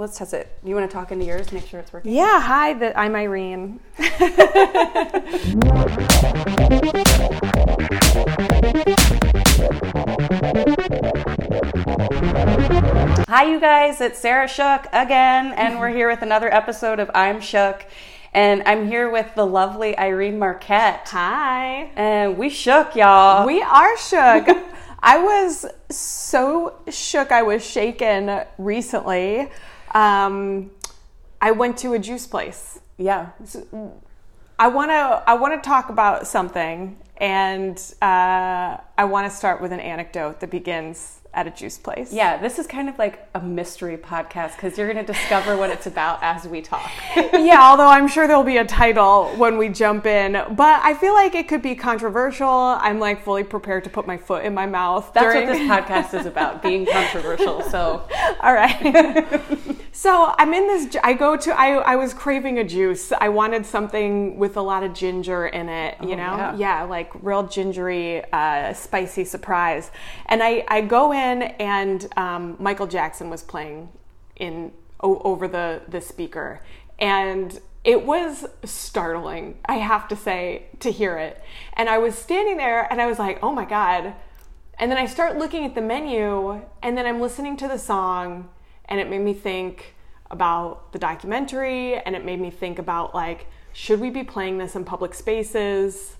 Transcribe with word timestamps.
let's 0.00 0.16
test 0.16 0.32
it. 0.32 0.48
You 0.64 0.74
want 0.74 0.90
to 0.90 0.94
talk 0.94 1.12
into 1.12 1.26
yours, 1.26 1.52
make 1.52 1.66
sure 1.66 1.78
it's 1.78 1.92
working? 1.92 2.12
Yeah, 2.12 2.40
hi, 2.40 2.72
the, 2.72 2.98
I'm 2.98 3.14
Irene. 3.14 3.80
Hi, 13.28 13.44
you 13.44 13.60
guys. 13.60 14.00
It's 14.00 14.18
Sarah 14.18 14.48
Shook 14.48 14.86
again, 14.92 15.52
and 15.52 15.78
we're 15.78 15.90
here 15.90 16.08
with 16.08 16.22
another 16.22 16.52
episode 16.52 16.98
of 16.98 17.10
I'm 17.14 17.40
Shook. 17.40 17.86
And 18.32 18.62
I'm 18.64 18.88
here 18.88 19.10
with 19.10 19.34
the 19.34 19.44
lovely 19.44 19.96
Irene 19.98 20.38
Marquette. 20.38 21.08
Hi. 21.08 21.90
And 21.96 22.38
we 22.38 22.48
shook, 22.48 22.96
y'all. 22.96 23.46
We 23.46 23.60
are 23.60 23.96
shook. 23.98 24.48
I 25.02 25.18
was 25.18 25.66
so 25.90 26.76
shook, 26.88 27.32
I 27.32 27.42
was 27.42 27.64
shaken 27.64 28.42
recently. 28.58 29.48
Um, 29.92 30.70
I 31.40 31.52
went 31.52 31.78
to 31.78 31.94
a 31.94 31.98
juice 31.98 32.26
place. 32.26 32.80
yeah. 32.98 33.30
I 34.58 34.68
want 34.68 34.90
to 34.90 35.22
I 35.26 35.34
want 35.34 35.62
to 35.62 35.66
talk 35.66 35.88
about 35.88 36.26
something, 36.26 36.98
and 37.16 37.78
uh, 38.02 38.76
I 38.98 39.04
want 39.04 39.30
to 39.30 39.34
start 39.34 39.62
with 39.62 39.72
an 39.72 39.80
anecdote 39.80 40.40
that 40.40 40.50
begins 40.50 41.19
at 41.32 41.46
a 41.46 41.50
juice 41.50 41.78
place. 41.78 42.12
Yeah, 42.12 42.38
this 42.38 42.58
is 42.58 42.66
kind 42.66 42.88
of 42.88 42.98
like 42.98 43.28
a 43.34 43.40
mystery 43.40 43.96
podcast 43.96 44.56
because 44.56 44.76
you're 44.76 44.92
going 44.92 45.04
to 45.04 45.12
discover 45.12 45.56
what 45.56 45.70
it's 45.70 45.86
about 45.86 46.18
as 46.22 46.46
we 46.48 46.60
talk. 46.60 46.90
yeah, 47.16 47.58
although 47.62 47.86
I'm 47.86 48.08
sure 48.08 48.26
there'll 48.26 48.42
be 48.42 48.56
a 48.56 48.64
title 48.64 49.28
when 49.36 49.56
we 49.56 49.68
jump 49.68 50.06
in, 50.06 50.32
but 50.32 50.80
I 50.82 50.94
feel 50.94 51.14
like 51.14 51.36
it 51.36 51.46
could 51.46 51.62
be 51.62 51.76
controversial. 51.76 52.48
I'm 52.48 52.98
like 52.98 53.22
fully 53.24 53.44
prepared 53.44 53.84
to 53.84 53.90
put 53.90 54.06
my 54.08 54.16
foot 54.16 54.44
in 54.44 54.54
my 54.54 54.66
mouth. 54.66 55.12
That's 55.14 55.32
during- 55.32 55.48
what 55.48 55.56
this 55.56 55.68
podcast 55.68 56.18
is 56.18 56.26
about, 56.26 56.62
being 56.62 56.84
controversial. 56.84 57.62
So, 57.62 58.06
All 58.40 58.52
right. 58.54 59.26
so 59.92 60.34
I'm 60.36 60.52
in 60.52 60.66
this. 60.66 60.96
I 61.04 61.12
go 61.14 61.36
to. 61.36 61.52
I 61.58 61.74
I 61.76 61.96
was 61.96 62.12
craving 62.12 62.58
a 62.58 62.64
juice. 62.64 63.12
I 63.12 63.28
wanted 63.28 63.64
something 63.66 64.36
with 64.36 64.56
a 64.56 64.62
lot 64.62 64.82
of 64.82 64.94
ginger 64.94 65.46
in 65.46 65.68
it. 65.68 65.96
You 66.02 66.14
Oh, 66.14 66.16
know, 66.16 66.54
yeah. 66.58 66.82
like 66.82 67.10
real 67.22 67.44
gingery, 67.46 68.24
uh, 68.32 68.72
spicy 68.72 69.24
surprise. 69.24 69.90
And 70.26 70.42
I 70.42 70.64
I 70.68 70.80
go 70.80 71.12
in 71.12 71.19
and 71.22 72.08
um, 72.16 72.56
Michael 72.58 72.86
Jackson 72.86 73.30
was 73.30 73.42
playing 73.42 73.88
in 74.36 74.72
o- 75.00 75.20
over 75.20 75.48
the 75.48 75.82
the 75.88 76.00
speaker 76.00 76.60
and. 76.98 77.60
It 77.82 78.04
was 78.04 78.44
startling, 78.62 79.56
I 79.64 79.76
have 79.76 80.06
to 80.08 80.16
say, 80.16 80.66
to 80.80 80.90
hear 80.92 81.16
it. 81.16 81.42
And 81.72 81.88
I 81.88 81.96
was 81.96 82.14
standing 82.14 82.58
there 82.58 82.86
and 82.92 83.00
I 83.00 83.06
was 83.06 83.18
like, 83.18 83.38
oh 83.42 83.52
my 83.52 83.64
God, 83.64 84.12
and 84.78 84.90
then 84.90 84.98
I 84.98 85.06
start 85.06 85.38
looking 85.38 85.64
at 85.64 85.74
the 85.74 85.80
menu, 85.80 86.60
and 86.82 86.96
then 86.96 87.06
I'm 87.06 87.22
listening 87.22 87.56
to 87.56 87.68
the 87.68 87.78
song, 87.78 88.50
and 88.84 89.00
it 89.00 89.08
made 89.08 89.22
me 89.22 89.32
think 89.32 89.94
about 90.30 90.92
the 90.92 90.98
documentary, 90.98 91.94
and 91.94 92.14
it 92.14 92.22
made 92.22 92.38
me 92.38 92.50
think 92.50 92.78
about 92.78 93.14
like, 93.14 93.46
should 93.72 93.98
we 93.98 94.10
be 94.10 94.24
playing 94.24 94.58
this 94.58 94.76
in 94.76 94.84
public 94.84 95.14
spaces? 95.14 96.16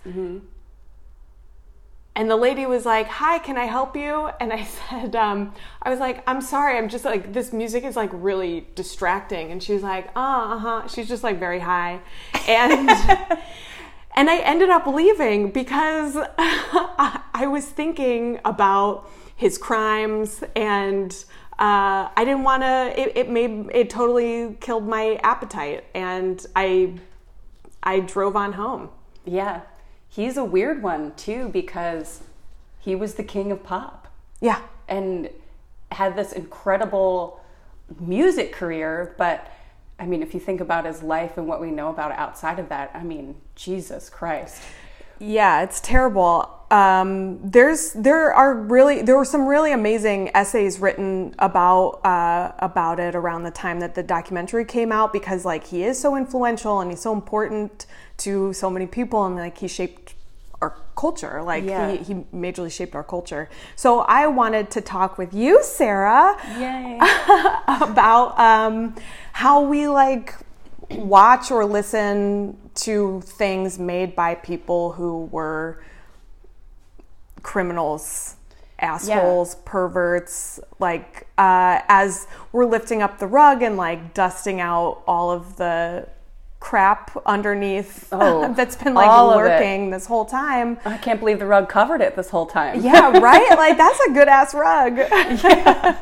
And 2.16 2.28
the 2.30 2.36
lady 2.36 2.66
was 2.66 2.84
like, 2.84 3.06
"Hi, 3.06 3.39
can 3.39 3.56
I 3.56 3.64
help 3.66 3.97
you?" 3.97 4.30
And 4.41 4.53
I 4.53 4.64
said, 4.91 5.14
um, 5.16 5.55
"I 5.83 5.91
was 5.91 6.00
like, 6.00 6.22
I'm 6.27 6.41
sorry, 6.41 6.77
I'm 6.77 6.89
just 6.89 7.05
like 7.05 7.33
this 7.33 7.52
music 7.52 7.84
is 7.84 7.97
like 7.97 8.11
really 8.12 8.67
distracting." 8.75 9.50
And 9.52 9.62
she 9.62 9.72
was 9.75 9.83
like, 9.83 10.08
"Uh, 10.17 10.55
uh 10.55 10.58
huh." 10.58 10.89
She's 10.89 11.08
just 11.08 11.22
like 11.22 11.39
very 11.39 11.61
high, 11.61 12.00
and 12.48 12.91
and 14.17 14.28
I 14.30 14.39
ended 14.39 14.70
up 14.70 14.86
leaving 14.86 15.50
because 15.50 16.17
I 16.39 17.20
I 17.33 17.47
was 17.47 17.67
thinking 17.67 18.41
about 18.45 19.08
his 19.36 19.58
crimes 19.58 20.42
and. 20.56 21.24
Uh, 21.58 22.08
I 22.17 22.24
didn't 22.24 22.42
want 22.42 22.62
to. 22.62 22.98
It, 22.98 23.12
it 23.19 23.28
made 23.28 23.67
it 23.74 23.91
totally 23.91 24.56
killed 24.61 24.89
my 24.89 25.20
appetite, 25.22 25.84
and 25.95 26.45
I 26.56 26.95
I 27.83 28.00
drove 28.00 28.34
on 28.34 28.55
home. 28.55 28.89
yeah, 29.27 29.61
he's 30.11 30.36
a 30.36 30.44
weird 30.44 30.83
one 30.83 31.14
too 31.14 31.48
because 31.48 32.20
he 32.79 32.95
was 32.95 33.14
the 33.14 33.23
king 33.23 33.51
of 33.51 33.62
pop. 33.62 34.12
Yeah, 34.40 34.61
and 34.89 35.30
had 35.92 36.17
this 36.17 36.33
incredible 36.33 37.40
music 37.98 38.52
career. 38.52 39.14
But 39.17 39.51
I 39.98 40.07
mean, 40.07 40.23
if 40.23 40.35
you 40.35 40.40
think 40.40 40.61
about 40.61 40.85
his 40.85 41.02
life 41.02 41.39
and 41.39 41.46
what 41.46 41.61
we 41.61 41.70
know 41.70 41.89
about 41.89 42.12
outside 42.12 42.58
of 42.58 42.68
that, 42.68 42.90
I 42.95 43.02
mean, 43.02 43.36
Jesus 43.55 44.11
Christ. 44.11 44.62
Yeah, 45.18 45.62
it's 45.62 45.80
terrible. 45.80 46.51
Um, 46.70 47.40
there's 47.42 47.92
there 47.92 48.33
are 48.33 48.55
really 48.55 49.02
there 49.02 49.17
were 49.17 49.24
some 49.24 49.46
really 49.46 49.73
amazing 49.73 50.30
essays 50.35 50.79
written 50.79 51.35
about 51.39 52.01
uh, 52.05 52.52
about 52.61 52.98
it 53.01 53.14
around 53.14 53.42
the 53.42 53.51
time 53.51 53.80
that 53.80 53.95
the 53.95 54.02
documentary 54.02 54.64
came 54.64 54.92
out 54.92 55.12
because 55.12 55.45
like 55.45 55.67
he 55.67 55.83
is 55.83 56.01
so 56.01 56.17
influential 56.17 56.80
and 56.80 56.90
he's 56.90 57.01
so 57.01 57.12
important 57.12 57.86
to 58.20 58.53
so 58.53 58.70
many 58.70 58.86
people 58.86 59.25
and 59.27 59.36
like 59.36 59.58
he 59.58 59.69
shaped 59.69 60.14
our 60.63 60.77
culture 60.97 61.42
like 61.42 61.64
Yeah. 61.64 61.92
he, 61.92 61.97
he 61.98 62.14
majorly 62.35 62.70
shaped 62.70 62.95
our 62.95 63.05
culture. 63.05 63.48
So 63.77 64.01
I 64.01 64.27
wanted 64.27 64.70
to 64.73 64.81
talk 64.81 65.17
with 65.19 65.33
you, 65.33 65.63
Sarah, 65.63 66.36
Yay. 66.59 66.98
about 67.69 68.39
um, 68.39 68.95
how 69.33 69.63
we 69.63 69.89
like 69.89 70.35
watch 70.91 71.51
or 71.51 71.64
listen 71.64 72.57
to 72.75 73.20
things 73.23 73.79
made 73.79 74.14
by 74.14 74.35
people 74.35 74.92
who 74.92 75.27
were 75.27 75.83
criminals 77.42 78.36
assholes 78.79 79.57
perverts 79.64 80.59
like 80.79 81.27
uh, 81.39 81.80
as 81.89 82.27
we're 82.53 82.64
lifting 82.64 83.03
up 83.03 83.19
the 83.19 83.27
rug 83.27 83.63
and 83.63 83.77
like 83.77 84.14
dusting 84.14 84.61
out 84.61 85.03
all 85.07 85.30
of 85.30 85.57
the 85.57 86.07
crap 86.61 87.17
underneath 87.27 88.09
Oh, 88.13 88.53
that's 88.55 88.77
been 88.77 88.95
like 88.95 89.09
lurking 89.37 89.91
this 89.91 90.07
whole 90.07 90.27
time 90.27 90.79
I 90.85 90.98
can't 90.98 91.19
believe 91.19 91.39
the 91.39 91.47
rug 91.47 91.69
covered 91.69 92.01
it 92.01 92.15
this 92.17 92.31
whole 92.31 92.47
time. 92.47 92.81
yeah 92.81 93.19
right 93.19 93.51
like 93.57 93.77
that's 93.77 93.98
a 94.01 94.13
good 94.13 94.29
ass 94.29 94.55
rug 94.55 94.98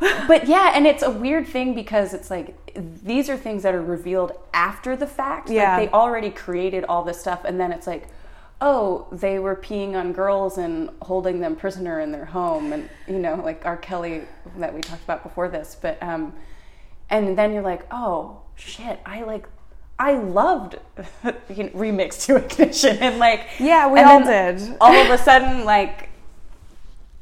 But 0.00 0.46
yeah, 0.46 0.72
and 0.74 0.86
it's 0.86 1.02
a 1.02 1.10
weird 1.10 1.46
thing 1.48 1.74
because 1.74 2.14
it's 2.14 2.30
like 2.30 2.54
these 3.02 3.28
are 3.28 3.36
things 3.36 3.64
that 3.64 3.74
are 3.74 3.82
revealed 3.82 4.32
after 4.54 4.94
the 4.94 5.06
fact. 5.06 5.50
Yeah. 5.50 5.76
Like 5.76 5.90
they 5.90 5.92
already 5.92 6.30
created 6.30 6.84
all 6.84 7.02
this 7.02 7.20
stuff 7.20 7.44
and 7.44 7.58
then 7.58 7.72
it's 7.72 7.86
like, 7.86 8.06
oh, 8.60 9.08
they 9.10 9.38
were 9.38 9.56
peeing 9.56 9.94
on 9.94 10.12
girls 10.12 10.58
and 10.58 10.90
holding 11.02 11.40
them 11.40 11.56
prisoner 11.56 11.98
in 12.00 12.12
their 12.12 12.26
home 12.26 12.72
and 12.72 12.88
you 13.08 13.18
know, 13.18 13.36
like 13.42 13.62
R. 13.66 13.76
Kelly 13.76 14.22
that 14.58 14.72
we 14.72 14.80
talked 14.80 15.02
about 15.02 15.22
before 15.24 15.48
this. 15.48 15.76
But 15.80 16.00
um 16.02 16.32
and 17.10 17.36
then 17.36 17.52
you're 17.52 17.62
like, 17.62 17.84
oh 17.90 18.42
shit, 18.54 19.00
I 19.04 19.22
like 19.22 19.48
I 19.98 20.12
loved 20.14 20.76
you 21.48 21.64
know, 21.64 21.70
remix 21.70 22.24
to 22.26 22.36
ignition 22.44 22.98
and 22.98 23.18
like 23.18 23.46
Yeah, 23.58 23.88
we 23.90 24.00
all 24.00 24.20
did. 24.24 24.76
all 24.80 24.94
of 24.94 25.10
a 25.10 25.18
sudden 25.18 25.64
like 25.64 26.08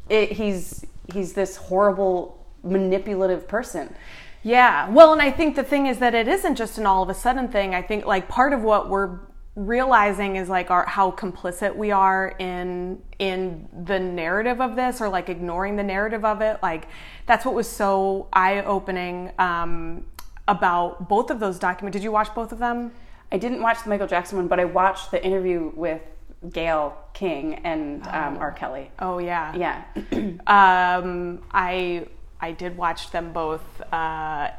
it, 0.08 0.32
he's 0.32 0.84
he's 1.12 1.32
this 1.32 1.56
horrible 1.56 2.44
manipulative 2.62 3.46
person 3.48 3.94
Yeah. 4.42 4.88
Well, 4.90 5.12
and 5.12 5.20
I 5.22 5.30
think 5.32 5.56
the 5.56 5.64
thing 5.64 5.86
is 5.86 5.98
that 5.98 6.14
it 6.14 6.28
isn't 6.28 6.54
just 6.56 6.78
an 6.78 6.86
all 6.86 7.02
of 7.02 7.08
a 7.08 7.14
sudden 7.14 7.48
thing. 7.48 7.74
I 7.74 7.82
think 7.82 8.04
like 8.06 8.28
part 8.28 8.52
of 8.52 8.62
what 8.62 8.88
we're 8.88 9.18
realizing 9.56 10.36
is 10.36 10.48
like 10.48 10.70
our 10.70 10.84
how 10.86 11.10
complicit 11.12 11.74
we 11.74 11.90
are 11.90 12.34
in 12.38 13.02
in 13.18 13.66
the 13.86 13.98
narrative 13.98 14.60
of 14.60 14.76
this 14.76 15.00
or 15.00 15.08
like 15.08 15.28
ignoring 15.28 15.76
the 15.76 15.82
narrative 15.82 16.24
of 16.24 16.40
it. 16.42 16.58
Like 16.62 16.86
that's 17.26 17.44
what 17.44 17.54
was 17.54 17.68
so 17.68 18.28
eye-opening 18.32 19.32
um 19.38 20.04
about 20.48 21.08
both 21.08 21.30
of 21.30 21.40
those 21.40 21.58
documents. 21.58 21.94
Did 21.94 22.02
you 22.04 22.12
watch 22.12 22.34
both 22.34 22.52
of 22.52 22.58
them? 22.58 22.92
i 23.32 23.36
didn't 23.36 23.60
watch 23.60 23.82
the 23.82 23.88
michael 23.88 24.06
jackson 24.06 24.38
one 24.38 24.46
but 24.46 24.60
i 24.60 24.64
watched 24.64 25.10
the 25.10 25.24
interview 25.24 25.72
with 25.74 26.00
Gayle 26.52 26.96
King 27.12 27.54
and 27.64 28.06
um, 28.06 28.38
r 28.38 28.52
kelly 28.52 28.90
Oh 29.00 29.18
yeah. 29.18 29.52
yeah 29.56 29.84
Um, 30.46 31.42
I 31.50 32.06
I 32.40 32.52
did 32.52 32.76
watch 32.76 33.10
them 33.10 33.32
both, 33.32 33.64
uh, 33.92 34.50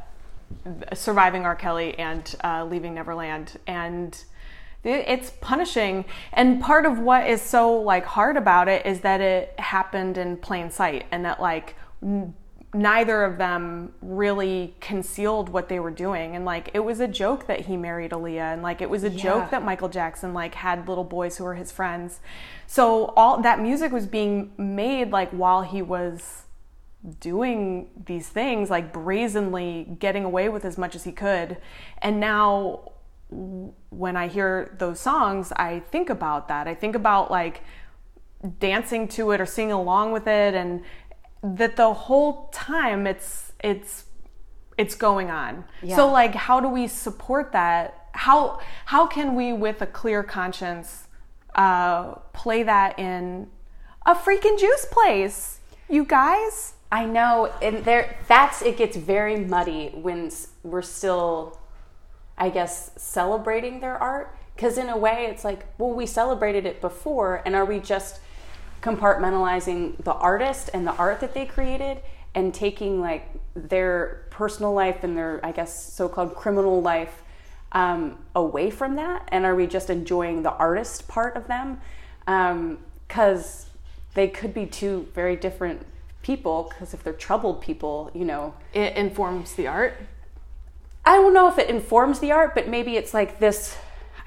surviving 0.93 1.45
R. 1.45 1.55
Kelly 1.55 1.97
and 1.99 2.35
uh, 2.43 2.65
leaving 2.65 2.95
Neverland, 2.95 3.59
and 3.67 4.21
it's 4.83 5.31
punishing. 5.41 6.05
And 6.33 6.61
part 6.61 6.85
of 6.85 6.99
what 6.99 7.27
is 7.27 7.41
so 7.41 7.73
like 7.79 8.05
hard 8.05 8.35
about 8.35 8.67
it 8.67 8.85
is 8.85 9.01
that 9.01 9.21
it 9.21 9.57
happened 9.59 10.17
in 10.17 10.37
plain 10.37 10.71
sight, 10.71 11.05
and 11.11 11.23
that 11.23 11.39
like. 11.39 11.75
Neither 12.73 13.23
of 13.23 13.37
them 13.37 13.93
really 14.01 14.75
concealed 14.81 15.49
what 15.49 15.69
they 15.69 15.79
were 15.79 15.91
doing, 15.91 16.35
and 16.35 16.43
like 16.43 16.69
it 16.73 16.81
was 16.81 16.99
a 16.99 17.07
joke 17.07 17.47
that 17.47 17.61
he 17.61 17.77
married 17.77 18.11
Aaliyah, 18.11 18.53
and 18.53 18.61
like 18.61 18.81
it 18.81 18.89
was 18.89 19.03
a 19.05 19.09
Yeah. 19.09 19.23
joke 19.23 19.49
that 19.51 19.63
Michael 19.63 19.87
Jackson 19.89 20.33
like 20.33 20.55
had 20.55 20.87
little 20.87 21.05
boys 21.05 21.37
who 21.37 21.45
were 21.45 21.55
his 21.55 21.71
friends. 21.71 22.19
So 22.67 23.13
all 23.15 23.41
that 23.41 23.61
music 23.61 23.91
was 23.93 24.05
being 24.05 24.51
made 24.57 25.11
like 25.11 25.29
while 25.31 25.61
he 25.61 25.81
was 25.81 26.43
doing 27.21 27.89
these 28.05 28.27
things, 28.27 28.69
like 28.69 28.91
brazenly 28.91 29.95
getting 29.99 30.25
away 30.25 30.49
with 30.49 30.65
as 30.65 30.77
much 30.77 30.93
as 30.93 31.05
he 31.05 31.13
could. 31.13 31.57
And 32.01 32.19
now 32.19 32.91
when 33.29 34.17
I 34.17 34.27
hear 34.27 34.75
those 34.77 34.99
songs, 34.99 35.53
I 35.55 35.79
think 35.91 36.09
about 36.09 36.49
that. 36.49 36.67
I 36.67 36.73
think 36.75 36.95
about 36.95 37.31
like 37.31 37.61
dancing 38.59 39.07
to 39.07 39.31
it 39.31 39.39
or 39.41 39.45
singing 39.45 39.71
along 39.73 40.11
with 40.11 40.27
it 40.27 40.53
and 40.53 40.83
that 41.43 41.75
the 41.75 41.93
whole 41.93 42.49
time 42.51 43.07
it's 43.07 43.51
it's 43.63 44.05
it's 44.77 44.95
going 44.95 45.29
on. 45.31 45.65
Yeah. 45.81 45.95
So 45.95 46.11
like 46.11 46.35
how 46.35 46.59
do 46.59 46.67
we 46.67 46.87
support 46.87 47.51
that? 47.51 48.07
How 48.13 48.59
how 48.85 49.07
can 49.07 49.35
we 49.35 49.53
with 49.53 49.81
a 49.81 49.87
clear 49.87 50.23
conscience 50.23 51.07
uh, 51.55 52.15
play 52.33 52.63
that 52.63 52.97
in 52.99 53.47
a 54.05 54.15
freaking 54.15 54.59
juice 54.59 54.85
place? 54.85 55.59
You 55.89 56.03
guys? 56.03 56.73
I 56.91 57.05
know, 57.05 57.51
and 57.61 57.83
there 57.83 58.17
that's 58.27 58.61
it 58.61 58.77
gets 58.77 58.95
very 58.95 59.37
muddy 59.37 59.89
when 59.89 60.31
we're 60.63 60.81
still, 60.81 61.59
I 62.37 62.49
guess, 62.49 62.91
celebrating 62.95 63.79
their 63.81 63.97
art. 63.97 64.35
Because 64.55 64.77
in 64.79 64.89
a 64.89 64.97
way, 64.97 65.27
it's 65.29 65.43
like, 65.43 65.65
well, 65.77 65.91
we 65.91 66.07
celebrated 66.07 66.65
it 66.65 66.81
before, 66.81 67.43
and 67.45 67.55
are 67.55 67.65
we 67.65 67.79
just 67.79 68.19
compartmentalizing 68.81 70.03
the 70.03 70.13
artist 70.13 70.69
and 70.73 70.85
the 70.85 70.93
art 70.93 71.19
that 71.21 71.33
they 71.33 71.45
created, 71.45 72.01
and 72.35 72.53
taking 72.53 73.01
like 73.01 73.27
their 73.55 74.25
personal 74.29 74.73
life 74.73 75.03
and 75.03 75.17
their, 75.17 75.39
I 75.43 75.51
guess, 75.51 75.93
so-called 75.93 76.35
criminal 76.35 76.81
life 76.81 77.23
um, 77.71 78.19
away 78.35 78.69
from 78.69 78.95
that? 78.97 79.27
And 79.29 79.45
are 79.45 79.55
we 79.55 79.65
just 79.65 79.89
enjoying 79.89 80.43
the 80.43 80.51
artist 80.51 81.07
part 81.07 81.35
of 81.35 81.47
them? 81.47 81.81
Because 83.07 83.65
they 84.13 84.27
could 84.27 84.53
be 84.53 84.67
two 84.67 85.07
very 85.15 85.35
different 85.35 85.85
people. 86.21 86.69
Because 86.69 86.93
if 86.93 87.03
they're 87.03 87.13
troubled 87.13 87.61
people, 87.61 88.11
you 88.13 88.25
know, 88.25 88.53
It 88.73 88.95
informs 88.95 89.53
the 89.53 89.65
art. 89.67 89.95
I 91.03 91.15
don't 91.15 91.33
know 91.33 91.47
if 91.47 91.57
it 91.57 91.69
informs 91.69 92.19
the 92.19 92.31
art, 92.31 92.53
but 92.53 92.67
maybe 92.67 92.97
it's 92.97 93.13
like 93.13 93.39
this. 93.39 93.77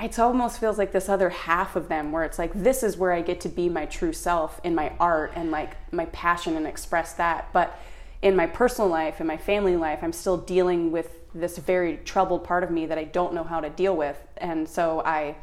It 0.03 0.19
almost 0.19 0.59
feels 0.59 0.79
like 0.79 0.93
this 0.93 1.09
other 1.09 1.31
half 1.31 1.77
of 1.77 1.89
them 1.89 2.13
where 2.13 2.25
it's 2.25 2.39
like, 2.39 2.53
this 2.55 2.83
is 2.83 2.97
where 2.97 3.13
I 3.13 3.21
get 3.23 3.41
to 3.43 3.49
be 3.49 3.69
my 3.69 3.87
true 3.87 4.13
self 4.13 4.61
in 4.65 4.75
my 4.75 4.93
art 4.99 5.33
and 5.37 5.51
like 5.51 5.77
my 5.93 6.07
passion 6.07 6.57
and 6.57 6.67
express 6.67 7.13
that. 7.15 7.53
But 7.53 7.79
in 8.23 8.37
my 8.37 8.47
personal 8.47 8.89
life, 8.89 9.21
in 9.21 9.27
my 9.27 9.37
family 9.37 9.77
life, 9.77 10.01
I'm 10.03 10.13
still 10.13 10.37
dealing 10.37 10.91
with 10.91 11.17
this 11.35 11.59
very 11.59 11.99
troubled 11.99 12.45
part 12.45 12.65
of 12.65 12.71
me 12.71 12.87
that 12.87 12.99
I 12.99 13.05
don't 13.05 13.35
know 13.35 13.45
how 13.45 13.61
to 13.61 13.71
deal 13.71 13.97
with. 13.97 14.17
And 14.37 14.69
so 14.69 15.03
I 15.05 15.37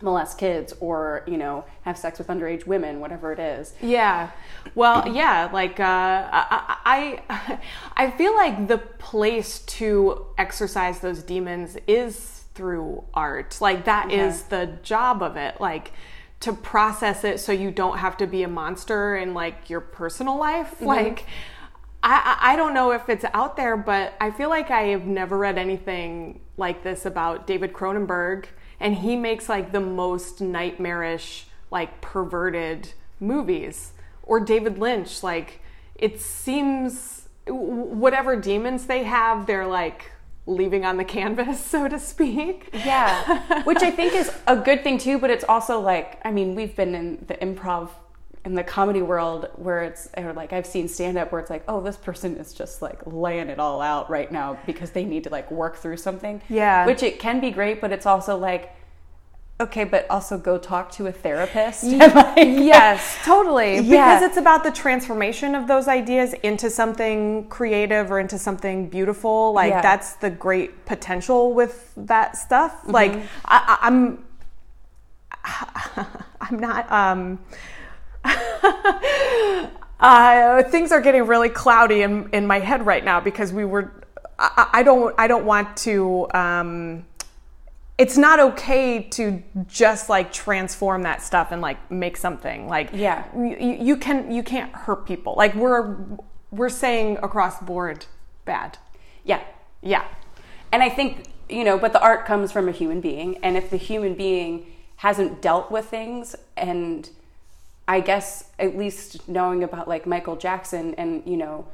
molest 0.00 0.38
kids 0.38 0.74
or, 0.80 1.22
you 1.26 1.36
know, 1.36 1.64
have 1.82 1.96
sex 1.96 2.18
with 2.18 2.28
underage 2.28 2.66
women, 2.66 3.00
whatever 3.00 3.32
it 3.32 3.38
is. 3.38 3.74
Yeah. 3.80 4.30
Well, 4.74 5.06
yeah, 5.08 5.48
like 5.52 5.78
uh, 5.78 6.28
I, 6.32 7.20
I, 7.28 7.58
I 7.96 8.10
feel 8.18 8.34
like 8.34 8.68
the 8.68 8.78
place 8.78 9.60
to 9.60 10.26
exercise 10.38 11.00
those 11.00 11.22
demons 11.22 11.76
is 11.86 12.41
through 12.54 13.04
art. 13.14 13.58
Like 13.60 13.84
that 13.84 14.12
is 14.12 14.44
the 14.44 14.78
job 14.82 15.22
of 15.22 15.36
it. 15.36 15.60
Like 15.60 15.92
to 16.40 16.52
process 16.52 17.22
it 17.24 17.38
so 17.38 17.52
you 17.52 17.70
don't 17.70 17.98
have 17.98 18.16
to 18.16 18.26
be 18.26 18.42
a 18.42 18.48
monster 18.48 19.16
in 19.16 19.32
like 19.32 19.70
your 19.70 19.80
personal 19.80 20.38
life. 20.38 20.74
Mm-hmm. 20.76 20.86
Like 20.86 21.26
I, 22.02 22.38
I 22.42 22.52
I 22.52 22.56
don't 22.56 22.74
know 22.74 22.90
if 22.92 23.08
it's 23.08 23.24
out 23.32 23.56
there, 23.56 23.76
but 23.76 24.14
I 24.20 24.30
feel 24.30 24.48
like 24.48 24.70
I 24.70 24.82
have 24.88 25.04
never 25.04 25.38
read 25.38 25.56
anything 25.56 26.40
like 26.56 26.82
this 26.82 27.06
about 27.06 27.46
David 27.46 27.72
Cronenberg, 27.72 28.46
and 28.80 28.96
he 28.96 29.16
makes 29.16 29.48
like 29.48 29.72
the 29.72 29.80
most 29.80 30.40
nightmarish, 30.40 31.46
like 31.70 32.00
perverted 32.00 32.92
movies. 33.20 33.92
Or 34.24 34.40
David 34.40 34.78
Lynch, 34.78 35.22
like 35.22 35.60
it 35.94 36.20
seems 36.20 37.28
whatever 37.46 38.36
demons 38.36 38.86
they 38.86 39.04
have, 39.04 39.46
they're 39.46 39.66
like 39.66 40.12
leaving 40.46 40.84
on 40.84 40.96
the 40.96 41.04
canvas, 41.04 41.64
so 41.64 41.88
to 41.88 41.98
speak. 41.98 42.68
Yeah, 42.72 43.62
which 43.62 43.82
I 43.82 43.90
think 43.98 44.14
is 44.14 44.32
a 44.46 44.56
good 44.56 44.82
thing 44.82 44.98
too, 44.98 45.18
but 45.18 45.30
it's 45.30 45.44
also 45.44 45.80
like, 45.80 46.20
I 46.24 46.30
mean, 46.30 46.54
we've 46.54 46.74
been 46.74 46.94
in 46.94 47.24
the 47.26 47.34
improv 47.34 47.90
in 48.44 48.54
the 48.54 48.64
comedy 48.64 49.02
world 49.02 49.48
where 49.54 49.82
it's 49.82 50.08
or 50.16 50.32
like 50.32 50.52
I've 50.52 50.66
seen 50.66 50.88
stand 50.88 51.16
up 51.16 51.30
where 51.30 51.40
it's 51.40 51.50
like, 51.50 51.62
oh, 51.68 51.80
this 51.80 51.96
person 51.96 52.36
is 52.36 52.52
just 52.52 52.82
like 52.82 53.00
laying 53.06 53.48
it 53.48 53.60
all 53.60 53.80
out 53.80 54.10
right 54.10 54.30
now 54.32 54.58
because 54.66 54.90
they 54.90 55.04
need 55.04 55.24
to 55.24 55.30
like 55.30 55.50
work 55.50 55.76
through 55.76 55.98
something. 55.98 56.42
Yeah. 56.48 56.86
Which 56.86 57.02
it 57.02 57.18
can 57.20 57.40
be 57.40 57.50
great, 57.50 57.80
but 57.80 57.92
it's 57.92 58.06
also 58.06 58.36
like 58.36 58.74
okay, 59.62 59.84
but 59.84 60.06
also 60.10 60.36
go 60.36 60.58
talk 60.58 60.90
to 60.92 61.06
a 61.06 61.12
therapist. 61.12 61.84
yes, 61.90 63.18
totally. 63.24 63.78
Yeah. 63.92 64.14
Because 64.14 64.30
it's 64.30 64.36
about 64.38 64.64
the 64.64 64.70
transformation 64.70 65.54
of 65.54 65.66
those 65.66 65.88
ideas 65.88 66.34
into 66.42 66.70
something 66.70 67.48
creative 67.48 68.10
or 68.10 68.18
into 68.20 68.38
something 68.38 68.88
beautiful. 68.88 69.52
Like 69.52 69.70
Yeah. 69.70 69.82
that's 69.82 70.14
the 70.14 70.30
great 70.30 70.84
potential 70.86 71.52
with 71.52 71.92
that 71.96 72.36
stuff. 72.36 72.82
Like 72.86 73.12
I, 73.12 73.18
I, 73.46 73.78
I'm, 73.82 74.24
I'm 76.40 76.58
not. 76.58 76.90
Um, 76.90 77.38
uh, 80.00 80.62
things 80.64 80.92
are 80.92 81.00
getting 81.00 81.26
really 81.26 81.48
cloudy 81.48 82.02
in, 82.02 82.28
in 82.32 82.46
my 82.46 82.58
head 82.60 82.86
right 82.86 83.04
now 83.04 83.20
because 83.20 83.52
we 83.52 83.64
were. 83.64 83.92
I, 84.38 84.68
I 84.72 84.82
don't. 84.82 85.14
I 85.18 85.26
don't 85.26 85.44
want 85.44 85.76
to. 85.78 86.26
Um, 86.32 87.04
it's 87.98 88.16
not 88.16 88.40
okay 88.40 89.02
to 89.10 89.42
just 89.68 90.08
like 90.08 90.32
transform 90.32 91.02
that 91.02 91.22
stuff 91.22 91.52
and 91.52 91.60
like 91.60 91.90
make 91.90 92.16
something 92.16 92.66
like 92.66 92.90
Yeah. 92.92 93.24
you, 93.36 93.76
you 93.80 93.96
can 93.96 94.30
you 94.32 94.42
can't 94.42 94.72
hurt 94.72 95.06
people 95.06 95.34
like 95.36 95.54
we're 95.54 95.96
we're 96.50 96.68
saying 96.70 97.18
across 97.22 97.58
the 97.58 97.64
board 97.64 98.06
bad 98.44 98.78
yeah. 99.24 99.42
yeah 99.82 100.04
And 100.72 100.82
I 100.82 100.88
think, 100.88 101.26
you 101.48 101.64
know, 101.64 101.78
but 101.78 101.92
the 101.92 102.00
art 102.00 102.24
comes 102.26 102.50
from 102.50 102.66
a 102.68 102.72
human 102.72 103.00
being. 103.00 103.36
And 103.44 103.56
if 103.56 103.68
the 103.70 103.76
human 103.76 104.14
being 104.14 104.66
hasn't 104.96 105.42
dealt 105.42 105.70
with 105.70 105.86
things, 105.86 106.34
and 106.56 107.08
I 107.86 108.00
guess 108.00 108.50
at 108.58 108.76
least 108.76 109.28
knowing 109.28 109.62
about 109.62 109.86
like 109.86 110.06
Michael 110.06 110.36
Jackson 110.36 110.94
and, 110.94 111.22
you 111.26 111.36
know, 111.36 111.66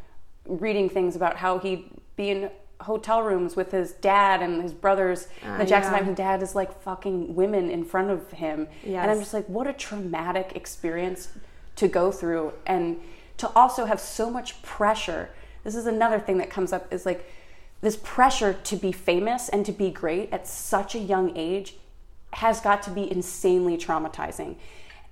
reading 0.46 0.88
things 0.90 1.14
about 1.14 1.36
how 1.36 1.58
he'd 1.58 1.84
be 2.16 2.30
in 2.30 2.50
hotel 2.80 3.22
rooms 3.22 3.56
with 3.56 3.72
his 3.72 3.92
dad 3.92 4.40
and 4.42 4.62
his 4.62 4.72
brothers. 4.72 5.28
the 5.58 5.64
Jackson 5.64 5.92
yeah. 5.92 5.98
Five, 5.98 6.08
and 6.08 6.16
dad 6.16 6.42
is 6.42 6.54
like 6.54 6.80
fucking 6.82 7.34
women 7.34 7.70
in 7.70 7.84
front 7.84 8.10
of 8.10 8.30
him. 8.32 8.68
And 9.02 9.10
I'm 9.10 9.18
just 9.18 9.34
like, 9.34 9.46
what 9.46 9.66
a 9.66 9.72
traumatic 9.72 10.52
experience 10.54 11.28
to 11.76 11.88
go 11.88 12.12
through. 12.12 12.52
And 12.66 13.00
to 13.38 13.48
also 13.54 13.84
have 13.84 14.00
so 14.00 14.30
much 14.30 14.60
pressure. 14.62 15.30
This 15.64 15.74
is 15.74 15.86
another 15.86 16.18
thing 16.18 16.38
that 16.38 16.50
comes 16.50 16.72
up 16.72 16.92
is 16.92 17.06
like, 17.06 17.28
this 17.80 17.96
pressure 18.02 18.54
to 18.54 18.76
be 18.76 18.90
famous 18.90 19.48
and 19.48 19.64
to 19.64 19.72
be 19.72 19.90
great 19.90 20.32
at 20.32 20.48
such 20.48 20.94
a 20.94 20.98
young 20.98 21.36
age 21.36 21.76
has 22.32 22.60
got 22.60 22.82
to 22.82 22.90
be 22.90 23.10
insanely 23.10 23.76
traumatizing. 23.78 24.56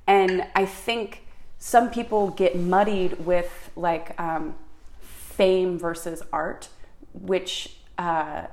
And 0.06 0.46
I 0.54 0.66
think 0.66 1.22
some 1.58 1.90
people 1.90 2.30
get 2.30 2.56
muddied 2.56 3.24
with 3.24 3.70
like 3.76 4.18
um, 4.20 4.54
fame 5.00 5.78
versus 5.78 6.22
art, 6.32 6.68
which 7.22 7.76
uh, 7.98 8.46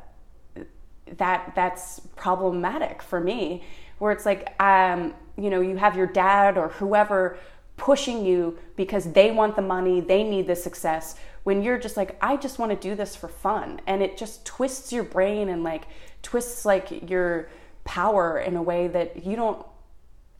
that 1.17 1.53
that's 1.55 1.99
problematic 2.15 3.01
for 3.01 3.19
me. 3.19 3.63
Where 3.99 4.11
it's 4.11 4.25
like, 4.25 4.61
um, 4.61 5.13
you 5.37 5.49
know, 5.49 5.61
you 5.61 5.77
have 5.77 5.95
your 5.95 6.07
dad 6.07 6.57
or 6.57 6.69
whoever 6.69 7.37
pushing 7.77 8.25
you 8.25 8.57
because 8.75 9.11
they 9.13 9.31
want 9.31 9.55
the 9.55 9.61
money, 9.61 9.99
they 9.99 10.23
need 10.23 10.47
the 10.47 10.55
success. 10.55 11.15
When 11.43 11.61
you're 11.61 11.77
just 11.77 11.97
like, 11.97 12.17
I 12.21 12.37
just 12.37 12.59
want 12.59 12.71
to 12.71 12.75
do 12.89 12.95
this 12.95 13.15
for 13.15 13.27
fun, 13.27 13.81
and 13.87 14.01
it 14.01 14.17
just 14.17 14.45
twists 14.45 14.93
your 14.93 15.03
brain 15.03 15.49
and 15.49 15.63
like 15.63 15.85
twists 16.21 16.65
like 16.65 17.09
your 17.09 17.49
power 17.83 18.39
in 18.39 18.55
a 18.55 18.61
way 18.61 18.87
that 18.87 19.25
you 19.25 19.35
don't 19.35 19.65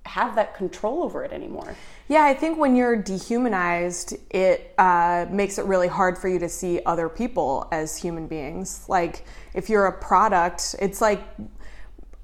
have 0.05 0.36
that 0.36 0.55
control 0.55 1.01
over 1.03 1.24
it 1.24 1.31
anymore. 1.31 1.75
yeah 2.10 2.24
i 2.24 2.33
think 2.33 2.57
when 2.57 2.75
you're 2.75 2.95
dehumanized 2.95 4.15
it 4.29 4.74
uh, 4.77 5.25
makes 5.29 5.57
it 5.57 5.65
really 5.65 5.88
hard 5.88 6.17
for 6.17 6.27
you 6.27 6.39
to 6.39 6.50
see 6.50 6.81
other 6.86 7.07
people 7.07 7.67
as 7.72 7.98
human 7.98 8.27
beings. 8.27 8.86
Like 8.89 9.25
if 9.53 9.69
you're 9.69 9.86
a 9.86 9.98
product 9.98 10.75
it's 10.79 11.00
like 11.01 11.22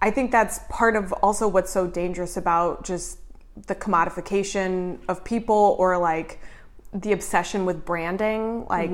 i 0.02 0.12
think 0.12 0.32
that's 0.32 0.60
part 0.70 0.96
of 0.96 1.14
also 1.14 1.48
what's 1.48 1.72
so 1.72 1.88
dangerous 1.88 2.38
about 2.38 2.84
just 2.84 3.20
the 3.68 3.76
commodification 3.76 5.00
of 5.08 5.24
people 5.24 5.76
or 5.80 5.98
like 5.98 6.40
the 6.94 7.12
obsession 7.12 7.66
with 7.66 7.86
branding. 7.86 8.66
Like 8.68 8.92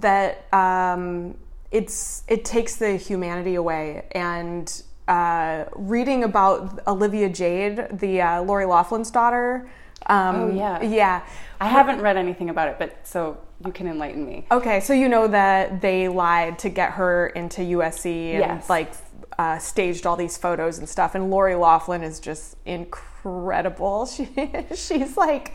that 0.00 0.52
um, 0.52 1.36
it's 1.70 2.24
it 2.28 2.44
takes 2.44 2.76
the 2.76 2.96
humanity 2.96 3.56
away 3.56 4.06
and 4.12 4.82
uh, 5.10 5.64
reading 5.74 6.24
about 6.24 6.80
Olivia 6.86 7.28
Jade, 7.28 7.88
the 7.92 8.20
uh, 8.22 8.42
Lori 8.42 8.64
Laughlin's 8.64 9.10
daughter. 9.10 9.68
Um, 10.06 10.36
Oh, 10.36 10.48
yeah. 10.54 10.82
yeah. 10.82 11.22
I 11.60 11.66
haven't 11.68 12.00
read 12.00 12.16
anything 12.16 12.48
about 12.48 12.68
it, 12.68 12.76
but 12.78 13.06
so 13.06 13.36
you 13.66 13.72
can 13.72 13.86
enlighten 13.86 14.24
me. 14.24 14.46
Okay, 14.50 14.80
so 14.80 14.92
you 14.94 15.08
know 15.08 15.26
that 15.28 15.80
they 15.82 16.08
lied 16.08 16.58
to 16.60 16.68
get 16.70 16.92
her 16.92 17.26
into 17.28 17.60
USC 17.60 18.06
and 18.30 18.38
Yes. 18.40 18.70
like 18.70 18.92
uh, 19.38 19.58
staged 19.58 20.06
all 20.06 20.16
these 20.16 20.36
photos 20.38 20.78
and 20.78 20.88
stuff. 20.88 21.14
And 21.14 21.30
Lori 21.30 21.54
Laughlin 21.54 22.02
is 22.02 22.20
just 22.20 22.56
incredible. 22.64 24.06
She 24.14 24.26
she's 24.74 25.16
like 25.18 25.54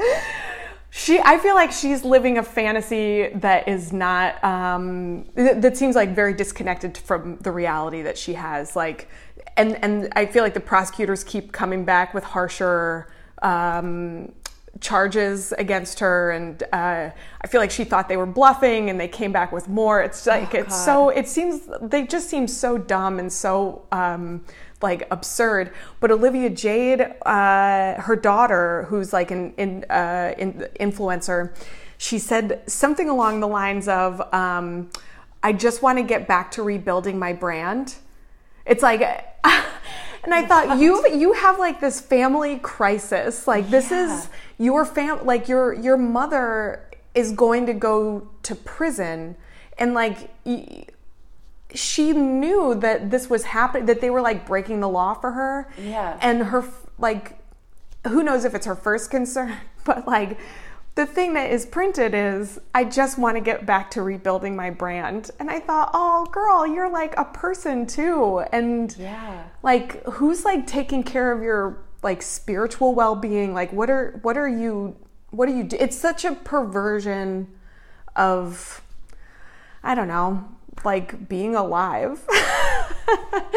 she. 0.92 1.20
I 1.20 1.40
feel 1.40 1.56
like 1.56 1.72
she's 1.72 2.06
living 2.06 2.38
a 2.38 2.44
fantasy 2.44 3.30
that 3.36 3.68
is 3.68 3.92
not 3.92 4.42
um, 4.44 5.26
th- 5.36 5.58
that 5.64 5.76
seems 5.76 5.96
like 5.96 6.14
very 6.16 6.34
disconnected 6.34 6.96
from 6.98 7.38
the 7.42 7.52
reality 7.52 8.04
that 8.04 8.18
she 8.18 8.34
has. 8.36 8.76
Like, 8.76 9.10
and 9.58 9.84
and 9.84 10.12
I 10.16 10.26
feel 10.26 10.44
like 10.44 10.54
the 10.54 10.60
prosecutors 10.60 11.24
keep 11.24 11.52
coming 11.52 11.86
back 11.86 12.14
with 12.14 12.24
harsher. 12.24 13.08
Um, 13.42 14.32
charges 14.82 15.54
against 15.54 16.00
her, 16.02 16.32
and 16.32 16.62
uh, 16.74 17.10
I 17.42 17.48
feel 17.48 17.62
like 17.62 17.72
she 17.72 17.86
thought 17.86 18.10
they 18.10 18.18
were 18.18 18.26
bluffing, 18.26 18.90
and 18.90 19.00
they 19.00 19.08
came 19.08 19.32
back 19.32 19.54
with 19.54 19.70
more. 19.70 20.02
It's 20.02 20.26
like 20.28 20.54
Oh, 20.54 20.58
it's 20.60 20.76
God. 20.76 20.86
so. 20.86 21.10
It 21.10 21.28
seems 21.30 21.62
they 21.82 22.06
just 22.06 22.30
seem 22.30 22.48
so 22.48 22.78
dumb 22.78 23.20
and 23.20 23.32
so. 23.32 23.84
Um, 23.92 24.44
like 24.82 25.08
absurd, 25.10 25.72
but 26.02 26.12
Olivia 26.12 26.50
Jade, 26.50 27.02
uh, 27.26 27.94
her 28.02 28.16
daughter, 28.16 28.84
who's 28.90 29.14
like 29.14 29.32
an, 29.32 29.54
in, 29.58 29.86
uh, 29.90 30.34
in, 30.38 30.68
influencer, 30.80 31.56
she 31.98 32.20
said 32.20 32.62
something 32.68 33.10
along 33.10 33.40
the 33.40 33.48
lines 33.48 33.88
of, 33.88 34.22
um, 34.34 34.90
"I 35.42 35.54
just 35.54 35.82
want 35.82 35.98
to 35.98 36.04
get 36.04 36.28
back 36.28 36.52
to 36.52 36.62
rebuilding 36.62 37.18
my 37.18 37.32
brand." 37.32 37.96
It's 38.66 38.82
like, 38.84 39.02
and 40.24 40.34
I 40.34 40.46
thought 40.46 40.78
you 40.80 41.08
you 41.10 41.34
have 41.34 41.60
like 41.60 41.80
this 41.80 42.02
family 42.02 42.58
crisis. 42.60 43.48
Like 43.48 43.70
this 43.70 43.92
is 43.92 44.30
your 44.58 44.86
fam 44.86 45.26
like 45.26 45.48
your 45.48 45.74
your 45.74 45.98
mother 45.98 46.88
is 47.14 47.32
going 47.32 47.66
to 47.68 47.74
go 47.74 48.28
to 48.44 48.56
prison, 48.56 49.36
and 49.78 49.94
like. 49.94 50.30
Y- 50.46 50.86
she 51.74 52.14
knew 52.14 52.74
that 52.76 53.12
this 53.12 53.30
was 53.30 53.44
happening 53.44 53.86
that 53.88 54.00
they 54.00 54.10
were 54.10 54.22
like 54.22 54.46
breaking 54.48 54.80
the 54.80 54.88
law 54.88 55.14
for 55.14 55.32
her 55.32 55.68
Yeah. 55.78 56.18
and 56.22 56.42
her 56.44 56.64
like 56.98 57.38
who 58.08 58.24
knows 58.24 58.46
if 58.46 58.56
it's 58.56 58.66
her 58.66 58.76
first 58.76 59.12
concern 59.12 59.58
but 59.84 60.08
like 60.08 60.38
the 60.96 61.06
thing 61.06 61.34
that 61.34 61.52
is 61.52 61.66
printed 61.66 62.14
is 62.14 62.60
i 62.74 62.84
just 62.84 63.18
want 63.18 63.36
to 63.36 63.42
get 63.42 63.66
back 63.66 63.92
to 63.92 64.02
rebuilding 64.02 64.56
my 64.56 64.70
brand. 64.70 65.30
And 65.40 65.50
i 65.52 65.60
thought 65.60 65.92
oh 65.94 66.26
girl 66.32 66.66
you're 66.66 66.90
like 66.90 67.14
a 67.18 67.26
person 67.26 67.86
too. 67.86 68.44
And 68.52 68.96
Yeah. 68.98 69.44
like 69.64 70.04
who's 70.06 70.46
like 70.46 70.66
taking 70.68 71.04
care 71.04 71.32
of 71.32 71.44
your 71.44 71.84
like 72.04 72.22
spiritual 72.22 72.94
well-being? 72.96 73.54
Like 73.54 73.72
what 73.74 73.90
are 73.90 74.20
what 74.22 74.38
are 74.38 74.48
you 74.48 74.96
what 75.32 75.50
are 75.50 75.54
you 75.56 75.64
do- 75.64 75.78
it's 75.80 75.98
such 75.98 76.24
a 76.24 76.34
perversion 76.34 77.48
of 78.16 78.82
i 79.84 79.94
don't 79.94 80.08
know 80.08 80.46
like 80.86 81.28
being 81.28 81.56
alive. 81.56 82.22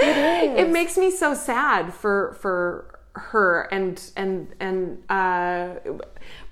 It 0.01 0.71
makes 0.71 0.97
me 0.97 1.11
so 1.11 1.35
sad 1.35 1.93
for 1.95 2.37
for 2.41 2.98
her 3.19 3.63
and 3.73 4.11
and 4.17 4.49
and 4.61 5.03
uh 5.11 5.75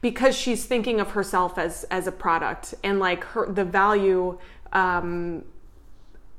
because 0.01 0.37
she's 0.37 0.65
thinking 0.65 1.01
of 1.01 1.11
herself 1.11 1.59
as 1.59 1.85
as 1.85 2.07
a 2.07 2.13
product 2.13 2.75
and 2.85 2.99
like 2.99 3.25
her 3.25 3.51
the 3.51 3.65
value 3.65 4.39
um 4.73 5.45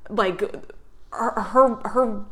like 0.10 0.42
her 1.12 1.42
her 1.42 1.76
her, 1.88 2.26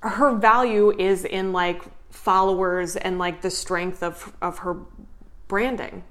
her 0.00 0.34
value 0.36 0.90
is 0.98 1.24
in 1.24 1.52
like 1.52 1.82
followers 2.10 2.96
and 2.96 3.18
like 3.18 3.42
the 3.42 3.50
strength 3.50 4.02
of 4.02 4.32
of 4.40 4.58
her 4.58 4.76
branding 5.48 6.02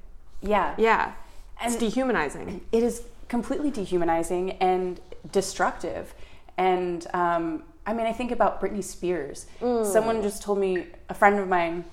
Yeah. 0.41 0.75
yeah 0.77 1.13
it's 1.61 1.75
dehumanizing 1.75 2.61
it 2.71 2.83
is 2.83 3.03
completely 3.31 3.71
dehumanizing 3.71 4.51
and 4.59 4.99
destructive. 5.31 6.13
And 6.57 7.07
um, 7.13 7.63
I 7.85 7.93
mean, 7.93 8.05
I 8.05 8.13
think 8.13 8.31
about 8.31 8.61
Britney 8.61 8.83
Spears. 8.83 9.45
Someone 9.59 10.21
just 10.21 10.41
told 10.43 10.59
me, 10.59 10.87
a 11.09 11.13
friend 11.13 11.39
of 11.39 11.47
mine, 11.47 11.83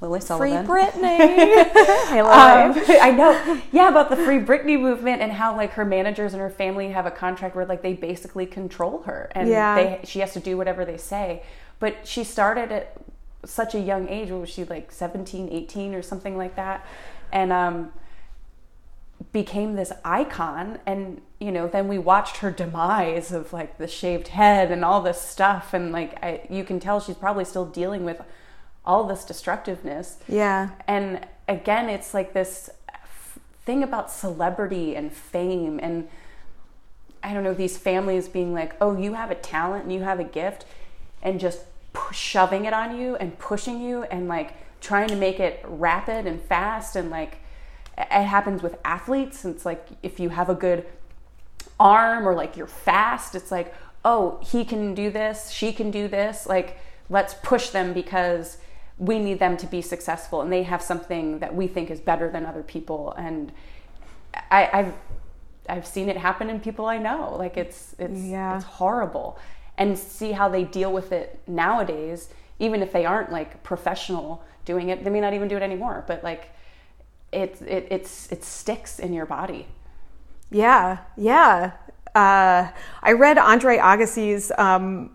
Lily 0.00 0.20
Sullivan. 0.20 0.64
Free 0.66 0.74
Britney 0.74 1.66
Um, 2.12 2.74
I 3.00 3.10
know. 3.10 3.60
Yeah, 3.72 3.88
about 3.88 4.10
the 4.10 4.16
Free 4.16 4.38
Britney 4.38 4.80
movement 4.80 5.22
and 5.22 5.32
how 5.32 5.56
like 5.56 5.72
her 5.72 5.84
managers 5.84 6.32
and 6.32 6.40
her 6.40 6.50
family 6.50 6.90
have 6.90 7.06
a 7.06 7.10
contract 7.10 7.54
where 7.56 7.66
like 7.66 7.82
they 7.82 7.92
basically 7.94 8.46
control 8.46 9.02
her 9.02 9.30
and 9.34 9.48
Yeah. 9.48 9.74
they 9.76 10.00
she 10.04 10.20
has 10.20 10.32
to 10.34 10.40
do 10.40 10.56
whatever 10.56 10.84
they 10.84 10.96
say. 10.96 11.42
But 11.78 12.06
she 12.06 12.24
started 12.24 12.70
at 12.72 12.96
such 13.44 13.74
a 13.74 13.80
young 13.80 14.08
age. 14.08 14.30
What 14.30 14.40
was 14.42 14.50
she 14.50 14.64
like 14.64 14.92
17, 14.92 15.48
18 15.50 15.94
or 15.94 16.02
something 16.02 16.36
like 16.36 16.54
that? 16.56 16.84
And 17.32 17.52
um 17.52 17.92
became 19.32 19.76
this 19.76 19.92
icon 20.04 20.78
and 20.84 21.20
you 21.40 21.50
know 21.50 21.66
then 21.66 21.88
we 21.88 21.96
watched 21.96 22.38
her 22.38 22.50
demise 22.50 23.32
of 23.32 23.52
like 23.52 23.78
the 23.78 23.88
shaved 23.88 24.28
head 24.28 24.70
and 24.70 24.84
all 24.84 25.00
this 25.00 25.20
stuff 25.20 25.72
and 25.72 25.90
like 25.90 26.22
I, 26.22 26.42
you 26.50 26.64
can 26.64 26.78
tell 26.78 27.00
she's 27.00 27.16
probably 27.16 27.46
still 27.46 27.64
dealing 27.64 28.04
with 28.04 28.20
all 28.84 29.04
this 29.04 29.24
destructiveness. 29.24 30.18
Yeah. 30.28 30.70
And 30.86 31.26
again 31.48 31.88
it's 31.88 32.14
like 32.14 32.32
this 32.32 32.70
f- 32.88 33.38
thing 33.64 33.82
about 33.82 34.10
celebrity 34.10 34.94
and 34.94 35.12
fame 35.12 35.80
and 35.82 36.08
i 37.22 37.32
don't 37.32 37.44
know 37.44 37.54
these 37.54 37.76
families 37.76 38.28
being 38.28 38.52
like 38.52 38.74
oh 38.80 38.96
you 38.96 39.14
have 39.14 39.30
a 39.30 39.34
talent 39.34 39.84
and 39.84 39.92
you 39.92 40.02
have 40.02 40.20
a 40.20 40.24
gift 40.24 40.64
and 41.22 41.40
just 41.40 41.60
shoving 42.12 42.64
it 42.64 42.72
on 42.72 42.96
you 42.96 43.16
and 43.16 43.38
pushing 43.38 43.80
you 43.80 44.04
and 44.04 44.28
like 44.28 44.54
trying 44.80 45.08
to 45.08 45.16
make 45.16 45.38
it 45.38 45.60
rapid 45.66 46.26
and 46.26 46.40
fast 46.42 46.96
and 46.96 47.10
like 47.10 47.38
it 47.98 48.24
happens 48.24 48.62
with 48.62 48.76
athletes 48.84 49.44
it's 49.44 49.64
like 49.66 49.86
if 50.02 50.18
you 50.18 50.30
have 50.30 50.48
a 50.48 50.54
good 50.54 50.86
arm 51.78 52.26
or 52.26 52.34
like 52.34 52.56
you're 52.56 52.66
fast 52.66 53.34
it's 53.34 53.50
like 53.50 53.74
oh 54.04 54.38
he 54.42 54.64
can 54.64 54.94
do 54.94 55.10
this 55.10 55.50
she 55.50 55.72
can 55.72 55.90
do 55.90 56.08
this 56.08 56.46
like 56.46 56.78
let's 57.10 57.34
push 57.42 57.70
them 57.70 57.92
because 57.92 58.58
we 58.98 59.18
need 59.18 59.38
them 59.38 59.56
to 59.56 59.66
be 59.66 59.82
successful 59.82 60.42
and 60.42 60.52
they 60.52 60.62
have 60.62 60.80
something 60.80 61.38
that 61.40 61.54
we 61.54 61.66
think 61.66 61.90
is 61.90 62.00
better 62.00 62.30
than 62.30 62.46
other 62.46 62.62
people 62.62 63.12
and 63.18 63.52
I, 64.50 64.70
I've 64.72 64.94
I've 65.68 65.86
seen 65.86 66.08
it 66.08 66.16
happen 66.16 66.50
in 66.50 66.60
people 66.60 66.86
I 66.86 66.98
know 66.98 67.36
like 67.38 67.56
it's 67.56 67.94
it's 67.98 68.20
Yeah. 68.20 68.56
it's 68.56 68.64
horrible 68.64 69.38
and 69.78 69.98
see 69.98 70.32
how 70.32 70.48
they 70.48 70.64
deal 70.64 70.92
with 70.92 71.12
it 71.12 71.40
nowadays 71.46 72.28
even 72.58 72.82
if 72.82 72.92
they 72.92 73.04
aren't 73.04 73.32
like 73.32 73.62
professional 73.62 74.42
doing 74.64 74.88
it 74.90 75.04
they 75.04 75.10
may 75.10 75.20
not 75.20 75.34
even 75.34 75.48
do 75.48 75.56
it 75.56 75.62
anymore 75.62 76.04
but 76.06 76.22
like 76.22 76.50
it, 77.32 77.60
it 77.62 77.88
it's 77.90 78.30
it 78.30 78.44
sticks 78.44 78.98
in 78.98 79.12
your 79.12 79.26
body 79.26 79.66
Yeah, 80.50 80.98
yeah. 81.16 81.72
Uh, 82.14 82.68
I 83.02 83.12
read 83.12 83.38
Andre 83.38 83.78
Agassi's 83.78 84.52
um, 84.58 85.10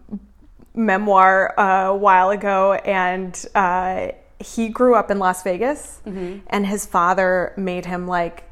memoir 0.73 1.57
uh, 1.59 1.89
a 1.89 1.95
while 1.95 2.31
ago, 2.31 2.73
and 2.73 3.45
uh, 3.53 4.09
he 4.39 4.69
grew 4.69 4.95
up 4.95 5.11
in 5.11 5.19
Las 5.19 5.43
Vegas, 5.43 6.01
and 6.47 6.65
his 6.65 6.85
father 6.87 7.53
made 7.55 7.85
him 7.85 8.07
like, 8.07 8.49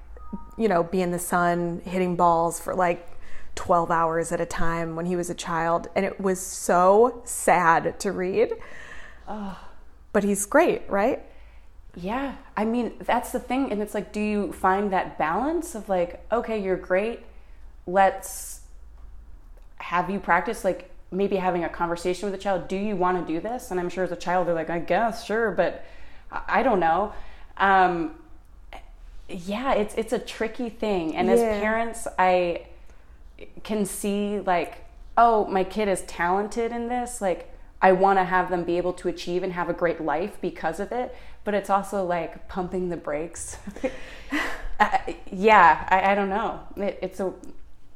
you 0.57 0.67
know, 0.67 0.83
be 0.83 1.01
in 1.01 1.11
the 1.11 1.19
sun 1.19 1.81
hitting 1.85 2.15
balls 2.15 2.59
for 2.59 2.75
like 2.75 3.09
12 3.55 3.89
hours 3.89 4.31
at 4.31 4.39
a 4.39 4.45
time 4.45 4.95
when 4.95 5.07
he 5.07 5.15
was 5.15 5.29
a 5.31 5.35
child, 5.35 5.87
and 5.95 6.05
it 6.05 6.19
was 6.19 6.39
so 6.39 7.21
sad 7.25 7.99
to 8.01 8.11
read. 8.11 8.53
But 10.13 10.23
he's 10.23 10.45
great, 10.45 10.87
right? 10.87 11.23
Yeah, 11.95 12.35
I 12.57 12.65
mean, 12.65 12.93
that's 12.99 13.31
the 13.31 13.39
thing. 13.39 13.71
And 13.71 13.81
it's 13.81 13.93
like, 13.93 14.11
do 14.11 14.19
you 14.19 14.51
find 14.51 14.91
that 14.91 15.17
balance 15.17 15.75
of 15.75 15.87
like, 15.87 16.25
okay, 16.31 16.61
you're 16.61 16.75
great, 16.75 17.21
let's 17.87 18.61
have 19.77 20.09
you 20.09 20.19
practice, 20.19 20.63
like 20.63 20.91
maybe 21.11 21.35
having 21.37 21.63
a 21.63 21.69
conversation 21.69 22.29
with 22.29 22.39
a 22.39 22.41
child. 22.41 22.67
Do 22.67 22.75
you 22.75 22.95
want 22.95 23.25
to 23.25 23.33
do 23.33 23.39
this? 23.39 23.71
And 23.71 23.79
I'm 23.79 23.89
sure 23.89 24.03
as 24.03 24.11
a 24.11 24.15
child, 24.15 24.47
they're 24.47 24.55
like, 24.55 24.69
I 24.69 24.79
guess, 24.79 25.25
sure, 25.25 25.51
but 25.51 25.85
I 26.31 26.63
don't 26.63 26.79
know. 26.79 27.13
Um, 27.57 28.15
yeah, 29.29 29.73
it's 29.73 29.95
it's 29.95 30.13
a 30.13 30.19
tricky 30.19 30.69
thing. 30.69 31.15
And 31.15 31.29
as 31.29 31.39
parents, 31.39 32.07
I 32.19 32.67
can 33.63 33.85
see 33.85 34.39
like, 34.39 34.85
oh, 35.17 35.45
my 35.45 35.63
kid 35.63 35.87
is 35.87 36.01
talented 36.03 36.71
in 36.71 36.89
this. 36.89 37.21
Like, 37.21 37.51
I 37.81 37.91
want 37.91 38.19
to 38.19 38.23
have 38.23 38.49
them 38.49 38.63
be 38.63 38.77
able 38.77 38.93
to 38.93 39.07
achieve 39.07 39.43
and 39.43 39.53
have 39.53 39.69
a 39.69 39.73
great 39.73 40.01
life 40.01 40.37
because 40.41 40.79
of 40.79 40.91
it. 40.91 41.15
But 41.45 41.53
it's 41.53 41.69
also 41.69 42.03
like 42.03 42.47
pumping 42.49 42.89
the 42.89 42.97
brakes. 42.97 43.57
yeah, 45.31 45.87
I, 45.89 46.11
I 46.11 46.15
don't 46.15 46.29
know. 46.29 46.59
It, 46.77 46.99
it's 47.01 47.19
a 47.19 47.33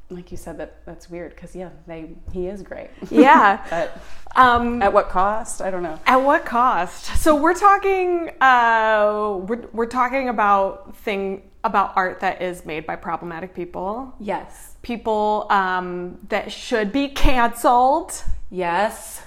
like 0.08 0.32
you 0.32 0.36
said 0.36 0.58
that 0.58 0.84
that's 0.86 1.08
weird 1.08 1.34
because 1.34 1.54
yeah, 1.54 1.70
they 1.86 2.10
he 2.32 2.46
is 2.46 2.62
great. 2.62 2.90
Yeah. 3.10 3.64
but 3.70 4.00
Um, 4.36 4.80
at 4.82 4.92
what 4.92 5.08
cost? 5.08 5.60
I 5.60 5.70
don't 5.70 5.82
know. 5.82 5.98
At 6.06 6.16
what 6.16 6.44
cost? 6.44 7.06
So 7.20 7.34
we're 7.36 7.54
talking. 7.54 8.30
Uh, 8.40 9.38
we're 9.46 9.66
we're 9.72 9.86
talking 9.86 10.28
about 10.28 10.96
thing 10.96 11.42
about 11.62 11.92
art 11.96 12.20
that 12.20 12.40
is 12.40 12.64
made 12.64 12.86
by 12.86 12.96
problematic 12.96 13.54
people, 13.54 14.14
Yes. 14.18 14.76
people 14.80 15.46
um, 15.50 16.18
that 16.30 16.50
should 16.50 16.90
be 16.90 17.08
canceled. 17.08 18.12
Yes. 18.50 19.20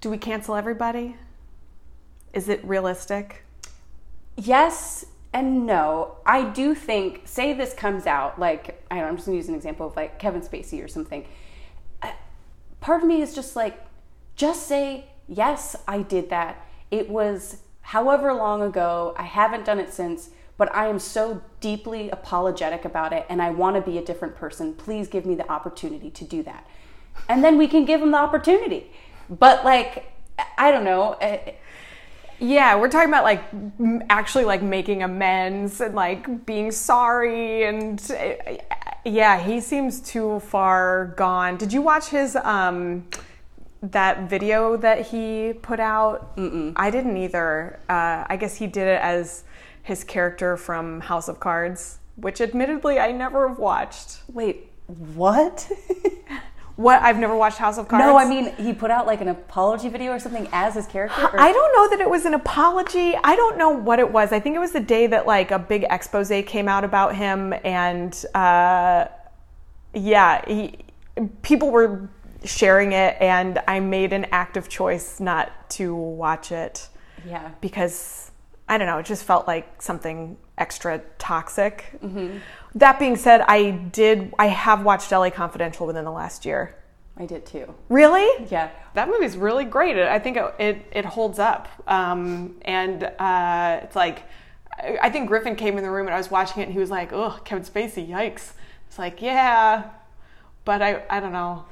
Do 0.00 0.10
we 0.10 0.16
cancel 0.18 0.54
everybody? 0.54 1.16
Is 2.32 2.48
it 2.48 2.64
realistic? 2.64 3.44
yes 4.36 5.04
and 5.32 5.66
no. 5.66 6.16
I 6.26 6.44
do 6.44 6.74
think, 6.74 7.22
say 7.24 7.52
this 7.52 7.72
comes 7.74 8.06
out, 8.06 8.38
like, 8.40 8.82
I 8.90 8.96
don't 8.96 9.04
know, 9.04 9.08
I'm 9.10 9.16
just 9.16 9.26
gonna 9.26 9.36
use 9.36 9.48
an 9.48 9.54
example 9.54 9.86
of 9.86 9.94
like 9.96 10.18
Kevin 10.18 10.40
Spacey 10.40 10.82
or 10.82 10.88
something. 10.88 11.26
Uh, 12.02 12.10
Part 12.80 13.02
of 13.02 13.08
me 13.08 13.22
is 13.22 13.34
just 13.34 13.54
like, 13.54 13.80
just 14.34 14.66
say, 14.66 15.04
yes, 15.28 15.76
I 15.86 16.02
did 16.02 16.30
that. 16.30 16.66
It 16.90 17.08
was 17.08 17.58
however 17.82 18.32
long 18.32 18.62
ago. 18.62 19.14
I 19.16 19.22
haven't 19.22 19.64
done 19.64 19.78
it 19.78 19.92
since, 19.92 20.30
but 20.56 20.74
I 20.74 20.88
am 20.88 20.98
so 20.98 21.42
deeply 21.60 22.10
apologetic 22.10 22.84
about 22.84 23.12
it 23.12 23.26
and 23.28 23.40
I 23.40 23.50
wanna 23.50 23.80
be 23.80 23.98
a 23.98 24.04
different 24.04 24.34
person. 24.34 24.74
Please 24.74 25.06
give 25.06 25.24
me 25.26 25.34
the 25.36 25.48
opportunity 25.50 26.10
to 26.10 26.24
do 26.24 26.42
that. 26.42 26.66
And 27.28 27.44
then 27.44 27.56
we 27.56 27.68
can 27.68 27.84
give 27.84 28.00
them 28.00 28.10
the 28.10 28.18
opportunity. 28.18 28.90
But 29.28 29.64
like, 29.64 30.10
I 30.58 30.72
don't 30.72 30.84
know. 30.84 31.12
uh, 31.14 31.38
Yeah, 32.40 32.76
we're 32.76 32.88
talking 32.88 33.10
about 33.10 33.24
like 33.24 33.44
actually 34.08 34.44
like 34.46 34.62
making 34.62 35.02
amends 35.02 35.80
and 35.80 35.94
like 35.94 36.46
being 36.46 36.70
sorry 36.72 37.64
and 37.64 38.00
uh, 38.10 38.56
yeah, 39.04 39.38
he 39.38 39.60
seems 39.60 40.00
too 40.00 40.40
far 40.40 41.14
gone. 41.16 41.58
Did 41.58 41.72
you 41.72 41.82
watch 41.82 42.08
his 42.08 42.36
um 42.36 43.06
that 43.82 44.28
video 44.28 44.76
that 44.78 45.06
he 45.08 45.52
put 45.60 45.80
out? 45.80 46.34
Mm-mm. 46.36 46.72
I 46.76 46.90
didn't 46.90 47.16
either. 47.16 47.78
Uh, 47.88 48.24
I 48.26 48.36
guess 48.36 48.56
he 48.56 48.66
did 48.66 48.88
it 48.88 49.00
as 49.02 49.44
his 49.82 50.04
character 50.04 50.56
from 50.56 51.00
House 51.00 51.28
of 51.28 51.40
Cards, 51.40 51.98
which 52.16 52.40
admittedly 52.40 52.98
I 52.98 53.12
never 53.12 53.48
have 53.48 53.58
watched. 53.58 54.22
Wait, 54.32 54.70
what? 54.86 55.70
What? 56.80 57.02
I've 57.02 57.18
never 57.18 57.36
watched 57.36 57.58
House 57.58 57.76
of 57.76 57.88
Cards. 57.88 58.02
no, 58.02 58.16
I 58.16 58.26
mean 58.26 58.54
he 58.56 58.72
put 58.72 58.90
out 58.90 59.06
like 59.06 59.20
an 59.20 59.28
apology 59.28 59.90
video 59.90 60.12
or 60.12 60.18
something 60.18 60.48
as 60.50 60.74
his 60.74 60.86
character. 60.86 61.22
Or? 61.22 61.38
I 61.38 61.52
don't 61.52 61.74
know 61.74 61.90
that 61.90 62.00
it 62.00 62.08
was 62.08 62.24
an 62.24 62.32
apology. 62.32 63.14
I 63.22 63.36
don't 63.36 63.58
know 63.58 63.68
what 63.68 63.98
it 63.98 64.10
was. 64.10 64.32
I 64.32 64.40
think 64.40 64.56
it 64.56 64.60
was 64.60 64.72
the 64.72 64.80
day 64.80 65.06
that 65.08 65.26
like 65.26 65.50
a 65.50 65.58
big 65.58 65.84
expose 65.90 66.32
came 66.46 66.68
out 66.68 66.84
about 66.84 67.14
him, 67.14 67.52
and 67.64 68.24
uh, 68.34 69.08
yeah, 69.92 70.42
he, 70.46 70.78
people 71.42 71.70
were 71.70 72.08
sharing 72.46 72.92
it, 72.92 73.14
and 73.20 73.60
I 73.68 73.80
made 73.80 74.14
an 74.14 74.26
active 74.32 74.70
choice 74.70 75.20
not 75.20 75.68
to 75.72 75.94
watch 75.94 76.50
it 76.50 76.88
yeah. 77.26 77.50
because 77.60 78.30
I 78.70 78.78
don't 78.78 78.86
know, 78.86 78.98
it 78.98 79.06
just 79.06 79.24
felt 79.24 79.46
like 79.46 79.82
something 79.82 80.38
extra 80.56 81.02
toxic. 81.18 81.98
That 82.74 82.98
being 82.98 83.16
said, 83.16 83.42
I 83.42 83.70
did, 83.70 84.32
I 84.38 84.46
have 84.46 84.84
watched 84.84 85.10
LA 85.10 85.30
Confidential 85.30 85.86
within 85.86 86.04
the 86.04 86.12
last 86.12 86.44
year. 86.44 86.76
I 87.16 87.26
did 87.26 87.44
too. 87.44 87.74
Really? 87.88 88.46
Yeah. 88.50 88.70
That 88.94 89.08
movie's 89.08 89.36
really 89.36 89.64
great. 89.64 89.96
I 89.96 90.18
think 90.18 90.36
it 90.36 90.54
it, 90.58 90.86
it 90.90 91.04
holds 91.04 91.38
up, 91.38 91.68
um, 91.86 92.56
and 92.62 93.04
uh, 93.04 93.80
it's 93.82 93.94
like 93.94 94.22
I 95.02 95.10
think 95.10 95.28
Griffin 95.28 95.54
came 95.54 95.76
in 95.76 95.84
the 95.84 95.90
room 95.90 96.06
and 96.06 96.14
I 96.14 96.18
was 96.18 96.30
watching 96.30 96.62
it, 96.62 96.64
and 96.64 96.72
he 96.72 96.78
was 96.78 96.90
like, 96.90 97.12
"Oh, 97.12 97.38
Kevin 97.44 97.64
Spacey, 97.64 98.08
yikes!" 98.08 98.52
It's 98.88 98.98
like, 98.98 99.20
yeah, 99.20 99.90
but 100.64 100.82
I 100.82 101.02
I 101.10 101.20
don't 101.20 101.32
know. 101.32 101.66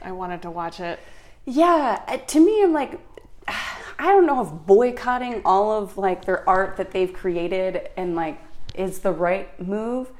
I 0.00 0.12
wanted 0.12 0.42
to 0.42 0.50
watch 0.50 0.80
it. 0.80 1.00
Yeah, 1.44 2.02
uh, 2.06 2.18
to 2.18 2.44
me, 2.44 2.62
I'm 2.62 2.72
like, 2.72 3.00
I 3.48 4.06
don't 4.06 4.26
know 4.26 4.40
if 4.42 4.66
boycotting 4.66 5.42
all 5.44 5.72
of 5.82 5.98
like 5.98 6.24
their 6.24 6.48
art 6.48 6.76
that 6.76 6.92
they've 6.92 7.12
created 7.12 7.90
and 7.96 8.14
like 8.14 8.40
is 8.74 9.00
the 9.00 9.12
right 9.12 9.60
move. 9.60 10.12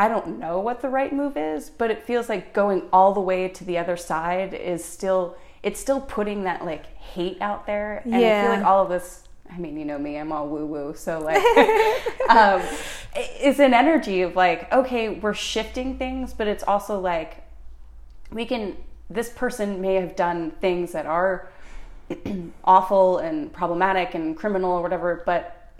I 0.00 0.08
don't 0.08 0.38
know 0.38 0.58
what 0.60 0.80
the 0.80 0.88
right 0.88 1.12
move 1.12 1.36
is, 1.36 1.68
but 1.68 1.90
it 1.90 2.02
feels 2.02 2.30
like 2.30 2.54
going 2.54 2.84
all 2.90 3.12
the 3.12 3.20
way 3.20 3.48
to 3.48 3.64
the 3.64 3.76
other 3.76 3.98
side 3.98 4.54
is 4.54 4.82
still 4.82 5.36
it's 5.62 5.78
still 5.78 6.00
putting 6.00 6.44
that 6.44 6.64
like 6.64 6.86
hate 6.96 7.36
out 7.42 7.66
there. 7.66 8.00
And 8.06 8.14
I 8.14 8.42
feel 8.42 8.50
like 8.50 8.64
all 8.64 8.82
of 8.82 8.88
this. 8.88 9.24
I 9.52 9.58
mean, 9.58 9.76
you 9.76 9.84
know 9.84 9.98
me, 9.98 10.16
I'm 10.16 10.32
all 10.32 10.48
woo 10.48 10.64
woo. 10.64 10.94
So 10.96 11.18
like, 11.18 11.36
um, 12.30 12.62
it's 13.14 13.58
an 13.58 13.74
energy 13.74 14.22
of 14.22 14.36
like, 14.36 14.72
okay, 14.72 15.10
we're 15.10 15.34
shifting 15.34 15.98
things, 15.98 16.32
but 16.32 16.46
it's 16.46 16.64
also 16.64 16.98
like 16.98 17.44
we 18.32 18.46
can 18.46 18.78
this 19.10 19.28
person 19.28 19.82
may 19.82 19.96
have 19.96 20.16
done 20.16 20.52
things 20.62 20.92
that 20.92 21.04
are 21.04 21.50
awful 22.64 23.18
and 23.18 23.52
problematic 23.52 24.14
and 24.14 24.34
criminal 24.34 24.72
or 24.72 24.82
whatever 24.82 25.22
but 25.26 25.72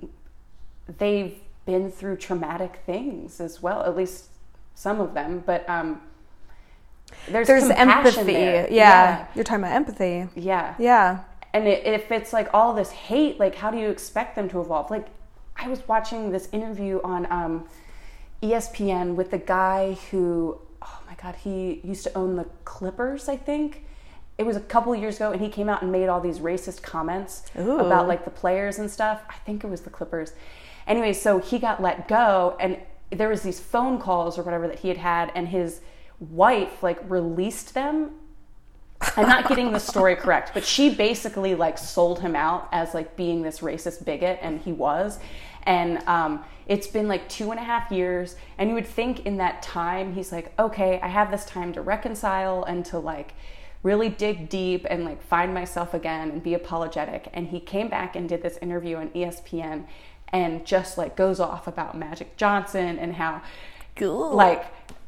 they've 0.98 1.38
been 1.66 1.90
through 1.90 2.16
traumatic 2.16 2.80
things 2.86 3.40
as 3.40 3.62
well 3.62 3.82
at 3.82 3.96
least 3.96 4.26
some 4.74 5.00
of 5.00 5.14
them 5.14 5.42
but 5.46 5.68
um 5.68 6.00
there's, 7.28 7.48
There's 7.48 7.68
empathy. 7.70 8.22
there. 8.32 8.68
Yeah. 8.70 9.26
you're 9.34 9.42
talking 9.44 9.64
about 9.64 9.74
empathy. 9.74 10.28
yeah 10.36 10.74
yeah 10.74 10.74
Yeah. 10.78 11.20
and 11.52 11.66
it, 11.66 11.84
if 11.84 12.10
it's 12.12 12.32
like 12.32 12.48
all 12.54 12.72
this 12.74 12.90
hate 12.90 13.38
like 13.40 13.54
how 13.56 13.70
do 13.70 13.78
you 13.78 13.88
expect 13.90 14.36
them 14.36 14.48
to 14.50 14.60
evolve 14.60 14.90
like 14.90 15.06
i 15.56 15.68
was 15.68 15.86
watching 15.88 16.30
this 16.30 16.48
interview 16.52 17.00
on 17.02 17.26
um, 17.30 17.64
espn 18.42 19.14
with 19.16 19.30
the 19.32 19.38
guy 19.38 19.96
who 20.10 20.58
oh 20.82 21.00
my 21.08 21.14
god 21.22 21.34
he 21.36 21.80
used 21.84 22.04
to 22.04 22.14
own 22.16 22.36
the 22.36 22.46
clippers 22.64 23.28
i 23.28 23.36
think 23.36 23.84
it 24.38 24.46
was 24.46 24.56
a 24.56 24.60
couple 24.60 24.94
years 24.94 25.16
ago 25.16 25.32
and 25.32 25.40
he 25.42 25.48
came 25.50 25.68
out 25.68 25.82
and 25.82 25.92
made 25.92 26.08
all 26.08 26.20
these 26.20 26.38
racist 26.38 26.80
comments 26.80 27.42
Ooh. 27.58 27.78
about 27.80 28.08
like 28.08 28.24
the 28.24 28.30
players 28.30 28.78
and 28.78 28.90
stuff 28.90 29.20
i 29.28 29.34
think 29.44 29.62
it 29.64 29.66
was 29.66 29.82
the 29.82 29.90
clippers 29.90 30.32
anyway 30.90 31.12
so 31.12 31.38
he 31.38 31.58
got 31.58 31.80
let 31.80 32.06
go 32.06 32.56
and 32.60 32.76
there 33.10 33.28
was 33.28 33.42
these 33.42 33.58
phone 33.58 33.98
calls 33.98 34.38
or 34.38 34.42
whatever 34.42 34.68
that 34.68 34.80
he 34.80 34.88
had 34.88 34.98
had 34.98 35.32
and 35.34 35.48
his 35.48 35.80
wife 36.18 36.82
like 36.82 36.98
released 37.08 37.72
them 37.72 38.10
I'm 39.16 39.28
not 39.28 39.48
getting 39.48 39.72
the 39.72 39.80
story 39.80 40.14
correct, 40.16 40.52
but 40.52 40.64
she 40.64 40.94
basically 40.94 41.54
like 41.54 41.78
sold 41.78 42.20
him 42.20 42.36
out 42.36 42.68
as 42.72 42.94
like 42.94 43.16
being 43.16 43.42
this 43.42 43.60
racist 43.60 44.04
bigot, 44.04 44.38
and 44.42 44.60
he 44.60 44.72
was. 44.72 45.18
And 45.64 45.98
um, 46.06 46.44
it's 46.66 46.86
been 46.86 47.08
like 47.08 47.28
two 47.28 47.50
and 47.50 47.58
a 47.58 47.62
half 47.62 47.90
years, 47.90 48.36
and 48.58 48.68
you 48.68 48.74
would 48.74 48.86
think 48.86 49.26
in 49.26 49.38
that 49.38 49.62
time 49.62 50.14
he's 50.14 50.32
like, 50.32 50.52
okay, 50.58 51.00
I 51.02 51.08
have 51.08 51.30
this 51.30 51.44
time 51.44 51.72
to 51.74 51.82
reconcile 51.82 52.64
and 52.64 52.84
to 52.86 52.98
like 52.98 53.34
really 53.82 54.10
dig 54.10 54.50
deep 54.50 54.86
and 54.90 55.04
like 55.04 55.22
find 55.22 55.54
myself 55.54 55.94
again 55.94 56.30
and 56.30 56.42
be 56.42 56.52
apologetic. 56.52 57.28
And 57.32 57.48
he 57.48 57.60
came 57.60 57.88
back 57.88 58.14
and 58.14 58.28
did 58.28 58.42
this 58.42 58.58
interview 58.58 58.96
on 58.96 59.08
ESPN, 59.10 59.86
and 60.32 60.64
just 60.64 60.98
like 60.98 61.16
goes 61.16 61.40
off 61.40 61.66
about 61.66 61.96
Magic 61.96 62.36
Johnson 62.36 62.98
and 62.98 63.14
how 63.14 63.42
like 64.00 64.64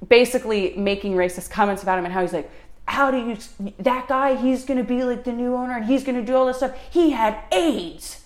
basically 0.06 0.74
making 0.76 1.14
racist 1.14 1.50
comments 1.50 1.82
about 1.82 1.98
him 1.98 2.04
and 2.04 2.12
how 2.12 2.20
he's 2.20 2.32
like 2.32 2.50
how 2.86 3.10
do 3.10 3.16
you 3.16 3.38
that 3.78 4.08
guy 4.08 4.34
he's 4.34 4.64
gonna 4.64 4.84
be 4.84 5.04
like 5.04 5.24
the 5.24 5.32
new 5.32 5.54
owner 5.54 5.76
and 5.76 5.86
he's 5.86 6.04
gonna 6.04 6.22
do 6.22 6.34
all 6.34 6.46
this 6.46 6.58
stuff. 6.58 6.76
He 6.90 7.10
had 7.10 7.38
aids. 7.52 8.24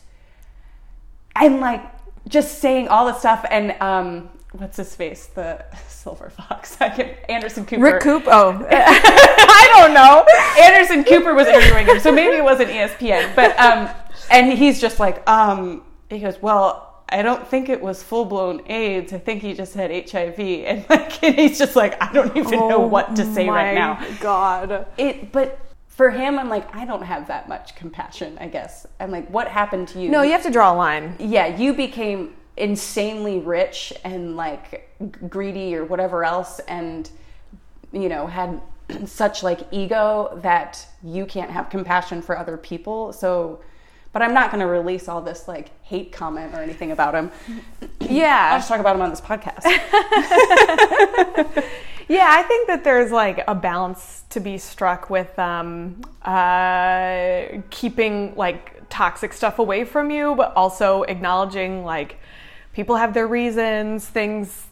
And 1.35 1.61
like 1.61 1.83
just 2.27 2.59
saying 2.59 2.89
all 2.89 3.07
this 3.07 3.19
stuff 3.19 3.45
and 3.51 3.81
um 3.81 4.31
what's 4.53 4.77
his 4.77 4.95
face? 4.95 5.27
The 5.27 5.65
silver 5.89 6.31
fox. 6.31 6.77
I 6.81 6.89
can 6.89 7.11
anderson 7.29 7.67
cooper. 7.67 7.83
Rick 7.83 8.03
Coop. 8.03 8.25
Oh, 8.27 8.67
I 8.71 9.71
don't 9.75 9.95
know. 9.95 10.25
Anderson 10.63 11.05
Cooper 11.05 11.35
was 11.35 11.47
interviewing 11.47 11.87
him, 11.87 12.01
so 12.01 12.13
maybe 12.13 12.37
it 12.37 12.45
wasn't 12.45 12.71
ESPN. 12.71 13.35
But 13.35 13.59
um, 13.59 13.89
and 14.31 14.57
he's 14.57 14.81
just 14.81 14.99
like, 14.99 15.29
um, 15.29 15.83
he 16.09 16.19
goes, 16.19 16.41
well, 16.41 16.86
I 17.09 17.23
don't 17.23 17.47
think 17.47 17.69
it 17.69 17.81
was 17.81 18.03
full 18.03 18.25
blown 18.25 18.63
AIDS. 18.69 19.13
I 19.13 19.19
think 19.19 19.43
he 19.43 19.55
just 19.55 19.75
had 19.75 19.91
HIV, 19.91 20.39
and 20.41 20.85
like, 20.89 21.23
and 21.23 21.35
he's 21.35 21.59
just 21.59 21.77
like, 21.77 22.01
I 22.03 22.13
don't 22.13 22.37
even 22.37 22.59
know 22.59 22.83
oh 22.83 22.87
what 22.87 23.15
to 23.17 23.25
say 23.25 23.49
right 23.49 23.75
now. 23.75 23.99
Oh 24.01 24.19
God. 24.21 24.87
It, 24.97 25.33
but 25.33 25.61
for 25.89 26.11
him, 26.11 26.39
I'm 26.39 26.49
like, 26.49 26.75
I 26.75 26.85
don't 26.85 27.03
have 27.03 27.29
that 27.29 27.49
much 27.49 27.75
compassion. 27.75 28.37
I 28.39 28.49
guess 28.49 28.87
I'm 29.01 29.11
like, 29.11 29.29
what 29.31 29.49
happened 29.49 29.89
to 29.89 30.01
you? 30.01 30.11
No, 30.11 30.23
you 30.23 30.33
have 30.33 30.43
to 30.43 30.51
draw 30.51 30.73
a 30.73 30.77
line. 30.77 31.15
yeah, 31.19 31.47
you 31.57 31.73
became 31.73 32.35
insanely 32.57 33.39
rich 33.39 33.93
and 34.05 34.37
like 34.37 34.91
greedy 35.29 35.75
or 35.75 35.85
whatever 35.85 36.25
else, 36.25 36.59
and 36.61 37.11
you 37.93 38.09
know 38.09 38.27
had 38.27 38.61
such 39.07 39.43
like 39.43 39.61
ego 39.71 40.39
that 40.43 40.87
you 41.03 41.25
can't 41.27 41.51
have 41.51 41.71
compassion 41.71 42.21
for 42.21 42.39
other 42.39 42.57
people. 42.57 43.13
So, 43.13 43.61
but 44.17 44.23
I'm 44.23 44.33
not 44.33 44.51
going 44.51 44.63
to 44.63 44.67
release 44.67 45.09
all 45.09 45.21
this 45.21 45.47
like 45.47 45.69
hate 45.83 46.11
comment 46.11 46.55
or 46.55 46.63
anything 46.63 46.91
about 46.91 47.15
him. 47.15 47.31
Yeah. 48.01 48.53
I'll 48.53 48.59
just 48.59 48.69
talk 48.69 48.81
about 48.81 48.97
him 48.97 49.03
on 49.03 49.11
this 49.11 49.21
podcast. 49.21 49.65
Yeah, 52.09 52.29
I 52.31 52.43
think 52.45 52.69
that 52.69 52.83
there's 52.83 53.11
like 53.11 53.45
a 53.47 53.55
balance 53.55 54.23
to 54.31 54.41
be 54.41 54.57
struck 54.57 55.11
with 55.11 55.39
um, 55.39 56.01
uh, 56.23 57.61
keeping 57.69 58.35
like 58.37 58.89
toxic 58.89 59.35
stuff 59.35 59.59
away 59.59 59.85
from 59.85 60.11
you, 60.11 60.35
but 60.35 60.55
also 60.57 61.03
acknowledging 61.03 61.85
like 61.85 62.19
people 62.73 62.97
have 62.97 63.13
their 63.13 63.27
reasons, 63.27 64.07
things, 64.07 64.67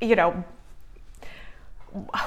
you 0.00 0.14
know, 0.14 0.44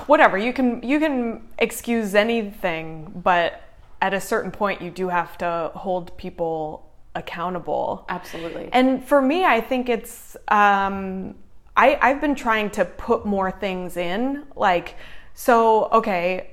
whatever. 0.08 0.38
You 0.38 0.52
can 0.52 0.82
you 0.82 1.00
can 1.00 1.48
excuse 1.60 2.16
anything, 2.16 3.22
but 3.24 3.62
at 4.02 4.14
a 4.14 4.22
certain 4.22 4.52
point, 4.52 4.82
you 4.82 4.92
do 4.92 5.10
have 5.10 5.38
to 5.40 5.72
hold 5.76 6.16
people 6.18 6.92
accountable. 7.16 8.06
Absolutely. 8.10 8.70
And 8.72 9.04
for 9.04 9.22
me, 9.22 9.46
I 9.46 9.62
think 9.62 9.90
it's 9.90 10.36
um, 10.50 11.36
I 11.76 11.98
I've 12.02 12.22
been 12.22 12.36
trying 12.36 12.70
to 12.72 12.86
put 12.86 13.26
more 13.26 13.52
things 13.52 13.98
in, 13.98 14.44
like 14.56 14.96
so. 15.34 15.86
Okay, 15.92 16.52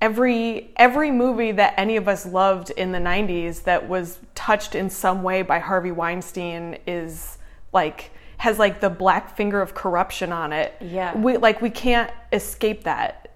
every 0.00 0.72
every 0.76 1.10
movie 1.10 1.52
that 1.52 1.74
any 1.76 1.96
of 1.96 2.08
us 2.08 2.26
loved 2.26 2.70
in 2.70 2.92
the 2.92 2.98
'90s 2.98 3.64
that 3.64 3.88
was 3.88 4.18
touched 4.34 4.74
in 4.74 4.90
some 4.90 5.22
way 5.22 5.42
by 5.42 5.58
Harvey 5.58 5.92
Weinstein 5.92 6.78
is 6.86 7.38
like 7.72 8.10
has 8.38 8.58
like 8.58 8.80
the 8.80 8.90
black 8.90 9.36
finger 9.36 9.60
of 9.60 9.74
corruption 9.74 10.32
on 10.32 10.52
it. 10.52 10.74
Yeah. 10.80 11.16
we 11.16 11.36
like 11.36 11.60
we 11.62 11.70
can't 11.70 12.10
escape 12.32 12.84
that. 12.84 13.30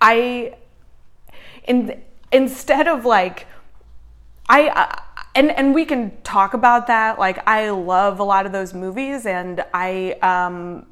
I 0.00 0.54
in 1.66 2.00
instead 2.32 2.88
of 2.88 3.04
like 3.04 3.46
I, 4.48 4.68
I 4.68 5.02
and 5.34 5.50
and 5.52 5.74
we 5.74 5.84
can 5.84 6.20
talk 6.22 6.54
about 6.54 6.86
that. 6.88 7.18
Like 7.18 7.46
I 7.46 7.70
love 7.70 8.18
a 8.18 8.24
lot 8.24 8.46
of 8.46 8.52
those 8.52 8.74
movies, 8.74 9.26
and 9.26 9.64
I 9.72 10.12
um, 10.22 10.86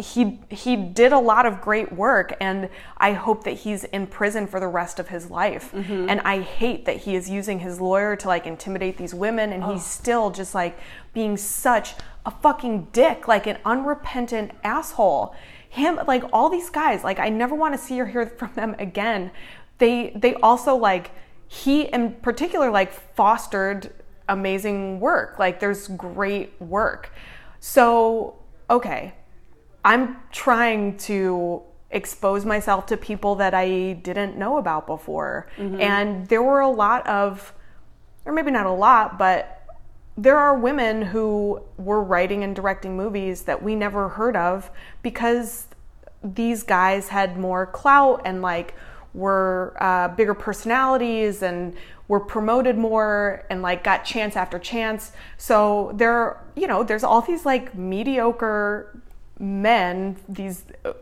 he 0.00 0.38
he 0.48 0.76
did 0.76 1.12
a 1.12 1.18
lot 1.18 1.46
of 1.46 1.60
great 1.60 1.92
work 1.92 2.34
and 2.40 2.68
I 2.96 3.12
hope 3.12 3.44
that 3.44 3.52
he's 3.52 3.84
in 3.84 4.06
prison 4.06 4.46
for 4.46 4.58
the 4.58 4.66
rest 4.66 4.98
of 4.98 5.08
his 5.08 5.30
life. 5.30 5.72
Mm-hmm. 5.72 6.08
And 6.08 6.20
I 6.20 6.40
hate 6.40 6.84
that 6.86 6.98
he 6.98 7.14
is 7.14 7.28
using 7.28 7.60
his 7.60 7.80
lawyer 7.80 8.16
to 8.16 8.28
like 8.28 8.46
intimidate 8.46 8.96
these 8.96 9.14
women 9.14 9.52
and 9.52 9.64
he's 9.64 9.84
still 9.84 10.30
just 10.30 10.54
like 10.54 10.78
being 11.12 11.36
such 11.36 11.94
a 12.26 12.30
fucking 12.30 12.88
dick, 12.92 13.28
like 13.28 13.46
an 13.46 13.58
unrepentant 13.64 14.52
asshole. 14.64 15.34
Him 15.68 16.00
like 16.06 16.24
all 16.32 16.48
these 16.48 16.70
guys, 16.70 17.04
like 17.04 17.18
I 17.18 17.28
never 17.28 17.54
want 17.54 17.74
to 17.74 17.78
see 17.78 18.00
or 18.00 18.06
hear 18.06 18.26
from 18.26 18.52
them 18.54 18.74
again. 18.78 19.30
They 19.80 20.12
they 20.14 20.34
also 20.34 20.76
like 20.76 21.10
he 21.48 21.82
in 21.82 22.12
particular 22.22 22.70
like 22.70 22.92
fostered 22.92 23.92
amazing 24.30 25.00
work. 25.00 25.38
Like 25.38 25.60
there's 25.60 25.88
great 25.88 26.52
work. 26.60 27.12
So, 27.58 28.36
okay, 28.70 29.12
I'm 29.84 30.16
trying 30.32 30.96
to 30.98 31.62
expose 31.90 32.46
myself 32.46 32.86
to 32.86 32.96
people 32.96 33.34
that 33.36 33.52
I 33.52 33.94
didn't 33.94 34.38
know 34.38 34.56
about 34.56 34.86
before. 34.86 35.48
Mm-hmm. 35.56 35.80
And 35.80 36.28
there 36.28 36.42
were 36.42 36.60
a 36.60 36.68
lot 36.68 37.06
of, 37.06 37.52
or 38.24 38.32
maybe 38.32 38.50
not 38.50 38.66
a 38.66 38.72
lot, 38.72 39.18
but 39.18 39.56
there 40.16 40.38
are 40.38 40.56
women 40.56 41.02
who 41.02 41.62
were 41.76 42.02
writing 42.02 42.44
and 42.44 42.54
directing 42.54 42.96
movies 42.96 43.42
that 43.42 43.62
we 43.62 43.74
never 43.74 44.10
heard 44.10 44.36
of 44.36 44.70
because 45.02 45.66
these 46.22 46.62
guys 46.62 47.08
had 47.08 47.38
more 47.38 47.66
clout 47.66 48.22
and 48.24 48.42
like 48.42 48.74
were 49.14 49.76
uh, 49.80 50.08
bigger 50.08 50.34
personalities 50.34 51.42
and 51.42 51.74
were 52.08 52.20
promoted 52.20 52.76
more 52.76 53.44
and 53.50 53.62
like 53.62 53.84
got 53.84 54.04
chance 54.04 54.36
after 54.36 54.58
chance. 54.58 55.12
So 55.36 55.92
there, 55.94 56.42
you 56.56 56.66
know, 56.66 56.82
there's 56.82 57.04
all 57.04 57.20
these 57.20 57.46
like 57.46 57.74
mediocre 57.74 59.00
men, 59.38 60.16
these 60.28 60.64
uh, 60.84 60.92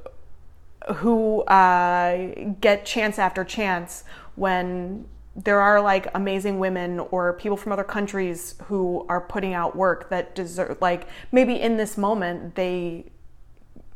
who 0.95 1.43
uh, 1.43 2.35
get 2.61 2.85
chance 2.85 3.19
after 3.19 3.45
chance 3.45 4.05
when 4.37 5.07
there 5.45 5.61
are 5.61 5.81
like 5.81 6.09
amazing 6.15 6.59
women 6.59 6.99
or 6.99 7.33
people 7.35 7.57
from 7.57 7.73
other 7.73 7.85
countries 7.85 8.57
who 8.65 9.07
are 9.09 9.21
putting 9.21 9.55
out 9.55 9.77
work 9.77 10.11
that 10.11 10.35
deserve 10.35 10.77
like 10.81 11.07
maybe 11.31 11.61
in 11.61 11.77
this 11.77 11.97
moment 11.97 12.55
they 12.57 13.05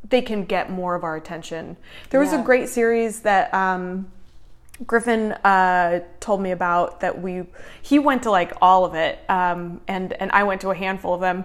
they 0.09 0.23
can 0.23 0.45
get 0.45 0.71
more 0.71 0.95
of 0.95 1.05
our 1.05 1.17
attention 1.17 1.77
there 2.11 2.21
was 2.21 2.33
a 2.33 2.43
great 2.43 2.69
series 2.69 3.21
that 3.21 3.53
um, 3.55 4.11
Griffin 4.87 5.33
uh, 5.33 6.01
told 6.21 6.41
me 6.41 6.51
about 6.51 7.01
that 7.01 7.21
we 7.21 7.45
he 7.83 7.99
went 7.99 8.23
to 8.25 8.31
like 8.31 8.53
all 8.61 8.85
of 8.85 8.95
it 8.95 9.19
um, 9.29 9.81
and 9.88 10.12
and 10.15 10.31
I 10.33 10.45
went 10.45 10.61
to 10.62 10.71
a 10.71 10.75
handful 10.75 11.15
of 11.15 11.21
them 11.21 11.45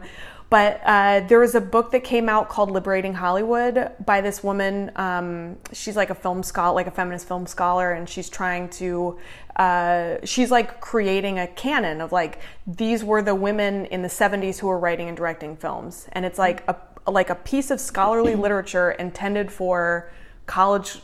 but 0.50 0.82
uh, 0.86 1.22
there 1.28 1.39
was 1.39 1.56
a 1.56 1.62
book 1.62 1.91
that 1.91 2.04
came 2.06 2.30
out 2.30 2.48
called 2.48 2.72
Liberating 2.72 3.13
Hollywood 3.13 3.91
by 4.06 4.22
this 4.22 4.41
woman. 4.41 4.91
Um, 4.96 5.58
she's 5.74 5.98
like 5.98 6.10
a 6.10 6.15
film 6.15 6.41
scholar, 6.41 6.74
like 6.74 6.88
a 6.88 6.91
feminist 6.91 7.28
film 7.28 7.48
scholar, 7.48 7.91
and 7.91 8.08
she's 8.08 8.30
trying 8.30 8.70
to, 8.70 9.20
uh, 9.58 10.15
she's 10.24 10.50
like 10.50 10.80
creating 10.80 11.38
a 11.38 11.48
canon 11.48 12.00
of 12.00 12.13
like 12.13 12.39
these 12.65 13.04
were 13.04 13.22
the 13.22 13.36
women 13.36 13.86
in 13.88 14.02
the 14.04 14.08
70s 14.08 14.58
who 14.60 14.67
were 14.67 14.80
writing 14.80 15.10
and 15.10 15.17
directing 15.17 15.58
films. 15.58 16.08
And 16.13 16.26
it's 16.26 16.39
like 16.39 16.63
a, 16.70 16.78
like 17.08 17.30
a 17.30 17.36
piece 17.36 17.72
of 17.72 17.80
scholarly 17.80 18.36
literature 18.46 18.91
intended 18.91 19.52
for 19.52 20.12
college 20.46 21.00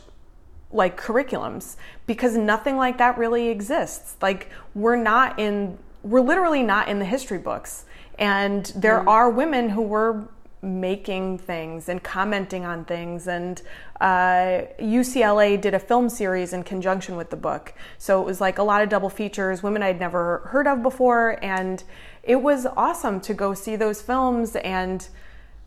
like 0.70 1.00
curriculums 1.00 1.76
because 2.06 2.36
nothing 2.36 2.76
like 2.76 2.98
that 2.98 3.16
really 3.16 3.48
exists. 3.48 4.16
Like 4.20 4.50
we're 4.74 4.96
not 4.96 5.38
in 5.38 5.78
we're 6.02 6.20
literally 6.20 6.62
not 6.62 6.88
in 6.88 6.98
the 6.98 7.04
history 7.04 7.38
books. 7.38 7.86
And 8.18 8.66
there 8.76 9.08
are 9.08 9.30
women 9.30 9.70
who 9.70 9.82
were 9.82 10.28
making 10.60 11.38
things 11.38 11.88
and 11.88 12.02
commenting 12.02 12.64
on 12.64 12.84
things 12.84 13.26
and 13.26 13.60
uh, 14.00 14.62
UCLA 14.80 15.60
did 15.60 15.74
a 15.74 15.78
film 15.78 16.08
series 16.08 16.52
in 16.52 16.62
conjunction 16.62 17.16
with 17.16 17.30
the 17.30 17.36
book. 17.36 17.74
So 17.98 18.20
it 18.20 18.24
was 18.24 18.40
like 18.40 18.58
a 18.58 18.62
lot 18.62 18.82
of 18.82 18.88
double 18.88 19.10
features, 19.10 19.62
women 19.62 19.82
I'd 19.82 20.00
never 20.00 20.38
heard 20.46 20.66
of 20.66 20.82
before 20.82 21.38
and 21.42 21.82
it 22.22 22.36
was 22.36 22.66
awesome 22.76 23.20
to 23.20 23.34
go 23.34 23.54
see 23.54 23.76
those 23.76 24.00
films 24.00 24.56
and 24.56 25.06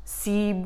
see 0.07 0.63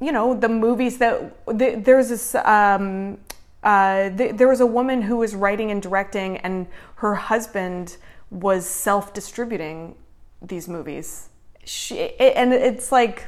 you 0.00 0.12
know 0.12 0.32
the 0.32 0.48
movies 0.48 0.96
that 0.98 1.14
the, 1.46 1.74
there's 1.84 2.08
this 2.08 2.34
um, 2.36 3.18
uh, 3.62 4.08
th- 4.16 4.36
there 4.36 4.48
was 4.48 4.60
a 4.60 4.66
woman 4.66 5.02
who 5.02 5.16
was 5.18 5.34
writing 5.34 5.70
and 5.70 5.82
directing 5.82 6.38
and 6.38 6.66
her 6.96 7.14
husband 7.14 7.98
was 8.30 8.64
self-distributing 8.66 9.94
these 10.40 10.68
movies 10.68 11.28
she, 11.64 11.96
it, 11.96 12.32
and 12.34 12.54
it's 12.54 12.90
like 12.90 13.26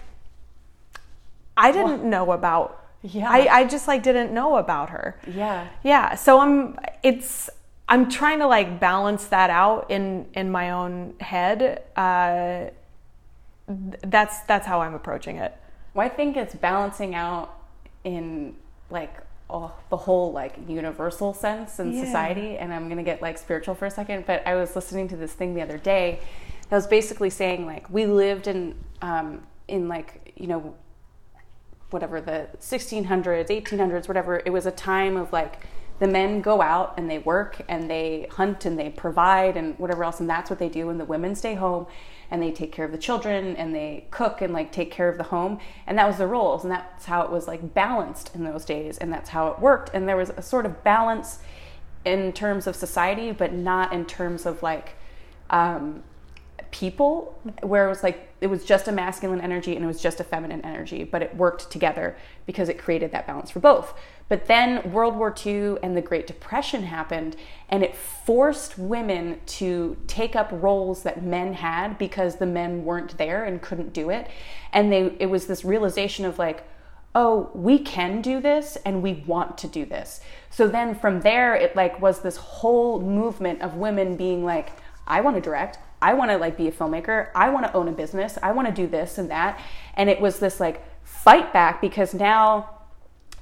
i 1.57 1.71
didn't 1.71 2.03
know 2.09 2.33
about 2.33 2.69
Yeah. 3.03 3.29
I, 3.29 3.41
I 3.61 3.65
just 3.65 3.87
like 3.89 4.03
didn't 4.03 4.33
know 4.33 4.57
about 4.57 4.89
her 4.91 5.21
Yeah. 5.27 5.67
yeah 5.83 6.15
so 6.15 6.39
i'm 6.41 6.79
it's 7.03 7.51
i'm 7.89 8.09
trying 8.09 8.39
to 8.39 8.47
like 8.47 8.81
balance 8.81 9.27
that 9.27 9.51
out 9.51 9.91
in 9.91 10.27
in 10.35 10.51
my 10.51 10.71
own 10.71 11.15
head 11.21 11.83
uh 11.97 12.71
that's 14.03 14.41
that's 14.43 14.67
how 14.67 14.81
i'm 14.81 14.95
approaching 14.95 15.37
it 15.37 15.55
Well, 15.95 16.07
I 16.07 16.09
think 16.11 16.37
it's 16.37 16.55
balancing 16.55 17.15
out 17.15 17.49
in 18.05 18.55
like 18.91 19.15
oh, 19.49 19.73
the 19.89 19.97
whole 19.97 20.31
like 20.33 20.55
universal 20.69 21.35
sense 21.35 21.81
in 21.81 21.93
Yeah. 21.93 22.05
society. 22.05 22.57
And 22.57 22.73
I'm 22.73 22.89
gonna 22.89 23.03
get 23.03 23.21
like 23.21 23.37
spiritual 23.39 23.75
for 23.75 23.87
a 23.87 23.91
second, 23.91 24.25
but 24.27 24.47
I 24.47 24.55
was 24.55 24.77
listening 24.77 25.09
to 25.09 25.17
this 25.17 25.33
thing 25.33 25.55
the 25.55 25.63
other 25.63 25.79
day 25.79 26.21
that 26.69 26.77
was 26.77 26.87
basically 26.87 27.31
saying 27.31 27.67
like 27.67 27.91
we 27.91 28.07
lived 28.07 28.47
in 28.47 28.75
um, 29.03 29.43
in 29.67 29.89
like 29.89 30.33
you 30.37 30.47
know 30.47 30.75
whatever 31.91 32.21
the 32.21 32.47
1600s 32.61 33.49
1800s 33.49 34.07
whatever 34.07 34.41
it 34.45 34.51
was 34.53 34.67
a 34.67 34.71
time 34.71 35.17
of 35.17 35.33
like 35.33 35.59
the 35.99 36.07
men 36.07 36.41
go 36.41 36.63
out 36.63 36.95
and 36.97 37.11
they 37.11 37.19
work 37.19 37.61
and 37.69 37.91
they 37.91 38.27
hunt 38.31 38.65
and 38.65 38.79
they 38.79 38.89
provide 38.91 39.57
and 39.57 39.77
whatever 39.79 40.05
else 40.05 40.21
and 40.21 40.31
that's 40.31 40.49
what 40.49 40.59
they 40.61 40.69
do 40.69 40.89
and 40.89 41.01
the 41.01 41.05
women 41.05 41.35
stay 41.35 41.55
home 41.55 41.87
and 42.31 42.43
they 42.43 42.53
take 42.53 42.73
care 42.73 42.85
of 42.85 42.93
the 42.93 42.99
children 42.99 43.57
and 43.57 43.75
they 43.75 44.07
cook 44.11 44.41
and 44.41 44.53
like 44.53 44.71
take 44.73 44.91
care 44.91 45.09
of 45.09 45.19
the 45.19 45.25
home. 45.25 45.59
And 45.87 45.99
that 45.99 46.07
was 46.07 46.19
the 46.19 46.27
roles 46.27 46.63
and 46.63 46.73
that's 46.73 47.07
how 47.07 47.23
it 47.23 47.31
was 47.31 47.49
like 47.49 47.75
balanced 47.75 48.35
in 48.35 48.45
those 48.45 48.65
days 48.65 48.99
and 48.99 49.13
that's 49.13 49.31
how 49.31 49.49
it 49.49 49.59
worked. 49.59 49.91
And 49.93 50.09
there 50.09 50.17
was 50.17 50.31
a 50.31 50.43
sort 50.43 50.67
of 50.67 50.85
balance 50.85 51.41
in 52.05 52.33
terms 52.33 52.67
of 52.67 52.77
society 52.77 53.33
but 53.33 53.53
not 53.53 53.93
in 53.93 54.07
terms 54.07 54.47
of 54.47 54.63
like 54.63 54.97
um, 55.51 56.03
people 56.71 57.39
where 57.63 57.87
it 57.87 57.89
was 57.89 58.03
like 58.03 58.29
it 58.41 58.47
was 58.47 58.65
just 58.65 58.89
a 58.89 58.93
masculine 58.93 59.41
energy 59.41 59.75
and 59.75 59.85
it 59.85 59.89
was 59.89 60.01
just 60.01 60.21
a 60.21 60.25
feminine 60.25 60.61
energy 60.65 61.05
but 61.05 61.23
it 61.23 61.35
worked 61.37 61.71
together 61.71 62.17
because 62.47 62.69
it 62.69 62.79
created 62.79 63.11
that 63.13 63.27
balance 63.27 63.51
for 63.51 63.61
both. 63.61 63.95
But 64.29 64.47
then 64.47 64.93
world 64.93 65.17
war 65.17 65.35
ii 65.45 65.77
and 65.83 65.97
the 65.97 66.01
great 66.01 66.27
depression 66.27 66.85
happened 66.85 67.37
and 67.69 67.83
it 67.83 67.97
forced 67.97 68.79
women 68.79 69.41
to 69.47 69.97
take 70.07 70.37
up 70.37 70.49
roles 70.53 71.03
that 71.03 71.25
men 71.25 71.55
had 71.55 71.99
because 71.99 72.37
the 72.37 72.47
men 72.47 72.85
weren't 72.85 73.19
there 73.19 73.45
and 73.45 73.61
couldn't 73.61 73.93
do 73.93 74.11
it. 74.11 74.29
And 74.73 74.93
they 74.93 75.17
it 75.19 75.27
was 75.27 75.47
this 75.47 75.65
realization 75.65 76.25
of 76.25 76.39
like 76.39 76.65
oh 77.15 77.51
we 77.55 77.79
can 77.79 78.23
do 78.23 78.41
this 78.41 78.77
and 78.85 79.03
we 79.03 79.25
want 79.27 79.59
to 79.59 79.67
do 79.67 79.85
this. 79.85 80.21
So 80.51 80.69
then 80.69 80.95
from 80.95 81.21
there 81.21 81.57
it 81.57 81.75
like 81.75 82.01
was 82.01 82.21
this 82.21 82.37
whole 82.37 83.01
movement 83.01 83.61
of 83.63 83.75
women 83.75 84.17
being 84.17 84.45
like 84.45 84.71
i 85.07 85.21
want 85.21 85.37
to 85.37 85.41
direct 85.41 85.79
i 86.03 86.15
want 86.15 86.31
to 86.31 86.37
like 86.37 86.57
be 86.57 86.69
a 86.69 86.73
filmmaker. 86.73 87.29
I 87.35 87.51
want 87.51 87.67
to 87.67 87.73
own 87.75 87.89
a 87.89 87.93
business. 87.93 88.39
I 88.43 88.53
want 88.53 88.69
to 88.69 88.75
do 88.75 88.87
this 88.87 89.19
and 89.19 89.31
that. 89.31 89.61
And 89.95 90.09
it 90.09 90.21
was 90.21 90.39
this 90.39 90.61
like 90.61 90.83
fight 91.05 91.53
back 91.53 91.81
because 91.81 92.15
now 92.15 92.71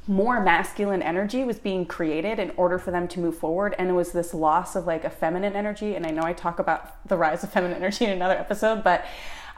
more 0.06 0.42
masculine 0.42 1.02
energy 1.02 1.44
was 1.44 1.58
being 1.58 1.84
created 1.84 2.38
in 2.38 2.50
order 2.56 2.78
for 2.78 2.90
them 2.90 3.06
to 3.08 3.20
move 3.20 3.36
forward. 3.36 3.74
And 3.78 3.90
it 3.90 3.92
was 3.92 4.12
this 4.12 4.32
loss 4.32 4.74
of 4.74 4.86
like 4.86 5.04
a 5.04 5.10
feminine 5.10 5.54
energy. 5.54 5.94
And 5.94 6.06
i 6.06 6.10
know 6.10 6.22
i 6.22 6.32
talk 6.32 6.58
about 6.58 7.06
the 7.08 7.16
rise 7.16 7.44
of 7.44 7.52
feminine 7.52 7.76
energy 7.76 8.04
in 8.04 8.10
another 8.10 8.36
episode 8.36 8.82
but 8.82 9.04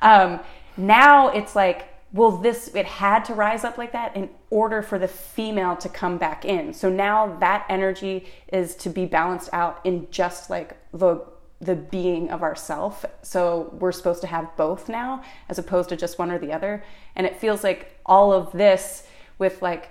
um, 0.02 0.40
now 0.76 1.28
it's 1.28 1.54
like 1.54 1.88
well 2.12 2.32
this 2.32 2.74
it 2.74 2.86
had 2.86 3.24
to 3.24 3.34
rise 3.34 3.62
up 3.64 3.78
like 3.78 3.92
that 3.92 4.16
in 4.16 4.28
order 4.50 4.82
for 4.82 4.98
the 4.98 5.08
female 5.08 5.76
to 5.76 5.88
come 5.88 6.18
back 6.18 6.44
in. 6.44 6.74
So 6.74 6.90
now 6.90 7.36
that 7.38 7.64
energy 7.68 8.26
is 8.52 8.74
to 8.76 8.90
be 8.90 9.06
balanced 9.06 9.50
out 9.52 9.80
in 9.84 10.08
just 10.10 10.50
like 10.50 10.76
the 10.92 11.24
the 11.60 11.74
being 11.74 12.30
of 12.30 12.42
ourself 12.42 13.04
so 13.22 13.74
we're 13.78 13.92
supposed 13.92 14.20
to 14.20 14.26
have 14.26 14.56
both 14.56 14.88
now 14.88 15.22
as 15.48 15.58
opposed 15.58 15.88
to 15.90 15.96
just 15.96 16.18
one 16.18 16.30
or 16.30 16.38
the 16.38 16.52
other 16.52 16.82
and 17.16 17.26
it 17.26 17.36
feels 17.36 17.62
like 17.62 17.98
all 18.06 18.32
of 18.32 18.50
this 18.52 19.06
with 19.38 19.60
like 19.60 19.90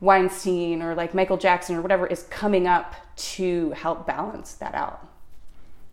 Weinstein 0.00 0.82
or 0.82 0.94
like 0.94 1.14
Michael 1.14 1.36
Jackson 1.36 1.76
or 1.76 1.80
whatever 1.80 2.06
is 2.06 2.24
coming 2.24 2.66
up 2.66 2.94
to 3.16 3.70
help 3.72 4.06
balance 4.06 4.54
that 4.54 4.74
out. 4.74 5.06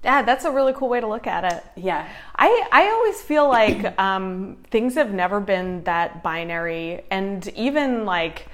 Yeah, 0.04 0.21
that's 0.21 0.45
a 0.45 0.51
really 0.51 0.73
cool 0.73 0.89
way 0.89 1.01
to 1.01 1.08
look 1.08 1.25
at 1.25 1.51
it. 1.51 1.63
Yeah. 1.75 2.08
I, 2.36 2.67
I 2.71 2.89
always 2.89 3.21
feel 3.21 3.47
like 3.47 3.99
um, 3.99 4.58
things 4.69 4.93
have 4.93 5.12
never 5.12 5.39
been 5.39 5.84
that 5.86 6.21
binary. 6.21 7.04
And 7.10 7.47
even 7.56 8.06
like, 8.06 8.47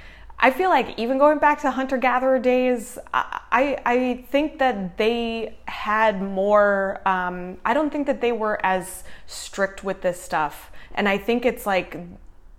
I 0.43 0.49
feel 0.49 0.69
like 0.69 0.97
even 0.97 1.19
going 1.19 1.38
back 1.38 1.62
to 1.62 1.69
hunter 1.69 1.97
gatherer 1.97 2.39
days, 2.39 2.97
I, 3.13 3.77
I, 3.86 4.25
think 4.32 4.58
that 4.58 4.97
they 4.97 5.56
had 5.65 6.19
more, 6.19 6.99
um, 7.06 7.58
I 7.63 7.75
don't 7.75 7.91
think 7.91 8.08
that 8.08 8.21
they 8.21 8.32
were 8.32 8.60
as 8.65 9.04
strict 9.27 9.84
with 9.84 10.01
this 10.01 10.19
stuff. 10.19 10.71
And 10.95 11.08
I 11.08 11.19
think 11.19 11.45
it's 11.45 11.67
like 11.67 11.95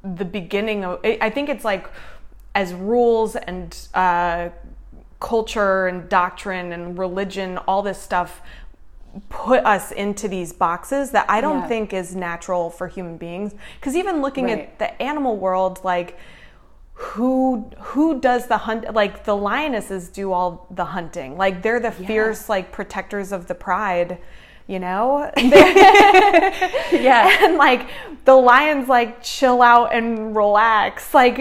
the 0.05 0.25
beginning 0.25 0.85
of. 0.85 1.01
I 1.05 1.29
think 1.29 1.49
it's 1.49 1.65
like 1.65 1.91
as 2.55 2.73
rules 2.73 3.35
and 3.35 3.77
uh, 3.95 4.51
culture 5.19 5.89
and 5.89 6.09
doctrine 6.09 6.73
and 6.73 6.97
religion, 6.97 7.59
all 7.59 7.83
this 7.83 7.99
stuff 7.99 8.43
put 9.29 9.65
us 9.67 9.91
into 9.93 10.29
these 10.29 10.53
boxes 10.53 11.11
that 11.11 11.27
I 11.29 11.41
don't 11.41 11.61
Yeah. 11.61 11.69
think 11.69 11.93
is 11.93 12.17
natural 12.17 12.71
for 12.71 12.89
human 12.89 13.17
beings. 13.19 13.55
Because 13.79 13.97
even 13.97 14.23
looking 14.23 14.47
Right. 14.47 14.61
at 14.61 14.79
the 14.79 15.03
animal 15.03 15.37
world, 15.37 15.81
like 15.85 16.17
who 17.03 17.69
who 17.79 18.21
does 18.21 18.47
the 18.47 18.59
hunt? 18.59 18.95
Like 18.95 19.25
the 19.25 19.37
lionesses 19.37 20.09
do 20.09 20.33
all 20.33 20.67
the 20.71 20.85
hunting. 20.85 21.37
Like 21.37 21.63
they're 21.63 21.81
the 21.81 21.91
fierce 21.91 22.49
like 22.49 22.71
protectors 22.73 23.33
of 23.33 23.49
the 23.49 23.55
pride. 23.55 24.19
You 24.69 24.79
know, 24.79 25.31
Yeah. 25.37 27.45
and 27.45 27.57
like 27.57 27.89
the 28.25 28.37
lions 28.37 28.89
like 28.89 29.23
chill 29.23 29.61
out 29.61 29.93
and 29.93 30.37
relax 30.37 31.13
like 31.13 31.41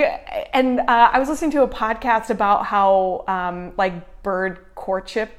and 0.53 0.79
uh, 0.79 1.11
i 1.13 1.19
was 1.19 1.29
listening 1.29 1.51
to 1.51 1.61
a 1.61 1.67
podcast 1.67 2.31
about 2.31 2.65
how 2.65 3.23
um, 3.27 3.73
like 3.77 4.23
bird 4.23 4.65
courtship 4.73 5.29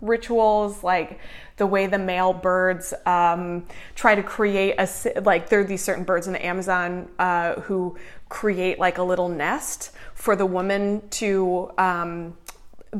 rituals 0.00 0.82
like 0.82 1.18
the 1.56 1.66
way 1.66 1.86
the 1.86 1.98
male 1.98 2.32
birds 2.32 2.94
um, 3.04 3.66
try 3.94 4.14
to 4.14 4.22
create 4.22 4.74
a 4.78 4.88
like 5.22 5.48
there 5.48 5.60
are 5.60 5.64
these 5.64 5.82
certain 5.82 6.04
birds 6.04 6.26
in 6.26 6.32
the 6.32 6.44
amazon 6.44 7.08
uh, 7.18 7.54
who 7.62 7.96
create 8.28 8.78
like 8.78 8.98
a 8.98 9.02
little 9.02 9.28
nest 9.28 9.90
for 10.14 10.36
the 10.36 10.46
woman 10.46 11.02
to 11.10 11.70
um, 11.78 12.36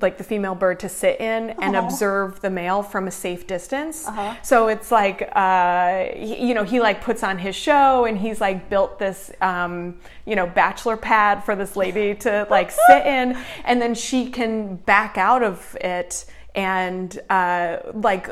like 0.00 0.18
the 0.18 0.24
female 0.24 0.54
bird 0.54 0.80
to 0.80 0.88
sit 0.88 1.20
in 1.20 1.50
and 1.50 1.76
Aw. 1.76 1.84
observe 1.84 2.40
the 2.40 2.50
male 2.50 2.82
from 2.82 3.08
a 3.08 3.11
safe 3.11 3.46
distance. 3.46 4.06
Uh-huh. 4.06 4.34
So 4.42 4.68
it's 4.68 4.90
like, 4.90 5.28
uh, 5.32 6.08
he, 6.14 6.48
you 6.48 6.54
know, 6.54 6.64
he 6.64 6.80
like 6.80 7.02
puts 7.02 7.22
on 7.22 7.38
his 7.38 7.56
show 7.56 8.04
and 8.04 8.18
he's 8.18 8.40
like 8.40 8.68
built 8.68 8.98
this, 8.98 9.32
um, 9.40 9.98
you 10.26 10.37
know, 10.37 10.46
bachelor 10.46 10.96
pad 10.96 11.44
for 11.44 11.56
this 11.56 11.76
lady 11.76 12.14
to 12.16 12.46
like 12.50 12.70
sit 12.70 13.06
in, 13.06 13.37
and 13.64 13.80
then 13.80 13.94
she 13.94 14.30
can 14.30 14.76
back 14.76 15.16
out 15.16 15.42
of 15.42 15.76
it 15.80 16.26
and 16.59 17.21
uh, 17.31 17.79
like 17.94 18.27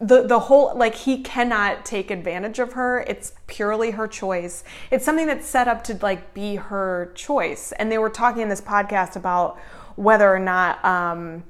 the 0.00 0.22
the 0.26 0.38
whole 0.38 0.74
like 0.74 0.94
he 0.94 1.22
cannot 1.22 1.84
take 1.84 2.10
advantage 2.10 2.58
of 2.58 2.72
her. 2.72 3.00
It's 3.02 3.34
purely 3.48 3.90
her 3.90 4.08
choice. 4.08 4.64
It's 4.90 5.04
something 5.04 5.26
that's 5.26 5.46
set 5.46 5.68
up 5.68 5.84
to 5.84 5.98
like 6.00 6.32
be 6.32 6.56
her 6.56 7.12
choice. 7.14 7.72
And 7.72 7.92
they 7.92 7.98
were 7.98 8.08
talking 8.08 8.40
in 8.40 8.48
this 8.48 8.62
podcast 8.62 9.14
about 9.14 9.58
whether 9.96 10.26
or 10.26 10.38
not 10.38 10.82
um, 10.86 11.44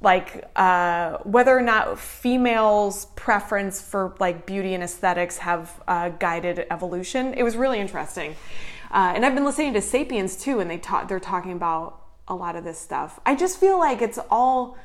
like 0.00 0.48
uh, 0.54 1.18
whether 1.24 1.58
or 1.58 1.62
not 1.62 1.98
females' 1.98 3.06
preference 3.16 3.82
for 3.82 4.14
like 4.20 4.46
beauty 4.46 4.74
and 4.74 4.84
aesthetics 4.84 5.38
have 5.38 5.82
uh, 5.88 6.10
guided 6.10 6.68
evolution. 6.70 7.34
It 7.34 7.42
was 7.42 7.56
really 7.56 7.80
interesting, 7.80 8.36
uh, 8.92 9.12
and 9.16 9.26
I've 9.26 9.34
been 9.34 9.44
listening 9.44 9.74
to 9.74 9.80
*Sapiens* 9.80 10.36
too, 10.36 10.60
and 10.60 10.70
they 10.70 10.78
talk. 10.78 11.08
They're 11.08 11.18
talking 11.18 11.50
about 11.50 12.00
a 12.28 12.34
lot 12.36 12.54
of 12.54 12.62
this 12.62 12.78
stuff. 12.78 13.18
I 13.26 13.34
just 13.34 13.58
feel 13.58 13.76
like 13.76 14.00
it's 14.00 14.20
all 14.30 14.78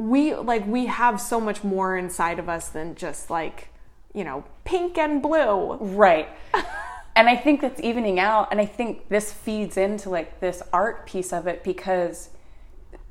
we 0.00 0.34
like. 0.34 0.66
We 0.66 0.86
have 0.86 1.20
so 1.20 1.40
much 1.40 1.62
more 1.62 1.96
inside 1.96 2.38
of 2.38 2.48
us 2.48 2.70
than 2.70 2.94
just 2.94 3.28
like 3.28 3.68
you 4.14 4.24
know 4.24 4.44
pink 4.64 4.96
and 4.96 5.20
blue. 5.22 5.74
Right. 5.74 6.28
and 7.16 7.28
I 7.28 7.36
think 7.36 7.60
that's 7.60 7.80
evening 7.82 8.18
out. 8.18 8.48
And 8.50 8.60
I 8.60 8.64
think 8.64 9.08
this 9.08 9.32
feeds 9.32 9.76
into 9.76 10.08
like 10.08 10.40
this 10.40 10.62
art 10.72 11.06
piece 11.06 11.32
of 11.32 11.46
it 11.46 11.62
because, 11.62 12.30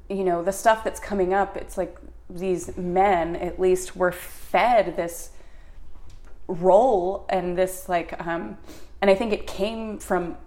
you 0.09 0.23
know, 0.23 0.41
the 0.41 0.51
stuff 0.51 0.83
that's 0.83 0.99
coming 0.99 1.33
up, 1.33 1.55
it's 1.55 1.77
like 1.77 1.97
these 2.29 2.75
men 2.77 3.35
at 3.35 3.59
least 3.59 3.95
were 3.95 4.11
fed 4.11 4.95
this 4.95 5.31
role 6.47 7.27
and 7.29 7.57
this 7.57 7.87
like, 7.87 8.19
um, 8.25 8.57
and 9.01 9.11
I 9.11 9.15
think 9.15 9.33
it 9.33 9.45
came 9.45 9.99
from 9.99 10.37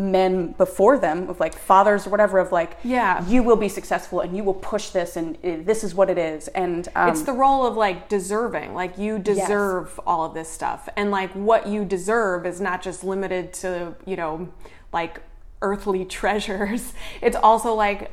men 0.00 0.52
before 0.52 0.98
them 0.98 1.28
of 1.28 1.38
like 1.40 1.54
fathers 1.56 2.06
or 2.06 2.10
whatever 2.10 2.38
of 2.38 2.50
like 2.52 2.78
Yeah. 2.82 3.24
you 3.26 3.42
will 3.42 3.56
be 3.56 3.68
successful 3.68 4.20
and 4.20 4.36
you 4.36 4.42
will 4.42 4.54
push 4.54 4.90
this 4.90 5.16
and 5.16 5.36
uh, 5.44 5.58
this 5.64 5.84
is 5.84 5.94
what 5.94 6.08
it 6.10 6.18
is. 6.18 6.48
And 6.48 6.88
um, 6.96 7.10
it's 7.10 7.22
the 7.22 7.32
role 7.32 7.66
of 7.66 7.76
like 7.76 8.08
deserving. 8.08 8.74
Like 8.74 8.98
you 8.98 9.18
deserve 9.18 10.00
all 10.06 10.24
of 10.24 10.34
this 10.34 10.48
stuff. 10.48 10.88
And 10.96 11.10
like 11.10 11.30
what 11.32 11.66
you 11.66 11.84
deserve 11.84 12.46
is 12.46 12.60
not 12.60 12.82
just 12.82 13.04
limited 13.04 13.52
to 13.54 13.94
you 14.06 14.16
know 14.16 14.48
like 14.92 15.20
earthly 15.62 16.04
treasures. 16.20 16.92
It's 17.20 17.36
also 17.36 17.74
like 17.74 18.10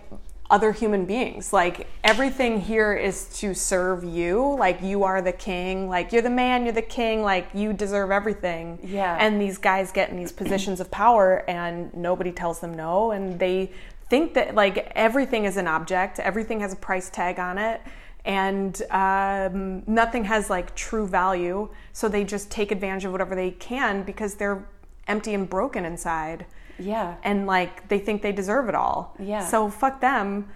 other 0.50 0.72
human 0.72 1.06
beings. 1.06 1.52
Like 1.52 1.88
everything 2.04 2.62
here 2.62 2.94
is 2.94 3.26
to 3.40 3.54
serve 3.54 4.04
you. 4.04 4.56
Like 4.58 4.82
you 4.82 5.04
are 5.04 5.22
the 5.22 5.34
king. 5.34 5.90
Like 5.90 6.14
you're 6.14 6.22
the 6.22 6.30
man 6.30 6.64
you're 6.64 6.74
the 6.74 6.82
king. 6.82 7.22
Like 7.22 7.50
you 7.54 7.74
deserve 7.74 8.12
everything. 8.12 8.80
Yeah. 8.84 9.18
and 9.20 9.42
these 9.42 9.58
guys 9.58 9.92
get 9.92 10.10
in 10.10 10.18
these 10.18 10.32
positions 10.32 10.80
of 10.80 10.90
power 10.90 11.44
and 11.50 11.94
nobody 11.94 12.32
tells 12.32 12.60
them 12.60 12.74
no. 12.74 13.12
And 13.12 13.38
they 13.40 13.72
think 14.10 14.34
that 14.36 14.56
like 14.56 14.92
everything 14.96 15.46
is 15.46 15.58
an 15.58 15.68
object. 15.68 16.20
Everything 16.20 16.62
has 16.62 16.74
a 16.74 16.78
price 16.78 17.10
tag 17.10 17.40
on 17.40 17.58
it. 17.58 17.82
And 18.24 18.82
um, 18.92 19.84
nothing 19.88 20.26
has 20.26 20.50
like 20.50 20.76
true 20.76 21.08
value. 21.08 21.70
So 21.94 22.08
they 22.08 22.24
just 22.24 22.50
take 22.50 22.72
advantage 22.72 23.06
of 23.06 23.12
whatever 23.12 23.36
they 23.36 23.52
can 23.52 24.04
because 24.04 24.36
they're 24.36 24.66
empty 25.08 25.34
and 25.34 25.50
broken 25.50 25.86
inside 25.86 26.46
yeah. 26.80 27.16
And 27.24 27.48
like 27.48 27.88
they 27.88 28.00
think 28.00 28.22
they 28.22 28.32
deserve 28.32 28.70
it 28.70 28.76
all. 28.76 29.16
Yeah. 29.20 29.46
so 29.46 29.70
fuck 29.70 30.02
them. 30.02 30.50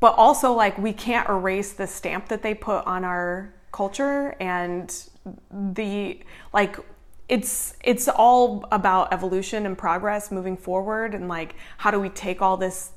But 0.00 0.14
also 0.16 0.52
like 0.52 0.78
we 0.78 0.92
can't 0.92 1.28
erase 1.28 1.72
the 1.72 1.86
stamp 1.86 2.28
that 2.28 2.42
they 2.42 2.54
put 2.54 2.86
on 2.86 3.04
our 3.04 3.54
culture 3.72 4.36
and 4.38 5.08
the 5.50 6.20
like 6.52 6.76
it's 7.28 7.74
it's 7.82 8.08
all 8.08 8.64
about 8.70 9.12
evolution 9.12 9.64
and 9.64 9.78
progress 9.78 10.30
moving 10.30 10.56
forward 10.56 11.14
and 11.14 11.28
like 11.28 11.54
how 11.78 11.90
do 11.90 11.98
we 11.98 12.10
take 12.10 12.42
all 12.42 12.56
this 12.56 12.90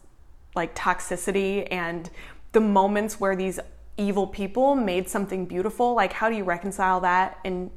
like 0.55 0.75
toxicity 0.75 1.67
and 1.71 2.09
the 2.51 2.59
moments 2.59 3.19
where 3.19 3.35
these 3.35 3.59
evil 3.97 4.27
people 4.27 4.75
made 4.75 5.07
something 5.07 5.45
beautiful 5.45 5.93
like 5.93 6.11
how 6.11 6.29
do 6.29 6.35
you 6.35 6.43
reconcile 6.43 6.99
that 6.99 7.39
in 7.45 7.71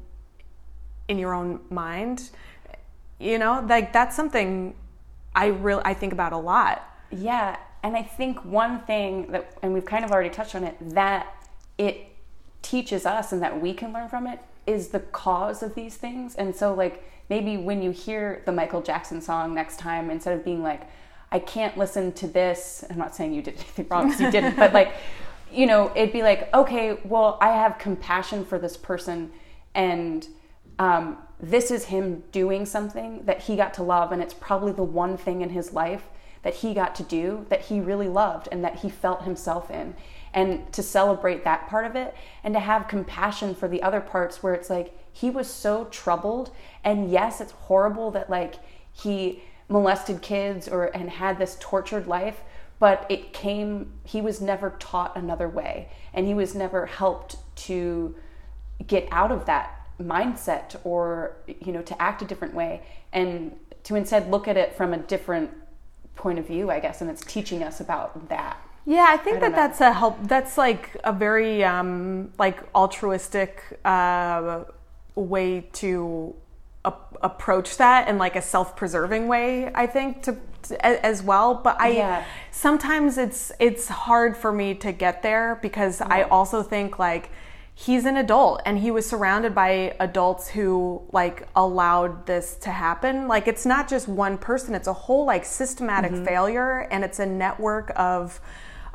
in 1.07 1.17
your 1.17 1.33
own 1.33 1.59
mind 1.69 2.29
you 3.19 3.37
know 3.37 3.65
like 3.67 3.91
that's 3.93 4.15
something 4.15 4.73
i 5.35 5.47
really 5.47 5.81
i 5.85 5.93
think 5.93 6.13
about 6.13 6.33
a 6.33 6.37
lot 6.37 6.89
Yeah, 7.11 7.57
and 7.83 7.95
I 7.95 8.03
think 8.03 8.43
one 8.45 8.81
thing 8.81 9.31
that, 9.31 9.57
and 9.61 9.73
we've 9.73 9.85
kind 9.85 10.05
of 10.05 10.11
already 10.11 10.29
touched 10.29 10.55
on 10.55 10.63
it, 10.63 10.75
that 10.93 11.27
it 11.77 12.07
teaches 12.61 13.05
us 13.05 13.31
and 13.31 13.41
that 13.41 13.59
we 13.59 13.73
can 13.73 13.93
learn 13.93 14.09
from 14.09 14.27
it 14.27 14.39
is 14.67 14.89
the 14.89 14.99
cause 14.99 15.63
of 15.63 15.75
these 15.75 15.95
things. 15.95 16.35
And 16.35 16.55
so, 16.55 16.73
like, 16.73 17.03
maybe 17.29 17.57
when 17.57 17.81
you 17.81 17.91
hear 17.91 18.41
the 18.45 18.51
Michael 18.51 18.81
Jackson 18.81 19.21
song 19.21 19.55
next 19.55 19.79
time, 19.79 20.11
instead 20.11 20.37
of 20.37 20.45
being 20.45 20.61
like, 20.61 20.81
I 21.31 21.39
can't 21.39 21.77
listen 21.77 22.11
to 22.13 22.27
this, 22.27 22.83
I'm 22.89 22.97
not 22.97 23.15
saying 23.15 23.33
you 23.33 23.41
did 23.41 23.55
anything 23.55 23.87
wrong 23.89 24.07
because 24.07 24.21
you 24.21 24.31
didn't, 24.39 24.55
but 24.55 24.73
like, 24.73 24.93
you 25.51 25.65
know, 25.65 25.91
it'd 25.95 26.13
be 26.13 26.21
like, 26.21 26.53
okay, 26.53 26.99
well, 27.03 27.37
I 27.41 27.49
have 27.49 27.79
compassion 27.79 28.45
for 28.45 28.59
this 28.59 28.77
person 28.77 29.31
and 29.73 30.27
um, 30.77 31.17
this 31.39 31.71
is 31.71 31.85
him 31.85 32.23
doing 32.31 32.65
something 32.65 33.23
that 33.25 33.43
he 33.43 33.55
got 33.55 33.73
to 33.75 33.83
love, 33.83 34.11
and 34.11 34.21
it's 34.21 34.33
probably 34.33 34.73
the 34.73 34.83
one 34.83 35.17
thing 35.17 35.41
in 35.41 35.49
his 35.49 35.73
life 35.73 36.03
that 36.41 36.55
he 36.55 36.73
got 36.73 36.95
to 36.95 37.03
do 37.03 37.45
that 37.49 37.61
he 37.65 37.79
really 37.79 38.07
loved 38.07 38.47
and 38.51 38.63
that 38.63 38.77
he 38.77 38.89
felt 38.89 39.23
himself 39.23 39.69
in. 39.69 39.95
And 40.33 40.71
to 40.73 40.83
celebrate 40.83 41.43
that 41.43 41.67
part 41.67 41.85
of 41.85 41.95
it 41.95 42.15
and 42.43 42.53
to 42.53 42.59
have 42.59 42.87
compassion 42.87 43.55
for 43.55 43.67
the 43.67 43.81
other 43.81 43.99
parts 43.99 44.43
where 44.43 44.53
it's 44.53 44.69
like 44.69 44.97
he 45.11 45.29
was 45.29 45.49
so 45.49 45.85
troubled. 45.85 46.51
And 46.83 47.09
yes, 47.11 47.41
it's 47.41 47.51
horrible 47.51 48.11
that 48.11 48.29
like 48.29 48.55
he 48.93 49.41
molested 49.67 50.21
kids 50.21 50.67
or 50.67 50.85
and 50.85 51.09
had 51.09 51.39
this 51.39 51.57
tortured 51.59 52.07
life, 52.07 52.41
but 52.79 53.05
it 53.09 53.33
came, 53.33 53.91
he 54.03 54.21
was 54.21 54.39
never 54.39 54.75
taught 54.79 55.17
another 55.17 55.49
way 55.49 55.89
and 56.13 56.27
he 56.27 56.33
was 56.33 56.55
never 56.55 56.85
helped 56.85 57.37
to 57.55 58.15
get 58.87 59.07
out 59.11 59.31
of 59.31 59.45
that 59.45 59.78
mindset 59.99 60.75
or 60.83 61.35
you 61.61 61.71
know 61.71 61.81
to 61.81 62.01
act 62.01 62.21
a 62.21 62.25
different 62.25 62.53
way 62.53 62.81
and 63.13 63.55
to 63.83 63.95
instead 63.95 64.29
look 64.31 64.47
at 64.47 64.57
it 64.57 64.75
from 64.75 64.93
a 64.93 64.97
different 64.97 65.51
point 66.15 66.39
of 66.39 66.47
view 66.47 66.69
i 66.71 66.79
guess 66.79 67.01
and 67.01 67.09
it's 67.09 67.23
teaching 67.25 67.63
us 67.63 67.79
about 67.79 68.29
that 68.29 68.57
yeah 68.85 69.05
i 69.09 69.17
think 69.17 69.37
I 69.37 69.39
that 69.41 69.51
know. 69.51 69.55
that's 69.57 69.81
a 69.81 69.93
help 69.93 70.17
that's 70.27 70.57
like 70.57 70.95
a 71.03 71.11
very 71.13 71.63
um 71.63 72.31
like 72.39 72.59
altruistic 72.73 73.79
uh 73.85 74.63
way 75.15 75.61
to 75.73 76.33
approach 77.21 77.75
that 77.77 78.07
in 78.07 78.17
like 78.17 78.37
a 78.37 78.41
self-preserving 78.41 79.27
way 79.27 79.69
i 79.75 79.85
think 79.85 80.23
to, 80.23 80.37
to 80.63 80.85
as 80.85 81.21
well 81.21 81.53
but 81.53 81.79
i 81.79 81.89
Yeah. 81.89 82.23
sometimes 82.51 83.17
it's 83.17 83.51
it's 83.59 83.89
hard 83.89 84.37
for 84.37 84.51
me 84.53 84.73
to 84.75 84.93
get 84.93 85.21
there 85.21 85.59
because 85.61 85.99
i 86.01 86.23
also 86.23 86.63
think 86.63 86.97
like 86.97 87.31
he's 87.79 88.03
an 88.03 88.17
adult 88.17 88.61
and 88.65 88.77
he 88.77 88.91
was 88.91 89.07
surrounded 89.07 89.55
by 89.55 89.95
adults 90.01 90.49
who 90.49 91.01
like 91.13 91.47
allowed 91.55 92.25
this 92.25 92.55
to 92.55 92.69
happen. 92.69 93.25
Like 93.29 93.47
it's 93.47 93.65
not 93.65 93.87
just 93.87 94.09
one 94.09 94.37
person 94.37 94.75
it's 94.75 94.87
a 94.87 94.93
whole 94.93 95.25
like 95.25 95.45
systematic 95.45 96.11
failure 96.25 96.79
and 96.91 97.05
it's 97.05 97.19
a 97.19 97.25
network 97.25 97.93
of 97.95 98.41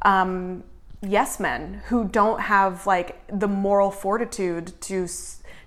um, 0.03 0.65
yes 1.01 1.41
men 1.41 1.81
who 1.87 2.07
don't 2.07 2.43
have 2.43 2.87
like 2.87 3.23
the 3.29 3.49
moral 3.49 3.91
fortitude 3.91 4.79
to 4.83 5.09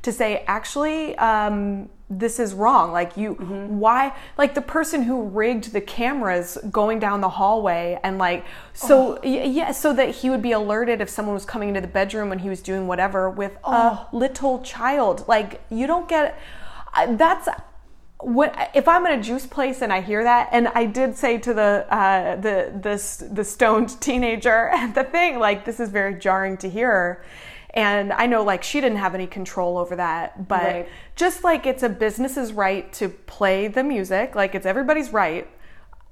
to 0.04 0.12
say 0.12 0.44
actually 0.46 1.18
um, 1.18 1.90
this 2.10 2.40
is 2.40 2.54
wrong. 2.54 2.92
Like 2.92 3.18
you, 3.18 3.34
why? 3.34 4.16
Like 4.38 4.56
the 4.56 4.62
person 4.62 5.04
who 5.04 5.24
rigged 5.24 5.74
the 5.74 5.82
cameras 5.82 6.58
going 6.72 7.00
down 7.00 7.22
the 7.22 7.30
hallway 7.30 8.00
and 8.04 8.18
like 8.18 8.46
so 8.74 9.20
y- 9.24 9.44
yeah, 9.44 9.72
so 9.72 9.94
that 9.94 10.10
he 10.16 10.30
would 10.30 10.42
be 10.42 10.54
alerted 10.54 11.02
if 11.02 11.10
someone 11.10 11.34
was 11.34 11.46
coming 11.46 11.70
into 11.70 11.82
the 11.82 11.88
bedroom 11.88 12.30
when 12.30 12.40
he 12.40 12.50
was 12.50 12.62
doing 12.62 12.88
whatever 12.88 13.30
with 13.30 13.58
a 13.66 14.08
little 14.14 14.62
child. 14.62 15.28
Like 15.28 15.62
you 15.70 15.86
don't 15.86 16.08
get 16.08 16.40
that's 17.10 17.50
what 18.20 18.72
if 18.74 18.88
I'm 18.88 19.06
in 19.06 19.20
a 19.20 19.22
juice 19.22 19.46
place 19.46 19.82
and 19.82 19.94
I 19.94 20.02
hear 20.02 20.24
that, 20.24 20.50
and 20.52 20.68
I 20.70 20.86
did 20.86 21.16
say 21.16 21.38
to 21.40 21.54
the 21.54 21.86
uh, 21.90 22.36
the 22.38 22.72
this 22.74 23.18
the 23.18 23.44
stoned 23.44 24.00
teenager 24.02 24.72
the 24.96 25.04
thing, 25.04 25.40
like 25.40 25.66
this 25.66 25.80
is 25.80 25.90
very 25.90 26.16
jarring 26.16 26.58
to 26.58 26.70
hear, 26.70 27.24
and 27.78 28.12
I 28.12 28.26
know 28.26 28.44
like 28.44 28.64
she 28.64 28.82
didn't 28.82 28.98
have 28.98 29.14
any 29.14 29.28
control 29.28 29.78
over 29.78 29.96
that, 29.96 30.48
but 30.48 30.64
Right. 30.64 30.90
just 31.16 31.44
like 31.44 31.66
it's 31.68 31.84
a 31.84 31.90
business's 31.90 32.52
right 32.52 32.92
to 32.94 33.08
play 33.08 33.68
the 33.68 33.84
music, 33.84 34.36
like 34.36 34.56
it's 34.56 34.66
everybody's 34.66 35.14
right. 35.14 35.48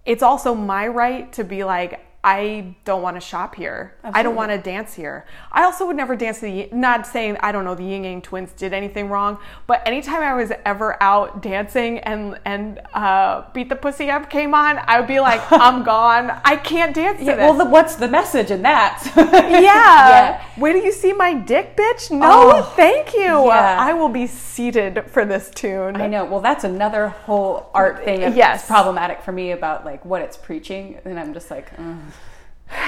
It's 0.06 0.22
also 0.24 0.54
my 0.56 0.88
right 0.88 1.34
to 1.34 1.44
be 1.44 1.64
like. 1.66 2.00
I 2.28 2.76
don't 2.86 3.04
want 3.04 3.18
to 3.18 3.22
shop 3.22 3.54
here. 3.54 3.94
I 4.04 4.24
don't 4.24 4.34
want 4.36 4.50
to 4.52 4.58
dance 4.58 4.96
here. 4.96 5.28
I 5.52 5.64
also 5.64 5.86
would 5.86 5.96
never 5.96 6.16
dance 6.16 6.40
to 6.40 6.48
the. 6.48 6.68
Not 6.72 7.06
saying 7.06 7.38
I 7.42 7.52
don't 7.52 7.64
know 7.66 7.76
the 7.76 7.84
Ying 7.84 8.04
Yang 8.06 8.24
Twins 8.24 8.52
did 8.54 8.74
anything 8.74 9.10
wrong, 9.10 9.38
but 9.68 9.88
anytime 9.88 10.24
I 10.24 10.34
was 10.34 10.52
ever 10.66 11.02
out 11.04 11.44
dancing 11.44 12.00
and 12.00 12.40
and 12.44 12.82
uh, 12.96 13.44
beat 13.54 13.70
the 13.70 13.76
pussy 13.76 14.10
up 14.10 14.32
came 14.32 14.56
on, 14.56 14.80
I 14.88 15.00
would 15.00 15.08
be 15.08 15.20
like, 15.20 15.40
I'm 15.52 15.84
gone. 15.84 16.32
I 16.44 16.56
can't 16.56 16.96
dance 16.96 17.20
to 17.20 17.26
Yeah, 17.26 17.36
this. 17.36 17.44
well, 17.44 17.54
the, 17.54 17.66
what's 17.66 17.94
the 17.96 18.08
message 18.08 18.50
in 18.50 18.64
that? 18.64 19.04
yeah. 19.16 19.62
yeah. 19.62 20.44
Where 20.58 20.74
do 20.74 20.80
you 20.80 20.92
see 20.92 21.14
my 21.14 21.36
dick, 21.36 21.78
bitch? 21.78 22.10
No, 22.10 22.28
Oh, 22.56 22.62
thank 22.76 23.14
you. 23.14 23.46
yeah. 23.46 23.78
I 23.80 23.94
will 23.94 24.10
be 24.10 24.26
seated 24.26 25.04
for 25.12 25.26
this 25.26 25.52
tune. 25.52 25.96
I 25.98 26.08
know. 26.08 26.26
Well, 26.26 26.42
that's 26.42 26.64
another 26.64 27.10
whole 27.10 27.70
art 27.76 28.04
thing. 28.04 28.22
Yes. 28.36 28.66
problematic 28.66 29.22
for 29.22 29.32
me 29.32 29.52
about 29.52 29.86
like 29.86 30.04
what 30.04 30.24
it's 30.24 30.38
preaching, 30.38 30.98
and 31.06 31.20
I'm 31.20 31.32
just 31.34 31.52
like, 31.52 31.70
ugh. 31.78 31.98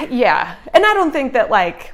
Yeah. 0.09 0.55
And 0.73 0.85
I 0.85 0.93
don't 0.93 1.11
think 1.11 1.33
that 1.33 1.49
like 1.49 1.93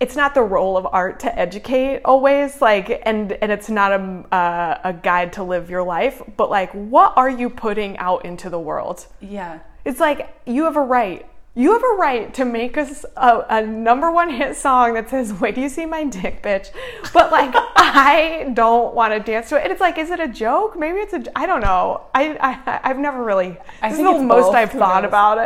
it's 0.00 0.16
not 0.16 0.34
the 0.34 0.42
role 0.42 0.76
of 0.76 0.86
art 0.90 1.20
to 1.20 1.38
educate 1.38 2.00
always 2.04 2.60
like 2.60 3.00
and 3.06 3.32
and 3.32 3.52
it's 3.52 3.70
not 3.70 3.92
a 3.92 4.34
uh, 4.34 4.80
a 4.84 4.92
guide 4.92 5.32
to 5.34 5.42
live 5.42 5.70
your 5.70 5.82
life, 5.82 6.20
but 6.36 6.50
like 6.50 6.70
what 6.72 7.12
are 7.16 7.30
you 7.30 7.48
putting 7.48 7.96
out 7.98 8.24
into 8.24 8.50
the 8.50 8.58
world? 8.58 9.06
yeah, 9.20 9.60
It's 9.84 10.00
like 10.00 10.28
you 10.46 10.64
have 10.64 10.76
a 10.76 10.80
right. 10.82 11.26
You 11.56 11.72
have 11.72 11.84
a 11.84 11.96
right 12.00 12.34
to 12.34 12.44
make 12.44 12.76
us 12.76 13.04
a, 13.16 13.44
a 13.48 13.62
number 13.64 14.10
one 14.10 14.28
hit 14.28 14.56
song 14.56 14.94
that 14.94 15.08
says, 15.08 15.32
"Wait, 15.34 15.54
do 15.54 15.60
you 15.60 15.68
see 15.68 15.86
my 15.86 16.02
dick, 16.02 16.42
bitch?" 16.42 16.70
But 17.12 17.30
like, 17.30 17.52
I 17.76 18.50
don't 18.54 18.92
want 18.92 19.12
to 19.14 19.20
dance 19.20 19.50
to 19.50 19.56
it. 19.58 19.62
And 19.62 19.70
it's 19.70 19.80
like, 19.80 19.96
is 19.96 20.10
it 20.10 20.18
a 20.18 20.26
joke? 20.26 20.76
Maybe 20.76 20.98
it's 20.98 21.12
a. 21.14 21.22
I 21.38 21.46
don't 21.46 21.60
know. 21.60 22.06
I, 22.12 22.36
I 22.40 22.80
I've 22.82 22.98
never 22.98 23.22
really. 23.22 23.56
I 23.80 23.90
this 23.90 23.98
think 23.98 24.08
is 24.16 24.20
the 24.20 24.26
most 24.26 24.46
both. 24.46 24.54
I've 24.56 24.72
Who 24.72 24.80
thought 24.80 25.02
knows? 25.04 25.08
about 25.10 25.38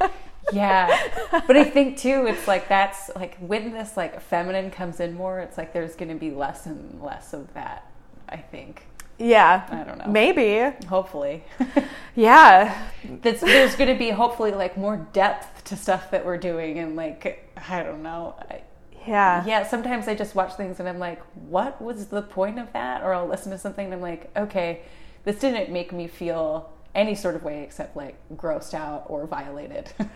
it. 0.00 0.10
yeah. 0.52 1.08
but 1.46 1.56
I 1.56 1.64
think 1.64 1.96
too, 1.98 2.26
it's 2.26 2.46
like 2.48 2.68
that's 2.68 3.10
like 3.16 3.36
when 3.38 3.72
this 3.72 3.96
like 3.96 4.20
feminine 4.20 4.70
comes 4.70 5.00
in 5.00 5.14
more, 5.14 5.40
it's 5.40 5.58
like 5.58 5.72
there's 5.72 5.94
going 5.94 6.08
to 6.10 6.14
be 6.14 6.30
less 6.30 6.66
and 6.66 7.02
less 7.02 7.32
of 7.32 7.52
that. 7.54 7.90
I 8.28 8.36
think. 8.36 8.82
yeah, 9.18 9.66
I 9.70 9.84
don't 9.84 9.98
know. 9.98 10.06
Maybe. 10.06 10.74
Hopefully, 10.86 11.42
Yeah. 12.14 12.88
That's, 13.22 13.40
there's 13.40 13.74
going 13.74 13.92
to 13.92 13.98
be 13.98 14.10
hopefully 14.10 14.50
like 14.52 14.76
more 14.76 14.96
depth 15.12 15.64
to 15.64 15.76
stuff 15.76 16.10
that 16.10 16.24
we're 16.26 16.36
doing, 16.38 16.78
and 16.78 16.94
like 16.96 17.50
I 17.68 17.82
don't 17.82 18.02
know. 18.02 18.34
I, 18.50 18.62
Yeah. 19.06 19.44
yeah, 19.46 19.66
sometimes 19.66 20.08
I 20.08 20.14
just 20.14 20.34
watch 20.34 20.54
things 20.54 20.78
and 20.80 20.88
I'm 20.88 20.98
like, 20.98 21.22
what 21.34 21.80
was 21.80 22.06
the 22.08 22.20
point 22.22 22.58
of 22.58 22.70
that? 22.74 23.02
Or 23.02 23.14
I'll 23.14 23.26
listen 23.26 23.50
to 23.52 23.58
something 23.58 23.86
and 23.86 23.94
I'm 23.94 24.00
like, 24.02 24.30
okay, 24.36 24.82
this 25.24 25.38
didn't 25.38 25.70
make 25.72 25.92
me 25.92 26.06
feel 26.06 26.70
any 26.98 27.14
sort 27.14 27.36
of 27.36 27.44
way 27.44 27.62
except 27.62 27.96
like 27.96 28.16
grossed 28.36 28.74
out 28.74 29.04
or 29.08 29.26
violated. 29.26 29.90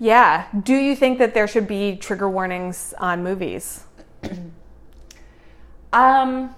Yeah. 0.00 0.46
Do 0.62 0.76
you 0.76 0.94
think 0.94 1.18
that 1.18 1.34
there 1.34 1.48
should 1.48 1.66
be 1.66 1.96
trigger 1.96 2.30
warnings 2.30 2.94
on 2.98 3.24
movies? 3.24 3.82
um, 5.92 6.54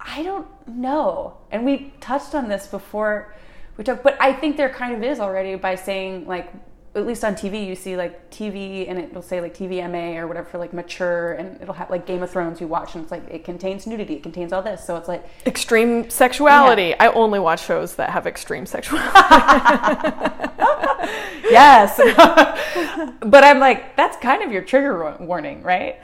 I 0.00 0.22
don't 0.22 0.46
know. 0.66 1.36
And 1.50 1.66
we 1.66 1.92
touched 2.00 2.34
on 2.34 2.48
this 2.48 2.66
before 2.66 3.34
we 3.76 3.84
talked, 3.84 4.02
but 4.02 4.16
I 4.20 4.32
think 4.32 4.56
there 4.56 4.70
kind 4.70 4.94
of 4.94 5.02
is 5.02 5.20
already 5.20 5.54
by 5.56 5.74
saying 5.74 6.26
like, 6.26 6.50
at 6.98 7.06
least 7.06 7.24
on 7.24 7.34
TV, 7.34 7.66
you 7.66 7.74
see 7.74 7.96
like 7.96 8.30
TV 8.30 8.88
and 8.88 8.98
it'll 8.98 9.22
say 9.22 9.40
like 9.40 9.56
TVMA 9.56 10.16
or 10.16 10.26
whatever 10.26 10.48
for 10.48 10.58
like 10.58 10.72
mature 10.72 11.32
and 11.32 11.60
it'll 11.60 11.74
have 11.74 11.90
like 11.90 12.06
Game 12.06 12.22
of 12.22 12.30
Thrones 12.30 12.60
you 12.60 12.66
watch 12.66 12.94
and 12.94 13.02
it's 13.02 13.10
like 13.10 13.28
it 13.30 13.44
contains 13.44 13.86
nudity, 13.86 14.14
it 14.14 14.22
contains 14.22 14.52
all 14.52 14.62
this. 14.62 14.84
So 14.84 14.96
it's 14.96 15.08
like, 15.08 15.24
Extreme 15.46 16.10
sexuality. 16.10 16.94
I 16.98 17.08
only 17.08 17.38
watch 17.38 17.64
shows 17.64 17.96
that 17.96 18.10
have 18.10 18.26
extreme 18.26 18.66
sexuality. 18.66 19.08
yes. 21.50 21.96
but 23.20 23.44
I'm 23.44 23.58
like, 23.58 23.96
that's 23.96 24.16
kind 24.18 24.42
of 24.42 24.52
your 24.52 24.62
trigger 24.62 25.16
warning, 25.20 25.62
right? 25.62 26.00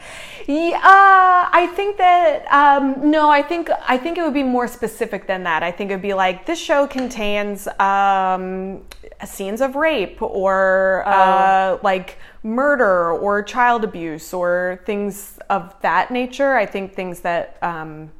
Yeah, 0.47 0.77
uh, 0.77 1.49
I 1.53 1.71
think 1.75 1.97
that 1.97 2.45
um, 2.53 3.11
no, 3.11 3.31
I 3.31 3.41
think 3.41 3.71
I 3.89 3.97
think 3.97 4.19
it 4.19 4.23
would 4.23 4.35
be 4.35 4.43
more 4.43 4.69
specific 4.69 5.27
than 5.27 5.43
that. 5.45 5.63
I 5.63 5.71
think 5.71 5.91
it 5.91 5.95
would 5.95 6.03
be 6.03 6.13
like 6.13 6.45
this 6.45 6.59
show 6.59 6.87
contains 6.87 7.67
um, 7.79 8.83
scenes 9.25 9.63
of 9.63 9.75
rape 9.75 10.21
or 10.21 11.03
uh, 11.07 11.79
like 11.83 12.19
murder 12.43 13.13
or 13.13 13.43
child 13.43 13.85
abuse 13.85 14.35
or 14.35 14.83
things 14.85 15.39
of 15.49 15.75
that 15.81 16.11
nature. 16.11 16.57
I 16.57 16.67
think 16.67 16.95
things 16.95 17.21
that 17.21 17.57
um, 17.63 18.11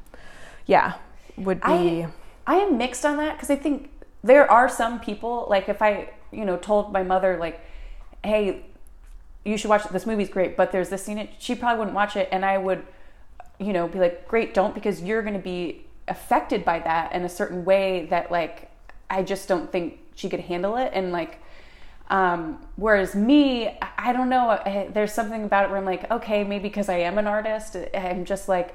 yeah 0.67 0.95
would 1.37 1.61
be 1.61 1.67
I, 1.67 2.09
I 2.47 2.55
am 2.57 2.79
mixed 2.79 3.05
on 3.05 3.19
that 3.19 3.35
because 3.37 3.51
I 3.51 3.57
think 3.57 3.91
there 4.23 4.51
are 4.51 4.69
some 4.69 4.99
people 4.99 5.47
like 5.51 5.69
if 5.69 5.83
I 5.83 6.09
you 6.35 6.45
know 6.45 6.57
told 6.57 6.93
my 6.93 7.03
mother 7.03 7.37
like, 7.39 7.61
hey, 8.23 8.65
you 9.45 9.57
should 9.57 9.69
watch 9.71 9.85
it. 9.85 9.93
This 9.93 10.07
movie's 10.07 10.29
great, 10.29 10.57
but 10.57 10.73
there's 10.73 10.89
this 10.89 11.05
scene. 11.05 11.29
She 11.39 11.55
probably 11.55 11.79
wouldn't 11.79 11.95
watch 11.95 12.17
it, 12.17 12.29
and 12.33 12.45
I 12.45 12.59
would, 12.59 12.87
you 13.59 13.73
know, 13.73 13.87
be 13.89 13.99
like, 13.99 14.27
great, 14.29 14.55
don't 14.55 14.75
because 14.75 15.03
you're 15.03 15.23
going 15.23 15.35
to 15.35 15.41
be 15.41 15.85
affected 16.09 16.65
by 16.65 16.79
that 16.81 17.13
in 17.13 17.25
a 17.25 17.29
certain 17.29 17.65
way 17.65 18.07
that 18.11 18.31
like 18.31 18.71
I 19.09 19.23
just 19.23 19.49
don't 19.49 19.71
think 19.73 19.99
she 20.15 20.29
could 20.29 20.41
handle 20.41 20.77
it, 20.77 20.91
and 20.95 21.13
like. 21.13 21.41
Um, 22.11 22.59
whereas 22.77 23.15
me, 23.15 23.67
I- 23.69 23.89
I 23.97 24.13
don't 24.13 24.29
know. 24.29 24.51
I, 24.51 24.91
there's 24.93 25.11
something 25.13 25.45
about 25.45 25.65
it 25.65 25.69
where 25.71 25.79
I'm 25.79 25.87
like, 25.87 26.11
okay, 26.11 26.45
maybe 26.45 26.65
because 26.69 26.91
I 26.91 26.99
am 26.99 27.17
an 27.17 27.27
artist, 27.27 27.77
I'm 27.95 28.27
just 28.27 28.47
like, 28.47 28.75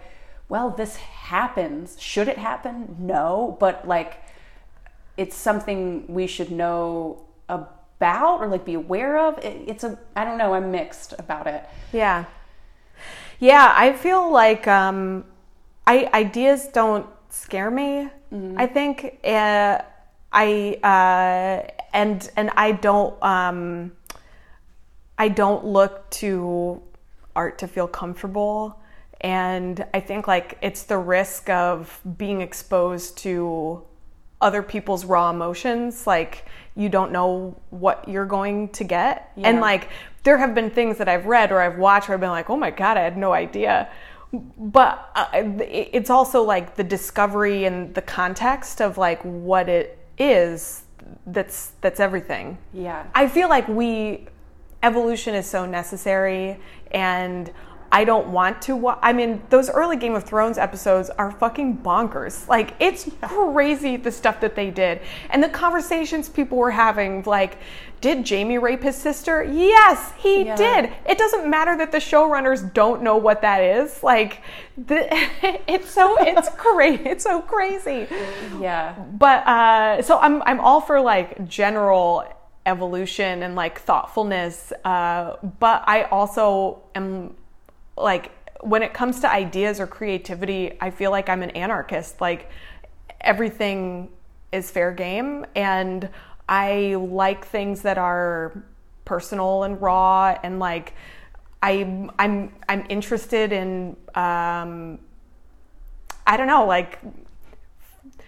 well, 0.50 0.72
this 0.72 0.96
happens. 0.96 1.96
Should 2.02 2.28
it 2.28 2.40
happen? 2.40 2.96
No, 2.98 3.56
but 3.60 3.88
like, 3.88 4.24
it's 5.16 5.36
something 5.36 6.06
we 6.08 6.26
should 6.26 6.50
know 6.52 7.22
about 7.50 8.40
or 8.40 8.48
like 8.48 8.64
be 8.64 8.76
aware 8.76 9.18
of. 9.20 9.38
It, 9.40 9.64
it's 9.68 9.84
a, 9.84 9.98
I 10.16 10.24
don't 10.24 10.38
know. 10.38 10.54
I'm 10.54 10.72
mixed 10.72 11.14
about 11.20 11.48
it. 11.48 11.64
Yeah. 11.92 12.26
Yeah, 13.40 13.74
I 13.76 13.94
feel 13.94 14.32
like 14.32 14.68
um, 14.68 15.26
I, 15.88 16.10
ideas 16.14 16.68
don't 16.68 17.08
scare 17.30 17.72
me. 17.72 18.10
I 18.58 18.68
think 18.68 19.20
uh, 19.24 19.80
I 20.32 20.80
uh, 20.84 21.68
and 21.94 22.30
and 22.36 22.52
I 22.56 22.74
don't 22.74 23.22
um, 23.24 23.94
I 25.18 25.30
don't 25.30 25.66
look 25.66 26.10
to 26.12 26.82
art 27.36 27.58
to 27.60 27.68
feel 27.68 27.88
comfortable. 27.88 28.80
And 29.22 29.84
I 29.94 30.00
think 30.00 30.28
like 30.28 30.58
it's 30.62 30.84
the 30.84 30.98
risk 30.98 31.50
of 31.50 32.00
being 32.18 32.42
exposed 32.42 33.18
to 33.20 33.84
other 34.42 34.62
people's 34.62 35.06
raw 35.06 35.32
emotions. 35.32 36.06
Like 36.06 36.46
you 36.80 36.88
don't 36.88 37.12
know 37.12 37.60
what 37.72 38.08
you're 38.08 38.26
going 38.26 38.70
to 38.70 38.86
get. 38.86 39.34
And 39.36 39.60
like 39.60 39.90
there 40.24 40.38
have 40.38 40.56
been 40.56 40.70
things 40.70 40.98
that 40.98 41.10
I've 41.10 41.26
read 41.26 41.52
or 41.52 41.60
I've 41.60 41.78
watched 41.78 42.08
where 42.08 42.16
I've 42.16 42.22
been 42.22 42.30
like, 42.30 42.50
oh 42.50 42.56
my 42.56 42.72
God, 42.72 42.96
I 42.96 43.02
had 43.02 43.18
no 43.18 43.34
idea. 43.34 43.90
But 44.32 45.12
uh, 45.14 45.28
it's 45.34 46.10
also 46.10 46.42
like 46.42 46.78
the 46.78 46.84
discovery 46.84 47.66
and 47.66 47.94
the 47.96 48.02
context 48.02 48.82
of 48.82 48.98
like 48.98 49.22
what 49.24 49.68
it 49.68 49.98
is 50.18 50.84
that's 51.28 51.74
that's 51.82 52.00
everything. 52.00 52.58
Yeah. 52.74 53.06
I 53.14 53.28
feel 53.28 53.50
like 53.50 53.68
we 53.68 54.28
evolution 54.82 55.36
is 55.36 55.48
so 55.48 55.66
necessary 55.66 56.58
and 56.92 57.52
I 57.92 58.04
don't 58.04 58.28
want 58.28 58.62
to 58.64 58.76
wa- 58.76 59.00
I 59.02 59.14
mean 59.14 59.42
those 59.50 59.70
early 59.70 59.98
Game 59.98 60.14
of 60.16 60.24
Thrones 60.24 60.58
episodes 60.58 61.10
are 61.12 61.32
fucking 61.32 61.78
bonkers. 61.80 62.48
Like 62.48 62.74
it's 62.80 63.10
crazy 63.22 63.98
the 63.98 64.12
stuff 64.12 64.40
that 64.42 64.56
they 64.56 64.70
did 64.70 65.02
and 65.32 65.42
the 65.44 65.50
conversations 65.50 66.30
people 66.30 66.58
were 66.58 66.72
having 66.72 67.24
like 67.24 67.58
did 68.02 68.30
Jaime 68.30 68.58
rape 68.58 68.82
his 68.84 68.96
sister? 68.96 69.44
Yes, 69.44 70.14
he 70.20 70.44
Yeah. 70.46 70.56
did. 70.56 70.94
It 71.06 71.18
doesn't 71.18 71.50
matter 71.50 71.76
that 71.78 71.92
the 71.92 71.98
showrunners 71.98 72.74
don't 72.74 73.02
know 73.02 73.18
what 73.18 73.42
that 73.42 73.62
is. 73.62 74.02
Like 74.04 74.42
the, 74.78 75.08
it's 75.68 75.90
so 75.90 76.16
it's 76.20 76.48
crazy. 76.58 77.04
It's 77.06 77.24
so 77.24 77.42
crazy 77.42 78.08
Yeah. 78.60 78.94
but 78.94 79.46
uh, 79.48 80.02
so 80.04 80.18
I'm 80.20 80.42
I'm 80.44 80.60
all 80.60 80.80
for 80.82 81.02
like 81.02 81.48
general 81.48 82.24
evolution 82.66 83.42
and 83.42 83.56
like 83.56 83.80
thoughtfulness, 83.82 84.72
uh, 84.86 85.38
but 85.60 85.84
I 85.88 86.04
also 86.04 86.84
am 86.94 87.36
like 88.00 88.32
when 88.62 88.84
it 88.84 88.94
comes 88.94 89.20
to 89.22 89.32
ideas 89.32 89.80
or 89.80 89.88
creativity, 89.88 90.78
I 90.82 90.90
feel 90.90 91.12
like 91.12 91.30
I'm 91.30 91.44
an 91.44 91.52
anarchist. 91.52 92.20
Like 92.20 92.50
everything 93.22 94.10
is 94.52 94.72
fair 94.72 94.92
game 94.92 95.46
and 95.56 96.10
I 96.48 96.96
like 96.96 97.46
things 97.46 97.84
that 97.84 97.98
are 97.98 98.64
personal 99.06 99.64
and 99.64 99.82
raw 99.82 100.38
and 100.44 100.60
like 100.60 100.94
I 101.62 102.10
I'm 102.18 102.54
I'm 102.68 102.86
interested 102.90 103.52
in 103.52 103.96
um 104.16 105.00
I 106.26 106.38
don't 106.38 106.48
know 106.48 106.66
like 106.66 107.00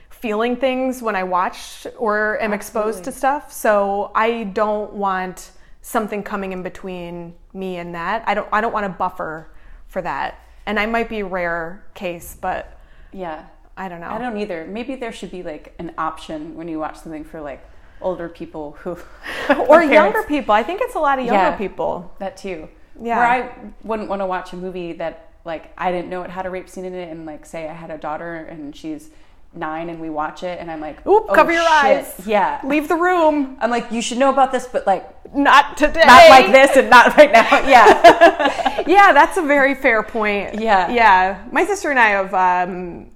feeling 0.09 0.55
things 0.55 1.01
when 1.01 1.15
I 1.15 1.24
watch 1.24 1.88
or 1.97 2.39
am 2.41 2.53
exposed 2.53 3.03
to 3.05 3.11
stuff. 3.11 3.51
So 3.51 4.11
I 4.13 4.43
don't 4.43 4.93
want 4.93 5.51
something 5.82 6.22
coming 6.22 6.51
in 6.51 6.61
between 6.61 7.34
me 7.53 7.78
and 7.78 7.95
that. 7.95 8.24
I 8.28 8.36
don't 8.36 8.47
I 8.51 8.61
don't 8.61 8.74
want 8.74 8.86
to 8.86 8.89
buffer 8.89 9.49
for 9.92 10.02
that. 10.02 10.39
And 10.66 10.80
I 10.80 10.86
might 10.86 11.10
be 11.10 11.20
a 11.20 11.26
rare 11.26 11.84
case, 11.94 12.36
but 12.39 12.78
Yeah. 13.12 13.44
I 13.78 13.88
don't 13.89 14.00
know. 14.02 14.10
I 14.10 14.18
don't 14.18 14.38
either. 14.38 14.66
Maybe 14.66 14.96
there 14.96 15.12
should 15.12 15.32
be 15.32 15.44
like 15.44 15.74
an 15.80 15.94
option 15.98 16.56
when 16.56 16.68
you 16.68 16.78
watch 16.80 16.98
something 17.00 17.24
for 17.24 17.42
like 17.42 17.66
older 18.02 18.30
people 18.30 18.74
who 18.82 18.98
or 19.68 19.82
younger 19.84 20.24
people. 20.24 20.54
I 20.54 20.62
think 20.64 20.82
it's 20.82 20.96
a 20.96 21.00
lot 21.00 21.20
of 21.20 21.26
younger 21.26 21.42
Yeah. 21.52 21.58
people. 21.58 22.14
That 22.20 22.38
too. 22.38 22.68
Yeah. 23.02 23.18
Where 23.18 23.28
I 23.28 23.50
wouldn't 23.84 24.08
want 24.10 24.22
to 24.22 24.26
watch 24.26 24.54
a 24.54 24.56
movie 24.56 24.94
that 24.94 25.30
like 25.46 25.74
I 25.78 25.92
didn't 25.92 26.10
know 26.10 26.22
it 26.22 26.30
had 26.30 26.46
a 26.46 26.50
rape 26.50 26.70
scene 26.70 26.86
in 26.86 26.94
it, 26.94 27.10
and 27.10 27.26
like 27.26 27.46
say 27.46 27.68
I 27.68 27.74
had 27.74 27.89
a 27.92 27.98
daughter 27.98 28.36
and 28.36 28.76
she's 28.76 29.10
nine 29.54 29.89
and 29.89 29.99
we 29.99 30.10
watch 30.10 30.43
it, 30.43 30.60
and 30.60 30.72
I'm 30.72 30.80
like, 30.80 31.06
Oop, 31.06 31.26
oh, 31.30 31.34
cover 31.34 31.52
your 31.52 31.62
shit. 31.62 31.72
eyes. 31.72 32.22
Yeah. 32.26 32.62
Leave 32.64 32.88
the 32.88 32.95
room. 32.95 33.58
I'm 33.60 33.70
like, 33.70 33.91
you 33.91 34.02
should 34.02 34.18
know 34.18 34.30
about 34.30 34.52
this, 34.52 34.66
but 34.68 34.88
like 34.88 35.04
Not 35.36 35.78
today. 35.78 36.04
not 36.06 36.30
like 36.30 36.52
this 36.52 36.78
and 36.78 36.89
not 36.89 37.18
right 37.18 37.32
now. 37.32 37.41
Yeah. 37.68 38.84
yeah, 38.88 39.14
that's 39.14 39.38
a 39.38 39.41
very 39.41 39.76
fair 39.76 40.04
point. 40.04 40.56
Yeah. 40.60 40.89
Yeah. 40.91 41.45
My 41.52 41.66
sister 41.66 41.89
and 41.89 41.99
I 41.99 42.10
have 42.10 42.34
um, 42.34 43.10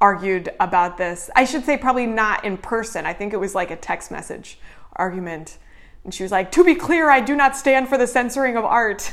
argued 0.00 0.52
about 0.60 0.96
this. 0.98 1.30
I 1.36 1.44
should 1.44 1.64
say, 1.64 1.76
probably 1.76 2.06
not 2.06 2.44
in 2.44 2.56
person. 2.56 3.06
I 3.06 3.12
think 3.12 3.32
it 3.32 3.38
was 3.38 3.54
like 3.54 3.70
a 3.70 3.76
text 3.76 4.10
message 4.10 4.58
argument. 4.96 5.58
And 6.08 6.14
she 6.14 6.22
was 6.22 6.32
like, 6.32 6.50
To 6.52 6.64
be 6.64 6.74
clear, 6.74 7.10
I 7.10 7.20
do 7.20 7.36
not 7.36 7.54
stand 7.54 7.86
for 7.86 7.98
the 7.98 8.06
censoring 8.06 8.56
of 8.56 8.64
art. 8.64 9.02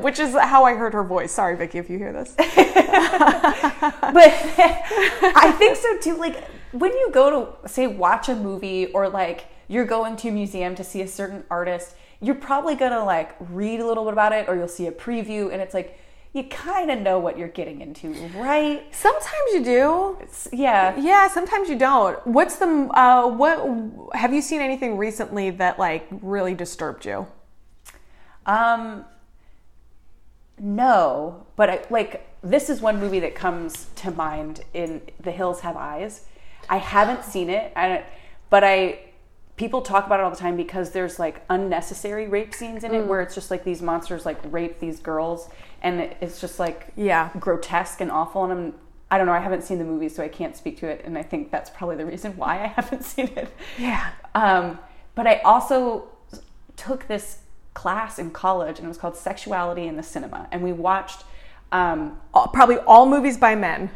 Which 0.00 0.20
is 0.20 0.34
how 0.34 0.62
I 0.62 0.74
heard 0.74 0.92
her 0.92 1.02
voice. 1.02 1.32
Sorry, 1.32 1.56
Vicky, 1.56 1.78
if 1.78 1.90
you 1.90 1.98
hear 1.98 2.12
this. 2.12 2.32
but 2.36 2.46
I 4.06 5.52
think 5.58 5.74
so 5.74 5.98
too. 5.98 6.14
Like 6.14 6.44
when 6.70 6.92
you 6.92 7.10
go 7.10 7.28
to 7.28 7.48
say 7.68 7.88
watch 7.88 8.28
a 8.28 8.36
movie 8.36 8.86
or 8.92 9.08
like 9.08 9.46
you're 9.66 9.84
going 9.84 10.14
to 10.18 10.28
a 10.28 10.30
museum 10.30 10.76
to 10.76 10.84
see 10.84 11.02
a 11.02 11.08
certain 11.08 11.42
artist, 11.50 11.96
you're 12.20 12.36
probably 12.36 12.76
gonna 12.76 13.04
like 13.04 13.34
read 13.50 13.80
a 13.80 13.84
little 13.84 14.04
bit 14.04 14.12
about 14.12 14.32
it 14.32 14.48
or 14.48 14.54
you'll 14.54 14.68
see 14.68 14.86
a 14.86 14.92
preview 14.92 15.52
and 15.52 15.60
it's 15.60 15.74
like 15.74 15.98
you 16.38 16.44
kind 16.44 16.90
of 16.90 17.00
know 17.00 17.18
what 17.18 17.36
you're 17.36 17.48
getting 17.48 17.80
into, 17.80 18.12
right? 18.38 18.82
Sometimes 18.94 19.52
you 19.52 19.64
do. 19.64 20.16
It's, 20.20 20.48
yeah. 20.52 20.96
Yeah, 20.96 21.28
sometimes 21.28 21.68
you 21.68 21.76
don't. 21.76 22.24
What's 22.26 22.56
the 22.56 22.66
uh, 22.66 23.28
what? 23.28 24.16
Have 24.16 24.32
you 24.32 24.40
seen 24.40 24.60
anything 24.60 24.96
recently 24.96 25.50
that 25.50 25.78
like 25.78 26.06
really 26.22 26.54
disturbed 26.54 27.04
you? 27.04 27.26
Um, 28.46 29.04
no, 30.58 31.46
but 31.56 31.68
I, 31.68 31.84
like 31.90 32.26
this 32.42 32.70
is 32.70 32.80
one 32.80 33.00
movie 33.00 33.20
that 33.20 33.34
comes 33.34 33.88
to 33.96 34.10
mind 34.12 34.62
in 34.72 35.02
The 35.20 35.32
Hills 35.32 35.60
Have 35.60 35.76
Eyes. 35.76 36.24
I 36.70 36.78
haven't 36.78 37.24
seen 37.24 37.50
it, 37.50 37.72
I 37.76 38.04
but 38.48 38.64
I 38.64 39.00
people 39.56 39.82
talk 39.82 40.06
about 40.06 40.20
it 40.20 40.22
all 40.22 40.30
the 40.30 40.36
time 40.36 40.56
because 40.56 40.92
there's 40.92 41.18
like 41.18 41.44
unnecessary 41.50 42.28
rape 42.28 42.54
scenes 42.54 42.84
in 42.84 42.94
it 42.94 43.04
where 43.04 43.20
it's 43.20 43.34
just 43.34 43.50
like 43.50 43.64
these 43.64 43.82
monsters 43.82 44.24
like 44.24 44.38
rape 44.52 44.78
these 44.78 45.00
girls 45.00 45.50
and 45.82 46.00
it's 46.20 46.40
just 46.40 46.58
like 46.58 46.88
Yeah. 46.96 47.30
grotesque 47.38 48.00
and 48.00 48.10
awful 48.10 48.44
and 48.44 48.52
I'm 48.52 48.74
I 49.10 49.16
don't 49.16 49.26
know 49.26 49.32
I 49.32 49.38
haven't 49.40 49.62
seen 49.62 49.78
the 49.78 49.84
movie 49.84 50.08
so 50.08 50.22
I 50.22 50.28
can't 50.28 50.56
speak 50.56 50.78
to 50.80 50.86
it 50.86 51.02
and 51.04 51.16
I 51.16 51.22
think 51.22 51.50
that's 51.50 51.70
probably 51.70 51.96
the 51.96 52.04
reason 52.06 52.36
why 52.36 52.62
I 52.62 52.66
haven't 52.78 53.04
seen 53.04 53.28
it. 53.36 53.48
Yeah. 53.78 54.10
Um, 54.34 54.78
but 55.14 55.26
I 55.26 55.36
also 55.38 56.08
took 56.76 57.08
this 57.08 57.38
class 57.74 58.18
in 58.18 58.30
college, 58.30 58.78
and 58.78 58.86
it 58.86 58.88
was 58.88 58.98
called 58.98 59.16
Sexuality 59.16 59.86
in 59.86 59.96
the 59.96 60.02
Cinema, 60.02 60.48
and 60.52 60.62
we 60.62 60.72
watched. 60.72 61.24
Um, 61.70 62.18
all, 62.32 62.48
probably 62.48 62.78
all 62.78 63.04
movies 63.06 63.36
by 63.36 63.54
men. 63.54 63.90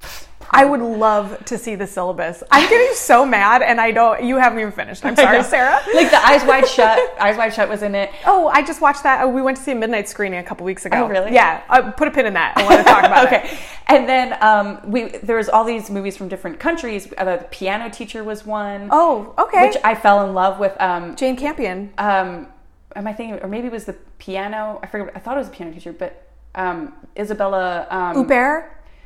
I 0.50 0.64
would 0.64 0.80
love 0.80 1.44
to 1.46 1.58
see 1.58 1.74
the 1.74 1.86
syllabus. 1.86 2.42
I'm 2.50 2.68
getting 2.68 2.94
so 2.94 3.24
mad, 3.26 3.62
and 3.62 3.80
I 3.80 3.90
don't. 3.90 4.22
You 4.24 4.36
haven't 4.36 4.60
even 4.60 4.72
finished. 4.72 5.04
I'm 5.04 5.16
sorry, 5.16 5.42
Sarah. 5.42 5.80
like 5.94 6.10
the 6.10 6.24
Eyes 6.24 6.44
Wide 6.44 6.66
Shut. 6.76 6.98
Eyes 7.20 7.36
Wide 7.36 7.52
Shut 7.54 7.68
was 7.68 7.82
in 7.82 7.94
it. 7.94 8.10
Oh, 8.26 8.48
I 8.48 8.62
just 8.62 8.80
watched 8.80 9.02
that. 9.02 9.22
Oh, 9.22 9.28
we 9.28 9.42
went 9.42 9.56
to 9.56 9.62
see 9.62 9.72
a 9.72 9.74
midnight 9.74 10.08
screening 10.08 10.38
a 10.38 10.42
couple 10.44 10.64
weeks 10.64 10.86
ago. 10.86 11.04
Oh, 11.04 11.08
really? 11.08 11.32
Yeah. 11.32 11.62
Uh, 11.68 11.90
put 11.92 12.08
a 12.08 12.10
pin 12.10 12.26
in 12.26 12.34
that. 12.34 12.56
I 12.56 12.64
want 12.64 12.78
to 12.78 12.84
talk 12.84 13.04
about 13.04 13.24
it. 13.32 13.44
okay, 13.44 13.58
and 13.88 14.08
then 14.08 14.36
um, 14.42 14.80
we 14.90 15.08
there 15.08 15.36
was 15.36 15.48
all 15.48 15.64
these 15.64 15.90
movies 15.90 16.16
from 16.16 16.28
different 16.28 16.60
countries. 16.60 17.12
Uh, 17.18 17.24
the 17.36 17.44
Piano 17.50 17.90
Teacher 17.90 18.22
was 18.22 18.46
one. 18.46 18.88
Oh, 18.90 19.34
okay. 19.38 19.66
which 19.66 19.76
I 19.82 19.94
fell 19.94 20.26
in 20.26 20.34
love 20.34 20.58
with. 20.60 20.80
Um, 20.80 21.16
Jane 21.16 21.36
Campion. 21.36 21.92
um, 21.98 22.48
am 22.96 23.06
I 23.06 23.12
thinking, 23.12 23.40
or 23.40 23.48
maybe 23.48 23.66
it 23.66 23.72
was 23.72 23.86
the 23.86 23.94
piano? 24.18 24.78
I 24.82 24.86
forget. 24.86 25.10
I 25.16 25.18
thought 25.18 25.36
it 25.36 25.40
was 25.40 25.48
a 25.48 25.52
piano 25.52 25.72
teacher, 25.72 25.92
but 25.92 26.28
um, 26.54 26.92
Isabella. 27.18 27.86
Um. 27.90 28.16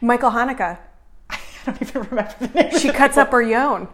Michael 0.00 0.30
Haneke. 0.30 0.78
I 1.68 1.72
don't 1.72 1.82
even 1.88 2.02
remember 2.02 2.34
the 2.40 2.48
name. 2.48 2.78
She 2.78 2.90
cuts 2.92 3.16
up 3.16 3.30
her 3.30 3.42
yoni. 3.42 3.86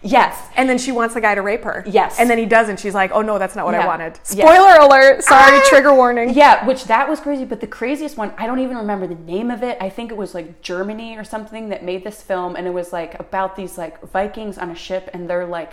Yes. 0.00 0.40
And 0.56 0.68
then 0.68 0.78
she 0.78 0.92
wants 0.92 1.14
the 1.14 1.20
guy 1.20 1.34
to 1.34 1.42
rape 1.42 1.64
her. 1.64 1.82
Yes. 1.86 2.20
And 2.20 2.30
then 2.30 2.38
he 2.38 2.46
doesn't. 2.46 2.78
She's 2.78 2.94
like, 2.94 3.10
oh 3.12 3.20
no, 3.22 3.38
that's 3.38 3.56
not 3.56 3.64
what 3.64 3.74
I 3.74 3.84
wanted. 3.84 4.18
Yeah. 4.32 4.46
Spoiler 4.46 4.76
alert. 4.86 5.24
Sorry, 5.24 5.58
Ah! 5.58 5.66
trigger 5.68 5.92
warning. 5.92 6.34
Yeah, 6.34 6.64
which 6.66 6.84
that 6.84 7.08
was 7.08 7.18
crazy. 7.18 7.44
But 7.44 7.60
the 7.60 7.66
craziest 7.66 8.16
one, 8.16 8.32
I 8.38 8.46
don't 8.46 8.60
even 8.60 8.76
remember 8.76 9.08
the 9.08 9.16
name 9.16 9.50
of 9.50 9.62
it. 9.64 9.76
I 9.80 9.88
think 9.90 10.12
it 10.12 10.16
was 10.16 10.34
like 10.34 10.62
Germany 10.62 11.16
or 11.16 11.24
something 11.24 11.70
that 11.70 11.82
made 11.82 12.04
this 12.04 12.22
film, 12.22 12.54
and 12.54 12.64
it 12.66 12.70
was 12.72 12.92
like 12.92 13.18
about 13.18 13.56
these 13.56 13.76
like 13.76 14.00
Vikings 14.12 14.56
on 14.56 14.70
a 14.70 14.74
ship, 14.74 15.10
and 15.12 15.28
they're 15.28 15.46
like 15.46 15.72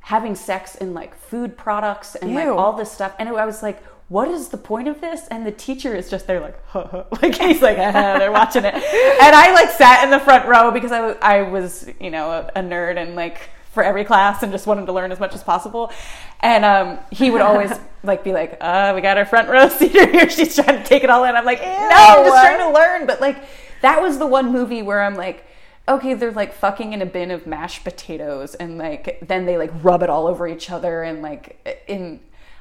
having 0.00 0.34
sex 0.36 0.76
in 0.76 0.94
like 0.94 1.14
food 1.16 1.56
products 1.58 2.14
and 2.14 2.34
like 2.34 2.46
all 2.46 2.72
this 2.74 2.90
stuff. 2.92 3.16
And 3.18 3.28
I 3.28 3.44
was 3.44 3.62
like, 3.64 3.82
what 4.10 4.26
is 4.26 4.48
the 4.48 4.56
point 4.56 4.88
of 4.88 5.00
this? 5.00 5.28
And 5.28 5.46
the 5.46 5.52
teacher 5.52 5.94
is 5.94 6.10
just 6.10 6.26
there 6.26 6.40
like, 6.40 6.58
huh, 6.66 6.86
huh. 6.90 7.04
like 7.22 7.36
he's 7.36 7.62
like, 7.62 7.78
ah, 7.78 8.18
they're 8.18 8.32
watching 8.32 8.64
it. 8.64 8.74
And 9.22 9.36
I 9.36 9.52
like 9.54 9.70
sat 9.70 10.02
in 10.02 10.10
the 10.10 10.18
front 10.18 10.48
row 10.48 10.72
because 10.72 10.92
I 10.92 11.00
was, 11.00 11.16
I 11.22 11.42
was, 11.42 11.88
you 12.00 12.10
know, 12.10 12.30
a, 12.30 12.50
a 12.56 12.60
nerd 12.60 12.96
and 12.96 13.14
like 13.14 13.48
for 13.70 13.84
every 13.84 14.02
class 14.04 14.42
and 14.42 14.50
just 14.50 14.66
wanted 14.66 14.86
to 14.86 14.92
learn 14.92 15.12
as 15.12 15.20
much 15.20 15.34
as 15.34 15.44
possible. 15.44 15.92
And 16.40 16.64
um, 16.64 16.98
he 17.12 17.30
would 17.30 17.40
always 17.40 17.70
like 18.02 18.24
be 18.24 18.32
like, 18.32 18.58
uh, 18.60 18.92
we 18.96 19.00
got 19.00 19.16
our 19.16 19.24
front 19.24 19.48
row 19.48 19.68
seater 19.68 20.10
here. 20.10 20.28
She's 20.28 20.56
trying 20.56 20.82
to 20.82 20.84
take 20.84 21.04
it 21.04 21.10
all 21.10 21.22
in. 21.24 21.36
I'm 21.36 21.44
like, 21.44 21.60
no, 21.60 21.88
I'm 21.92 22.24
just 22.24 22.42
trying 22.42 22.58
to 22.58 22.70
learn. 22.70 23.06
But 23.06 23.20
like, 23.20 23.44
that 23.82 24.02
was 24.02 24.18
the 24.18 24.26
one 24.26 24.50
movie 24.50 24.82
where 24.82 25.02
I'm 25.02 25.14
like, 25.14 25.44
okay, 25.88 26.14
they're 26.14 26.32
like 26.32 26.52
fucking 26.52 26.92
in 26.92 27.00
a 27.00 27.06
bin 27.06 27.30
of 27.30 27.46
mashed 27.46 27.84
potatoes, 27.84 28.54
and 28.54 28.78
like 28.78 29.18
then 29.26 29.46
they 29.46 29.56
like 29.56 29.70
rub 29.82 30.02
it 30.02 30.10
all 30.10 30.26
over 30.26 30.46
each 30.46 30.70
other, 30.70 31.02
and 31.02 31.22
like 31.22 31.84
in, 31.88 32.20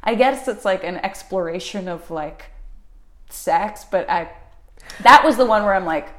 I 0.10 0.16
guess 0.16 0.48
it's 0.48 0.66
like 0.66 0.84
an 0.84 0.98
exploration 0.98 1.88
of 1.88 2.10
like 2.10 2.46
sex, 3.30 3.86
but 3.92 4.10
I, 4.10 4.32
that 5.04 5.24
was 5.24 5.38
the 5.38 5.46
one 5.46 5.64
where 5.64 5.76
I'm 5.76 5.86
like, 5.86 6.10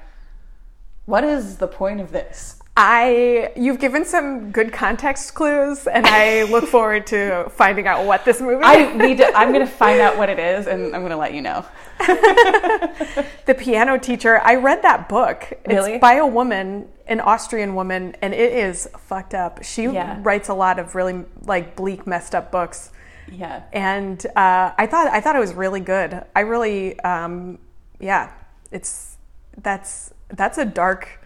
what 1.07 1.24
is 1.24 1.57
the 1.57 1.66
point 1.66 2.01
of 2.01 2.12
this? 2.12 2.61
I 2.76 3.53
you've 3.57 3.80
given 3.80 4.05
some 4.05 4.53
good 4.53 4.72
context 4.72 5.34
clues, 5.34 5.88
and 5.88 6.07
I 6.07 6.45
look 6.45 6.66
forward 6.76 7.05
to 7.09 7.51
finding 7.51 7.88
out 7.88 8.07
what 8.07 8.24
this 8.24 8.41
movie. 8.41 8.62
I 8.62 8.97
need 8.97 9.18
to. 9.18 9.36
I'm 9.36 9.51
gonna 9.51 9.66
find 9.84 10.01
out 10.01 10.16
what 10.16 10.28
it 10.28 10.38
is, 10.38 10.68
and 10.68 10.95
I'm 10.95 11.03
gonna 11.03 11.16
let 11.16 11.34
you 11.34 11.43
know. 11.43 11.66
the 11.99 13.57
piano 13.59 13.99
teacher. 13.99 14.41
I 14.45 14.55
read 14.55 14.82
that 14.82 15.09
book. 15.09 15.53
Really? 15.66 15.95
It's 15.95 16.01
by 16.01 16.14
a 16.14 16.26
woman, 16.26 16.86
an 17.09 17.18
Austrian 17.20 17.74
woman, 17.74 18.14
and 18.22 18.32
it 18.34 18.53
is 18.53 18.88
fucked 18.99 19.34
up. 19.34 19.64
She 19.64 19.86
Yeah. 19.86 20.20
writes 20.22 20.49
a 20.49 20.55
lot 20.55 20.78
of 20.78 20.95
really 20.95 21.24
like 21.43 21.74
bleak, 21.74 22.07
messed 22.07 22.36
up 22.36 22.53
books. 22.53 22.93
Yeah, 23.31 23.62
and 23.72 24.24
uh, 24.37 24.72
I 24.76 24.87
thought 24.87 25.09
I 25.09 25.20
thought 25.20 25.37
it 25.37 25.41
was 25.41 25.55
really 25.55 25.81
good. 25.81 26.22
I 26.35 26.41
really, 26.41 26.99
um, 27.01 27.59
yeah, 27.99 28.31
it's 28.70 29.16
that's 29.62 30.12
that's 30.28 30.59
a 30.59 30.64
dark, 30.64 31.20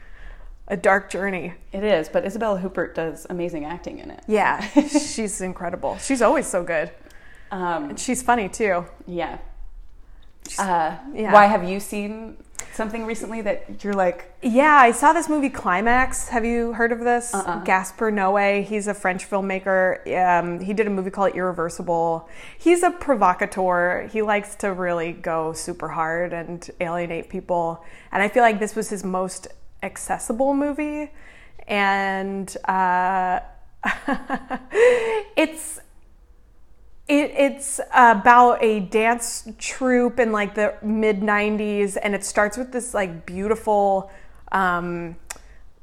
a 0.68 0.76
dark 0.76 1.10
journey. 1.10 1.54
it 1.72 1.84
is. 1.84 2.08
But 2.08 2.24
Isabella 2.24 2.60
Huppert 2.60 2.94
does 2.94 3.26
amazing 3.30 3.64
acting 3.64 3.98
in 3.98 4.10
it. 4.10 4.22
Yeah, 4.26 4.60
she's 4.88 5.40
incredible. 5.40 5.98
She's 5.98 6.22
always 6.22 6.46
so 6.46 6.62
good. 6.62 6.90
Um, 7.50 7.96
She's 7.96 8.22
funny 8.22 8.48
too. 8.48 8.84
yeah. 9.06 9.38
Uh, 10.58 10.96
yeah. 11.14 11.32
Why 11.32 11.46
have 11.46 11.64
you 11.64 11.78
seen 11.80 12.36
something 12.74 13.06
recently 13.06 13.40
that 13.42 13.82
you're 13.84 13.94
like? 13.94 14.32
Yeah, 14.42 14.74
I 14.74 14.92
saw 14.92 15.12
this 15.12 15.28
movie 15.28 15.48
Climax. 15.48 16.28
Have 16.28 16.44
you 16.44 16.72
heard 16.72 16.92
of 16.92 17.00
this? 17.00 17.32
Uh-uh. 17.32 17.62
Gaspar 17.64 18.10
Noé. 18.10 18.64
He's 18.64 18.86
a 18.86 18.94
French 18.94 19.28
filmmaker. 19.28 20.06
Um, 20.16 20.60
he 20.60 20.74
did 20.74 20.86
a 20.86 20.90
movie 20.90 21.10
called 21.10 21.34
Irreversible. 21.34 22.28
He's 22.58 22.82
a 22.82 22.90
provocateur. 22.90 24.08
He 24.12 24.22
likes 24.22 24.54
to 24.56 24.72
really 24.72 25.12
go 25.12 25.52
super 25.52 25.88
hard 25.88 26.32
and 26.32 26.68
alienate 26.80 27.28
people. 27.28 27.84
And 28.12 28.22
I 28.22 28.28
feel 28.28 28.42
like 28.42 28.58
this 28.58 28.74
was 28.74 28.90
his 28.90 29.04
most 29.04 29.48
accessible 29.82 30.54
movie. 30.54 31.10
And 31.66 32.54
uh, 32.66 33.40
it's 35.36 35.80
it, 37.06 37.32
it's 37.36 37.80
about 37.92 38.62
a 38.62 38.80
dance 38.80 39.48
troupe 39.58 40.18
in 40.18 40.32
like 40.32 40.54
the 40.54 40.74
mid 40.82 41.20
90s 41.20 41.98
and 42.02 42.14
it 42.14 42.24
starts 42.24 42.56
with 42.56 42.72
this 42.72 42.94
like 42.94 43.26
beautiful 43.26 44.10
um, 44.52 45.16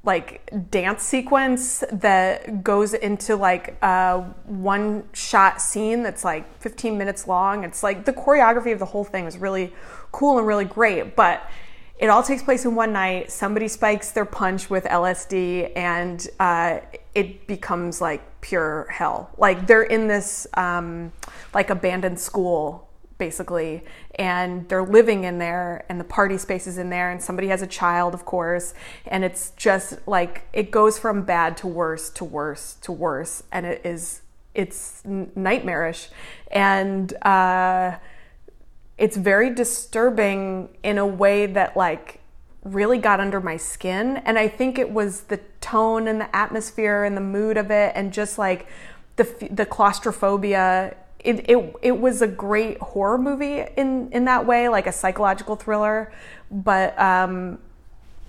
like 0.04 0.50
dance 0.72 1.04
sequence 1.04 1.84
that 1.92 2.64
goes 2.64 2.96
into 2.96 3.36
like 3.36 3.78
a 3.84 4.22
one 4.46 5.08
shot 5.14 5.62
scene 5.62 6.02
that's 6.02 6.24
like 6.24 6.60
15 6.60 6.98
minutes 6.98 7.28
long. 7.28 7.64
It's 7.64 7.84
like 7.84 8.06
the 8.06 8.14
choreography 8.14 8.74
of 8.74 8.80
the 8.80 8.86
whole 8.86 9.04
thing 9.04 9.26
is 9.26 9.38
really 9.38 9.74
cool 10.12 10.40
and 10.40 10.48
really 10.48 10.66
great 10.66 11.16
but 11.16 11.48
it 12.00 12.08
all 12.08 12.24
takes 12.24 12.42
place 12.42 12.66
in 12.66 12.74
one 12.74 12.94
night. 12.94 13.32
Somebody 13.32 13.68
spikes 13.68 14.10
their 14.10 14.26
punch 14.26 14.72
with 14.72 14.86
lsd 14.86 15.72
and 15.76 16.28
uh, 16.40 16.80
it 17.14 17.46
becomes 17.46 18.02
like 18.02 18.24
pure 18.42 18.88
hell. 18.90 19.30
Like 19.38 19.68
they're 19.68 19.84
in 19.84 20.08
this 20.08 20.48
um, 20.56 21.12
like 21.54 21.70
abandoned 21.70 22.20
school 22.20 22.90
basically 23.22 23.84
and 24.16 24.68
they're 24.68 24.82
living 24.82 25.26
in 25.26 25.38
there 25.38 25.86
and 25.90 26.00
the 26.00 26.04
party 26.04 26.40
space 26.40 26.66
is 26.66 26.80
in 26.80 26.90
there 26.90 27.12
and 27.12 27.22
somebody 27.22 27.50
has 27.50 27.62
a 27.62 27.68
child 27.68 28.16
of 28.16 28.26
course 28.26 28.74
and 29.06 29.24
it's 29.24 29.52
just 29.52 30.00
like 30.08 30.48
it 30.54 30.72
goes 30.72 30.98
from 30.98 31.22
bad 31.22 31.56
to 31.56 31.68
worse 31.68 32.10
to 32.10 32.26
worse 32.26 32.78
to 32.82 32.92
worse 32.92 33.44
and 33.52 33.64
it 33.68 33.80
is 33.86 34.24
it's 34.56 35.04
nightmarish 35.06 36.10
and 36.50 37.14
uh, 37.22 37.96
it's 38.98 39.18
very 39.18 39.54
disturbing 39.54 40.76
in 40.82 40.98
a 40.98 41.06
way 41.06 41.46
that 41.46 41.78
like 41.78 42.22
really 42.64 42.98
got 42.98 43.20
under 43.20 43.40
my 43.40 43.56
skin 43.56 44.18
and 44.18 44.40
i 44.40 44.48
think 44.48 44.80
it 44.80 44.90
was 44.90 45.22
the 45.26 45.40
tone 45.62 46.08
and 46.08 46.20
the 46.20 46.36
atmosphere 46.36 47.04
and 47.04 47.16
the 47.16 47.22
mood 47.22 47.56
of 47.56 47.72
it 47.72 47.94
and 47.96 48.12
just 48.12 48.38
like 48.38 48.68
the 49.16 49.48
the 49.52 49.66
claustrophobia 49.66 50.96
it, 51.24 51.50
it, 51.50 51.76
it 51.82 52.00
was 52.00 52.22
a 52.22 52.28
great 52.28 52.80
horror 52.80 53.18
movie 53.18 53.64
in, 53.78 54.12
in 54.12 54.26
that 54.26 54.46
way, 54.46 54.70
like 54.70 54.88
a 54.88 54.92
psychological 54.92 55.56
thriller. 55.56 56.12
But 56.50 56.98
um, 57.00 57.60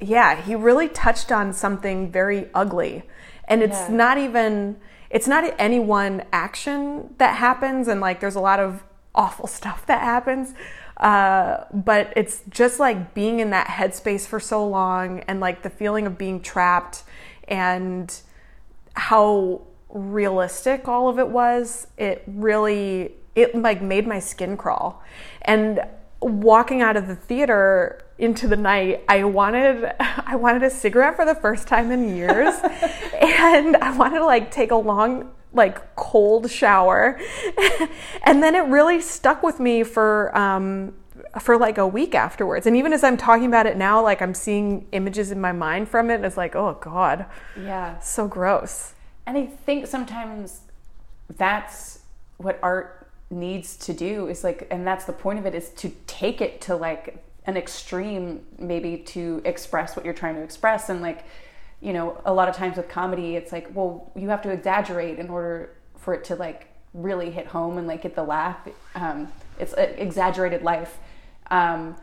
yeah, 0.01 0.41
he 0.41 0.55
really 0.55 0.89
touched 0.89 1.33
on 1.33 1.53
something 1.53 2.11
very 2.11 2.49
ugly. 2.55 3.05
And 3.49 3.63
it's 3.63 3.73
yeah. 3.73 3.89
not 3.89 4.19
even, 4.19 4.77
it's 5.11 5.27
not 5.27 5.55
any 5.59 5.81
one 5.81 6.25
action 6.33 7.15
that 7.19 7.37
happens. 7.37 7.89
And 7.89 8.01
like, 8.01 8.21
there's 8.21 8.37
a 8.37 8.41
lot 8.41 8.61
of 8.61 8.83
awful 9.15 9.47
stuff 9.59 9.87
that 9.87 10.03
happens. 10.03 10.55
Uh, 10.97 11.65
but 11.73 12.13
it's 12.17 12.43
just 12.49 12.79
like 12.79 13.15
being 13.15 13.41
in 13.41 13.51
that 13.51 13.67
headspace 13.67 14.27
for 14.27 14.39
so 14.39 14.67
long 14.67 15.21
and 15.21 15.41
like 15.41 15.63
the 15.63 15.71
feeling 15.71 16.07
of 16.07 16.17
being 16.19 16.41
trapped 16.41 17.03
and 17.49 18.21
how 18.95 19.63
realistic 19.89 20.89
all 20.89 21.09
of 21.09 21.19
it 21.19 21.29
was 21.29 21.87
it 21.99 22.23
really 22.27 23.13
it 23.35 23.55
like 23.55 23.83
made 23.83 24.07
my 24.07 24.19
skin 24.19 24.57
crawl. 24.57 25.03
And 25.43 25.81
walking 26.21 26.83
out 26.83 26.97
of 26.97 27.09
the 27.09 27.17
theater 27.17 28.05
into 28.19 28.47
the 28.47 28.55
night 28.55 29.03
i 29.09 29.25
wanted 29.25 29.93
i 29.99 30.37
wanted 30.37 30.63
a 30.63 30.71
cigarette 30.71 31.17
for 31.17 31.25
the 31.25 31.35
first 31.35 31.67
time 31.67 31.91
in 31.91 32.15
years. 32.17 32.55
And 33.23 33.77
i 33.77 33.97
wanted 33.97 34.19
to 34.19 34.25
like 34.25 34.51
take 34.51 34.71
a 34.71 34.77
long 34.77 35.31
like 35.53 35.97
cold 35.97 36.51
shower. 36.51 37.21
And 38.25 38.43
then 38.43 38.55
it 38.55 38.61
really 38.61 39.01
stuck 39.01 39.43
with 39.43 39.59
me 39.61 39.83
for 39.83 40.37
um 40.37 40.95
for 41.41 41.57
like 41.59 41.79
a 41.79 41.87
week 41.87 42.15
afterwards. 42.15 42.67
And 42.67 42.77
even 42.77 42.93
as 42.93 43.05
i'm 43.05 43.17
talking 43.17 43.47
about 43.47 43.67
it 43.67 43.77
now 43.77 44.03
like 44.03 44.23
i'm 44.23 44.35
seeing 44.35 44.87
images 44.93 45.31
in 45.31 45.41
my 45.41 45.53
mind 45.53 45.89
from 45.89 46.11
it 46.11 46.17
and 46.17 46.25
it's 46.25 46.37
like 46.37 46.55
oh 46.57 46.79
god. 46.81 47.27
Yeah. 47.57 47.99
So 47.99 48.27
gross. 48.29 48.95
And 49.27 49.37
I 49.37 49.47
think 49.47 49.87
sometimes 49.87 50.63
that's 51.37 52.01
what 52.39 52.59
art 52.63 53.09
needs 53.31 53.77
to 53.79 53.93
do 53.93 54.29
is 54.29 54.45
like, 54.45 54.67
and 54.71 54.87
that's 54.87 55.05
the 55.05 55.13
point 55.13 55.39
of 55.39 55.47
it 55.47 55.55
is 55.55 55.71
to 55.71 55.91
take 56.07 56.41
it 56.41 56.61
to 56.63 56.77
like 56.77 57.25
an 57.47 57.57
extreme, 57.57 58.45
maybe 58.59 58.99
to 58.99 59.43
express 59.45 59.97
what 59.97 60.05
you're 60.05 60.15
trying 60.15 60.37
to 60.37 60.43
express. 60.43 60.89
And 60.89 61.01
like, 61.01 61.25
you 61.83 61.93
know, 61.93 62.23
a 62.25 62.33
lot 62.33 62.49
of 62.49 62.55
times 62.55 62.77
with 62.77 62.89
comedy, 62.89 63.35
it's 63.35 63.51
like, 63.51 63.69
well, 63.75 64.13
you 64.15 64.29
have 64.29 64.41
to 64.43 64.51
exaggerate 64.51 65.19
in 65.19 65.29
order 65.29 65.75
for 65.99 66.15
it 66.15 66.25
to 66.25 66.37
like 66.37 66.69
really 66.95 67.31
hit 67.31 67.47
home 67.47 67.77
and 67.77 67.87
like 67.87 68.03
get 68.03 68.15
the 68.15 68.23
laugh. 68.23 68.57
Um, 68.95 69.31
it's 69.59 69.73
an 69.73 69.91
exaggerated 69.99 70.63
life. 70.63 70.99
Um, 71.51 71.97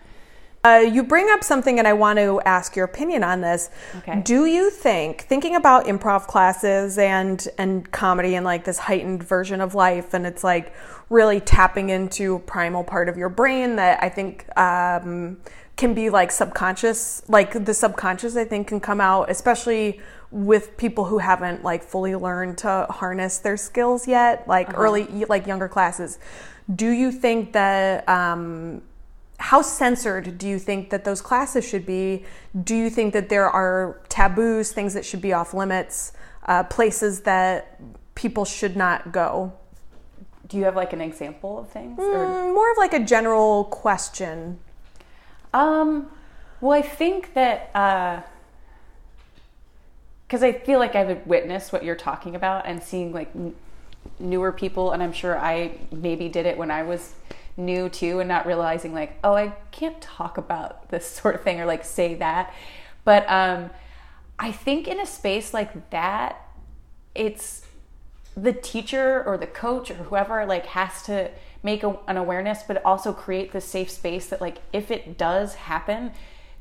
uh, 0.61 0.83
you 0.85 1.03
bring 1.03 1.29
up 1.29 1.41
something, 1.41 1.79
and 1.79 1.87
I 1.87 1.93
want 1.93 2.19
to 2.19 2.41
ask 2.41 2.75
your 2.75 2.83
opinion 2.83 3.23
on 3.23 3.39
this. 3.39 3.69
Okay. 3.99 4.21
Do 4.21 4.45
you 4.45 4.69
think, 4.69 5.21
thinking 5.21 5.55
about 5.55 5.85
improv 5.85 6.27
classes 6.27 6.97
and 6.97 7.47
and 7.57 7.89
comedy 7.91 8.35
and 8.35 8.45
like 8.45 8.65
this 8.65 8.77
heightened 8.77 9.23
version 9.23 9.61
of 9.61 9.73
life, 9.73 10.13
and 10.13 10.27
it's 10.27 10.43
like 10.43 10.73
really 11.09 11.39
tapping 11.39 11.89
into 11.89 12.35
a 12.35 12.39
primal 12.39 12.83
part 12.83 13.07
of 13.07 13.15
your 13.15 13.29
brain 13.29 13.77
that 13.77 14.03
I 14.03 14.09
think 14.09 14.45
um, 14.57 15.37
can 15.79 15.93
be 15.93 16.09
like 16.09 16.29
subconscious, 16.29 17.23
like 17.29 17.63
the 17.63 17.73
subconscious, 17.73 18.35
I 18.35 18.43
think 18.43 18.67
can 18.67 18.81
come 18.81 18.99
out, 18.99 19.31
especially 19.31 20.01
with 20.29 20.75
people 20.75 21.05
who 21.05 21.19
haven't 21.19 21.63
like 21.63 21.83
fully 21.83 22.15
learned 22.17 22.57
to 22.59 22.85
harness 22.89 23.37
their 23.37 23.55
skills 23.55 24.05
yet, 24.05 24.45
like 24.45 24.69
uh-huh. 24.69 24.77
early, 24.77 25.03
like 25.29 25.47
younger 25.47 25.69
classes. 25.69 26.19
Do 26.75 26.89
you 26.89 27.13
think 27.13 27.53
that 27.53 28.07
um, 28.09 28.81
how 29.37 29.61
censored 29.61 30.37
do 30.37 30.49
you 30.49 30.59
think 30.59 30.89
that 30.89 31.05
those 31.05 31.21
classes 31.21 31.65
should 31.65 31.85
be? 31.85 32.25
Do 32.61 32.75
you 32.75 32.89
think 32.89 33.13
that 33.13 33.29
there 33.29 33.49
are 33.49 34.01
taboos, 34.09 34.73
things 34.73 34.93
that 34.95 35.05
should 35.05 35.21
be 35.21 35.31
off 35.31 35.53
limits, 35.53 36.11
uh, 36.45 36.63
places 36.63 37.21
that 37.21 37.79
people 38.15 38.43
should 38.43 38.75
not 38.75 39.13
go? 39.13 39.53
Do 40.45 40.57
you 40.57 40.65
have 40.65 40.75
like 40.75 40.91
an 40.91 40.99
example 40.99 41.57
of 41.59 41.69
things? 41.69 41.97
Mm, 41.97 42.53
more 42.53 42.69
of 42.69 42.77
like 42.77 42.93
a 42.93 42.99
general 42.99 43.63
question. 43.63 44.59
Um, 45.53 46.07
well, 46.61 46.77
I 46.77 46.81
think 46.81 47.33
that 47.33 47.71
because 50.27 50.43
uh, 50.43 50.47
I 50.47 50.51
feel 50.51 50.79
like 50.79 50.95
I've 50.95 51.25
witnessed 51.25 51.73
what 51.73 51.83
you're 51.83 51.95
talking 51.95 52.35
about 52.35 52.65
and 52.65 52.83
seeing 52.83 53.11
like 53.13 53.29
n- 53.35 53.55
newer 54.19 54.51
people, 54.51 54.91
and 54.91 55.01
I'm 55.01 55.13
sure 55.13 55.37
I 55.37 55.77
maybe 55.91 56.29
did 56.29 56.45
it 56.45 56.57
when 56.57 56.71
I 56.71 56.83
was 56.83 57.13
new 57.59 57.89
too 57.89 58.19
and 58.19 58.27
not 58.27 58.45
realizing 58.45 58.93
like 58.93 59.19
oh 59.23 59.33
i 59.35 59.53
can't 59.71 59.99
talk 60.01 60.37
about 60.37 60.89
this 60.89 61.05
sort 61.05 61.35
of 61.35 61.41
thing 61.41 61.59
or 61.59 61.65
like 61.65 61.83
say 61.83 62.15
that. 62.15 62.53
But 63.03 63.29
um 63.29 63.69
i 64.37 64.51
think 64.51 64.87
in 64.87 64.99
a 64.99 65.05
space 65.05 65.53
like 65.53 65.89
that 65.89 66.47
it's 67.15 67.65
the 68.35 68.53
teacher 68.53 69.23
or 69.25 69.37
the 69.37 69.47
coach 69.47 69.91
or 69.91 69.95
whoever 69.95 70.45
like 70.45 70.67
has 70.67 71.01
to 71.03 71.29
make 71.63 71.83
a, 71.83 71.97
an 72.07 72.17
awareness 72.17 72.63
but 72.67 72.83
also 72.85 73.11
create 73.11 73.51
the 73.51 73.61
safe 73.61 73.89
space 73.89 74.27
that 74.27 74.39
like 74.39 74.57
if 74.71 74.91
it 74.91 75.17
does 75.17 75.55
happen 75.55 76.11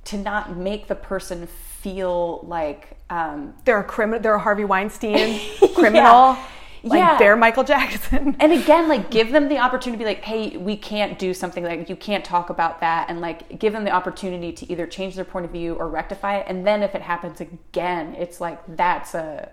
to 0.04 0.16
not 0.16 0.56
make 0.56 0.88
the 0.88 0.94
person 0.94 1.46
feel 1.46 2.40
like 2.44 2.96
um, 3.10 3.54
they're 3.64 3.80
a 3.80 3.84
criminal 3.84 4.20
they're 4.20 4.34
a 4.34 4.40
harvey 4.40 4.64
weinstein 4.64 5.40
criminal 5.74 6.34
yeah 6.34 6.44
like 6.82 6.98
yeah. 6.98 7.18
they're 7.18 7.36
Michael 7.36 7.64
Jackson. 7.64 8.36
And 8.40 8.52
again, 8.52 8.88
like 8.88 9.10
give 9.10 9.30
them 9.30 9.48
the 9.48 9.58
opportunity 9.58 9.98
to 9.98 10.04
be 10.04 10.14
like, 10.14 10.24
hey, 10.24 10.56
we 10.56 10.76
can't 10.76 11.18
do 11.18 11.34
something 11.34 11.64
like 11.64 11.88
you 11.88 11.96
can't 11.96 12.24
talk 12.24 12.50
about 12.50 12.80
that 12.80 13.10
and 13.10 13.20
like 13.20 13.58
give 13.58 13.72
them 13.72 13.84
the 13.84 13.90
opportunity 13.90 14.52
to 14.52 14.70
either 14.70 14.86
change 14.86 15.16
their 15.16 15.24
point 15.24 15.44
of 15.44 15.50
view 15.50 15.74
or 15.74 15.88
rectify 15.88 16.38
it. 16.38 16.46
And 16.48 16.66
then 16.66 16.82
if 16.82 16.94
it 16.94 17.02
happens 17.02 17.40
again, 17.40 18.14
it's 18.14 18.40
like 18.40 18.60
that's 18.76 19.14
a 19.14 19.50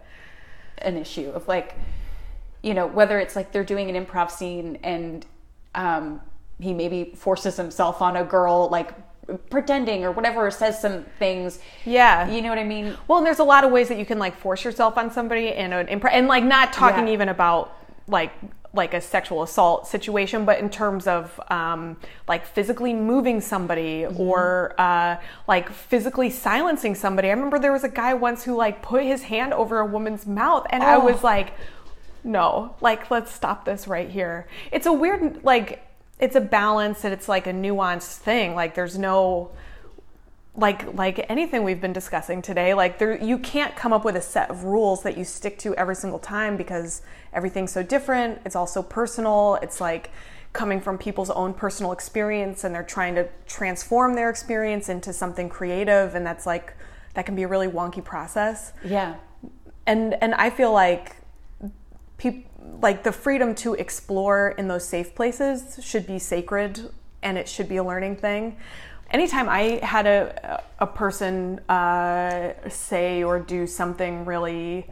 an 0.80 0.97
issue 0.97 1.30
of 1.30 1.47
like, 1.47 1.76
you 2.66 2.74
know, 2.74 2.88
whether 2.88 3.20
it's 3.20 3.36
like 3.36 3.51
they're 3.51 3.63
doing 3.63 3.95
an 3.95 4.05
improv 4.05 4.32
scene 4.32 4.80
and 4.84 5.26
um 5.76 6.22
he 6.59 6.74
maybe 6.74 7.11
forces 7.16 7.57
himself 7.57 8.01
on 8.01 8.16
a 8.16 8.24
girl 8.24 8.70
like 8.70 8.93
pretending 9.49 10.05
or 10.05 10.11
whatever 10.11 10.49
says 10.51 10.80
some 10.80 11.03
things 11.20 11.59
yeah 11.84 12.30
you 12.30 12.41
know 12.41 12.49
what 12.49 12.59
i 12.59 12.63
mean 12.63 12.95
well 13.07 13.18
and 13.18 13.28
there's 13.28 13.39
a 13.39 13.43
lot 13.43 13.63
of 13.63 13.72
ways 13.72 13.89
that 13.89 13.97
you 13.97 14.05
can 14.05 14.20
like 14.20 14.38
force 14.38 14.63
yourself 14.63 14.97
on 14.97 15.11
somebody 15.11 15.49
and 15.49 15.74
an 15.74 15.88
imp- 15.88 16.13
and 16.13 16.28
like 16.28 16.43
not 16.43 16.72
talking 16.72 17.07
yeah. 17.07 17.13
even 17.13 17.28
about 17.28 17.76
like 18.07 18.32
like 18.76 18.93
a 18.93 19.01
sexual 19.01 19.41
assault 19.41 19.88
situation, 19.88 20.45
but 20.45 20.59
in 20.59 20.70
terms 20.70 21.07
of 21.07 21.39
um, 21.49 21.97
like 22.28 22.45
physically 22.45 22.93
moving 22.93 23.39
somebody 23.39 24.01
mm-hmm. 24.01 24.20
or 24.20 24.76
uh, 24.78 25.16
like 25.47 25.72
physically 25.72 26.30
silencing 26.30 26.93
somebody. 26.93 27.30
I 27.30 27.32
remember 27.32 27.57
there 27.57 27.72
was 27.72 27.84
a 27.84 27.89
guy 27.89 28.13
once 28.13 28.43
who 28.43 28.55
like 28.55 28.82
put 28.82 29.03
his 29.03 29.24
hand 29.24 29.53
over 29.53 29.80
a 29.80 29.86
woman's 29.86 30.26
mouth, 30.28 30.68
and 30.70 30.84
oh. 30.84 30.88
I 30.88 30.97
was 30.97 31.24
like, 31.24 31.53
no, 32.26 32.76
like 32.82 33.09
let's 33.11 33.32
stop 33.32 33.65
this 33.65 33.88
right 33.88 34.09
here. 34.09 34.47
It's 34.71 34.86
a 34.86 34.93
weird 34.93 35.43
like 35.43 35.86
it's 36.19 36.36
a 36.36 36.41
balance 36.41 37.03
and 37.03 37.13
it's 37.13 37.30
like 37.30 37.47
a 37.47 37.53
nuanced 37.53 38.17
thing. 38.17 38.55
Like 38.55 38.76
there's 38.76 38.97
no 38.97 39.51
like 40.57 40.93
like 40.95 41.26
anything 41.30 41.63
we've 41.63 41.82
been 41.82 41.93
discussing 41.93 42.41
today 42.41 42.73
like 42.73 42.97
there 42.97 43.21
you 43.21 43.38
can't 43.38 43.76
come 43.76 43.91
up 43.91 44.05
with 44.05 44.15
a 44.15 44.21
set 44.21 44.49
of 44.49 44.63
rules 44.63 45.03
that 45.03 45.17
you 45.17 45.26
stick 45.26 45.59
to 45.59 45.76
every 45.76 45.95
single 45.95 46.19
time 46.19 46.55
because 46.55 47.01
everything's 47.34 47.73
so 47.73 47.84
different 47.84 48.39
it's 48.45 48.55
all 48.55 48.65
so 48.65 48.82
personal 48.82 49.59
it's 49.61 49.82
like 49.82 50.11
coming 50.53 50.80
from 50.80 50.97
people's 50.97 51.30
own 51.32 51.53
personal 51.53 51.91
experience 51.91 52.63
and 52.63 52.73
they're 52.73 52.84
trying 52.84 53.15
to 53.15 53.28
transform 53.45 54.15
their 54.15 54.30
experience 54.30 54.88
into 54.88 55.11
something 55.11 55.49
creative 55.49 56.15
and 56.15 56.26
that's 56.26 56.45
like 56.45 56.73
that 57.15 57.26
can 57.26 57.36
be 57.36 57.43
a 57.43 57.47
really 57.49 57.67
wonky 57.67 58.01
process 58.01 58.71
yeah 58.82 59.15
and 59.86 60.13
and 60.23 60.34
i 60.36 60.49
feel 60.49 60.71
like 60.71 61.14
people 62.18 62.51
like 62.82 63.03
the 63.03 63.11
freedom 63.11 63.55
to 63.55 63.74
explore 63.76 64.49
in 64.57 64.68
those 64.68 64.88
safe 64.88 65.16
places 65.16 65.80
should 65.82 66.05
be 66.05 66.20
sacred 66.20 66.91
and 67.22 67.38
it 67.38 67.47
should 67.47 67.70
be 67.70 67.78
a 67.78 67.84
learning 67.84 68.16
thing 68.16 68.57
anytime 69.11 69.47
i 69.49 69.80
had 69.84 70.05
a, 70.05 70.63
a 70.80 70.88
person 70.88 71.59
uh, 71.70 72.53
say 72.70 73.24
or 73.24 73.39
do 73.39 73.68
something 73.68 74.26
really 74.26 74.89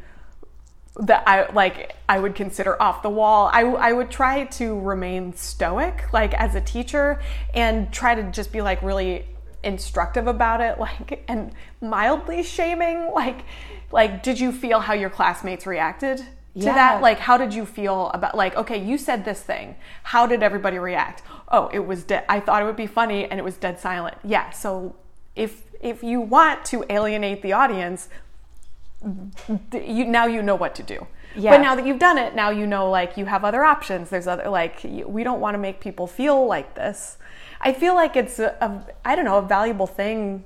that 0.97 1.28
I 1.28 1.51
like 1.51 1.95
I 2.07 2.19
would 2.19 2.36
consider 2.36 2.80
off 2.82 3.01
the 3.01 3.09
wall. 3.09 3.49
I, 3.51 3.61
I 3.61 3.93
would 3.93 4.11
try 4.11 4.45
to 4.45 4.80
remain 4.80 5.34
stoic 5.34 6.13
like 6.13 6.34
as 6.36 6.55
a 6.55 6.61
teacher 6.61 7.19
and 7.53 7.91
try 7.91 8.13
to 8.13 8.24
just 8.32 8.51
be 8.51 8.61
like 8.61 8.82
really 8.84 9.26
instructive 9.63 10.28
about 10.28 10.61
it 10.61 10.80
like 10.80 11.24
and 11.28 11.51
mildly 11.82 12.43
shaming 12.43 13.11
like 13.11 13.45
like 13.91 14.21
did 14.21 14.39
you 14.39 14.51
feel 14.51 14.80
how 14.80 14.93
your 14.93 15.09
classmates 15.09 15.65
reacted 15.65 16.24
to 16.56 16.60
Yeah. 16.66 16.74
that 16.76 17.01
like 17.01 17.20
how 17.20 17.38
did 17.38 17.54
you 17.54 17.66
feel 17.66 18.10
about 18.14 18.36
like 18.36 18.56
okay 18.56 18.78
you 18.78 18.97
said 18.97 19.26
this 19.26 19.41
thing. 19.41 19.76
How 20.04 20.26
did 20.28 20.43
everybody 20.43 20.78
react? 20.80 21.24
Oh 21.49 21.70
it 21.74 21.80
was 21.86 22.04
dead 22.04 22.24
i 22.30 22.39
thought 22.39 22.62
it 22.62 22.66
would 22.66 22.76
be 22.76 22.88
funny 22.88 23.26
and 23.26 23.39
it 23.39 23.43
was 23.43 23.58
dead 23.58 23.80
silent. 23.80 24.18
Yeah 24.24 24.49
so 24.51 24.95
if 25.36 25.64
if 25.82 26.04
you 26.04 26.22
want 26.22 26.64
to 26.66 26.86
alienate 26.89 27.41
the 27.41 27.54
audience 27.54 28.08
you 29.74 30.06
now 30.06 30.26
you 30.26 30.41
know 30.41 30.56
what 30.56 30.76
to 30.76 30.84
do. 30.84 31.08
Yeah. 31.36 31.51
but 31.51 31.62
now 31.64 31.74
that 31.76 31.86
you've 31.86 31.99
done 31.99 32.18
it 32.20 32.36
now 32.36 32.51
you 32.51 32.68
know 32.68 32.89
like 32.89 33.18
you 33.18 33.26
have 33.26 33.43
other 33.43 33.64
options. 33.64 34.10
There's 34.10 34.28
other 34.28 34.47
like 34.49 34.82
we 34.84 35.24
don't 35.24 35.39
want 35.41 35.56
to 35.56 35.60
make 35.60 35.80
people 35.80 36.08
feel 36.08 36.45
like 36.45 36.76
this. 36.76 37.18
I 37.62 37.74
feel 37.74 37.95
like 37.95 38.16
it's 38.16 38.39
a, 38.39 38.56
a 38.62 38.86
i 39.04 39.16
don't 39.16 39.26
know 39.26 39.38
a 39.38 39.41
valuable 39.41 39.88
thing 39.88 40.45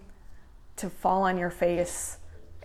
to 0.78 0.90
fall 0.90 1.24
on 1.24 1.38
your 1.38 1.50
face 1.50 2.17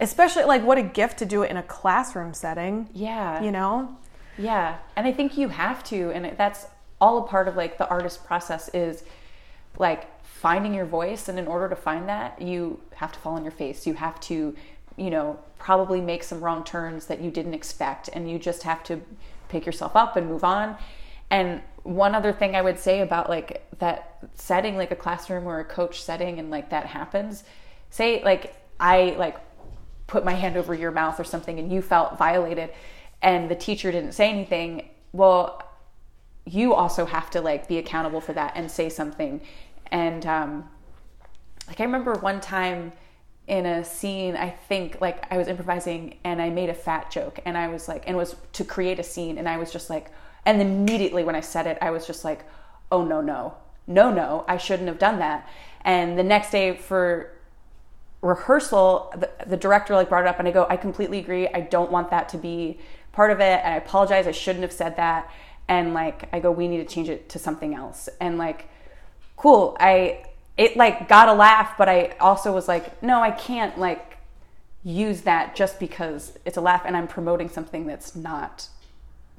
especially 0.03 0.45
like 0.45 0.63
what 0.63 0.79
a 0.79 0.83
gift 0.83 1.19
to 1.19 1.27
do 1.27 1.43
it 1.43 1.51
in 1.51 1.57
a 1.57 1.63
classroom 1.63 2.35
setting 2.35 2.89
Yeah. 2.93 3.43
you 3.43 3.51
know 3.51 3.97
Yeah, 4.39 4.79
and 4.97 5.07
I 5.07 5.13
think 5.13 5.37
you 5.37 5.49
have 5.49 5.85
to, 5.85 6.11
and 6.15 6.37
that's 6.37 6.67
all 7.01 7.19
a 7.19 7.27
part 7.27 7.49
of 7.49 7.57
like 7.57 7.79
the 7.79 7.89
artist 7.89 8.25
process 8.25 8.69
is 8.75 9.05
like 9.79 10.03
finding 10.25 10.75
your 10.75 10.87
voice, 10.87 11.29
and 11.29 11.39
in 11.39 11.47
order 11.47 11.69
to 11.69 11.77
find 11.77 12.09
that, 12.09 12.41
you 12.41 12.81
have 12.95 13.13
to 13.13 13.19
fall 13.19 13.35
on 13.35 13.43
your 13.45 13.53
face. 13.53 13.87
You 13.87 13.95
have 13.95 14.19
to, 14.21 14.57
you 14.97 15.11
know, 15.11 15.39
probably 15.59 16.01
make 16.01 16.23
some 16.25 16.41
wrong 16.41 16.65
turns 16.65 17.07
that 17.07 17.21
you 17.21 17.31
didn't 17.31 17.55
expect, 17.55 18.09
and 18.13 18.31
you 18.31 18.39
just 18.39 18.63
have 18.65 18.83
to 18.85 19.01
pick 19.49 19.67
yourself 19.67 19.95
up 19.95 20.17
and 20.17 20.27
move 20.29 20.45
on. 20.45 20.77
And 21.31 21.61
one 21.85 22.15
other 22.15 22.33
thing 22.33 22.57
I 22.57 22.63
would 22.63 22.79
say 22.79 23.01
about 23.01 23.29
like 23.29 23.65
that 23.79 24.19
setting, 24.35 24.77
like 24.77 24.91
a 24.91 24.97
classroom 24.97 25.47
or 25.47 25.61
a 25.61 25.65
coach 25.65 26.03
setting, 26.03 26.39
and 26.39 26.51
like 26.51 26.71
that 26.71 26.87
happens. 26.87 27.45
Say 27.91 28.23
like 28.25 28.57
I 28.81 29.15
like 29.19 29.37
put 30.13 30.25
my 30.25 30.35
hand 30.35 30.57
over 30.57 30.75
your 30.75 30.91
mouth 30.91 31.19
or 31.19 31.25
something 31.25 31.59
and 31.59 31.73
you 31.73 31.81
felt 31.81 32.19
violated 32.19 32.69
and 33.23 33.51
the 33.51 33.55
teacher 33.55 33.91
didn't 33.91 34.13
say 34.13 34.29
anything 34.29 34.91
well 35.13 35.43
you 36.45 36.75
also 36.75 37.07
have 37.07 37.31
to 37.31 37.41
like 37.41 37.67
be 37.67 37.79
accountable 37.79 38.21
for 38.21 38.33
that 38.33 38.53
and 38.57 38.71
say 38.71 38.89
something. 38.89 39.41
And 39.91 40.27
um 40.27 40.69
like 41.69 41.81
i 41.81 41.85
remember 41.85 42.15
one 42.15 42.41
time 42.41 42.93
in 43.47 43.67
a 43.67 43.85
scene 43.85 44.35
i 44.37 44.51
think 44.69 45.01
like 45.01 45.19
i 45.33 45.37
was 45.37 45.47
improvising 45.49 46.19
and 46.25 46.43
i 46.43 46.49
made 46.51 46.69
a 46.69 46.75
fat 46.75 47.11
joke 47.11 47.39
and 47.45 47.57
i 47.57 47.69
was 47.69 47.89
like 47.89 48.03
and 48.07 48.17
was 48.17 48.35
to 48.53 48.65
create 48.65 48.99
a 48.99 49.03
scene 49.03 49.39
and 49.39 49.49
i 49.49 49.57
was 49.57 49.71
just 49.71 49.89
like 49.89 50.11
and 50.45 50.61
immediately 50.61 51.23
when 51.25 51.37
i 51.37 51.41
said 51.41 51.67
it 51.67 51.79
i 51.81 51.91
was 51.91 52.07
just 52.07 52.25
like 52.25 52.45
oh 52.91 53.05
no 53.05 53.21
no. 53.21 53.55
No 53.87 54.13
no 54.13 54.45
i 54.49 54.57
shouldn't 54.57 54.89
have 54.89 54.99
done 54.99 55.19
that. 55.19 55.49
And 55.85 56.19
the 56.19 56.23
next 56.23 56.51
day 56.51 56.77
for 56.77 57.31
rehearsal 58.23 59.13
the, 59.17 59.31
the 59.47 59.57
director 59.57 59.95
like 59.95 60.09
brought 60.09 60.25
it 60.25 60.29
up 60.29 60.39
and 60.39 60.49
i 60.49 60.51
go 60.51 60.67
i 60.71 60.77
completely 60.77 61.19
agree. 61.19 61.49
I 61.49 61.61
don't 61.61 61.91
want 61.91 62.11
that 62.11 62.29
to 62.31 62.39
be 62.39 62.79
part 63.13 63.31
of 63.31 63.41
it 63.41 63.61
and 63.65 63.75
i 63.75 63.77
apologize. 63.77 64.27
I 64.27 64.33
shouldn't 64.33 64.63
have 64.63 64.73
said 64.73 64.97
that. 64.97 65.31
And 65.69 65.93
like 65.95 66.29
i 66.33 66.41
go 66.41 66.51
we 66.51 66.69
need 66.69 66.87
to 66.87 66.95
change 66.95 67.09
it 67.09 67.29
to 67.31 67.39
something 67.39 67.75
else. 67.75 68.09
And 68.21 68.39
like 68.39 68.69
cool. 69.37 69.77
I 69.81 70.25
it 70.57 70.77
like 70.77 71.09
got 71.09 71.29
a 71.29 71.33
laugh 71.33 71.77
but 71.79 71.89
i 71.89 72.15
also 72.21 72.53
was 72.53 72.69
like 72.69 73.03
no 73.03 73.23
i 73.23 73.31
can't 73.31 73.79
like 73.79 74.19
use 74.85 75.23
that 75.23 75.57
just 75.57 75.81
because 75.81 76.39
it's 76.45 76.59
a 76.59 76.61
laugh 76.61 76.83
and 76.85 76.95
i'm 76.95 77.09
promoting 77.09 77.49
something 77.49 77.87
that's 77.87 78.15
not 78.15 78.69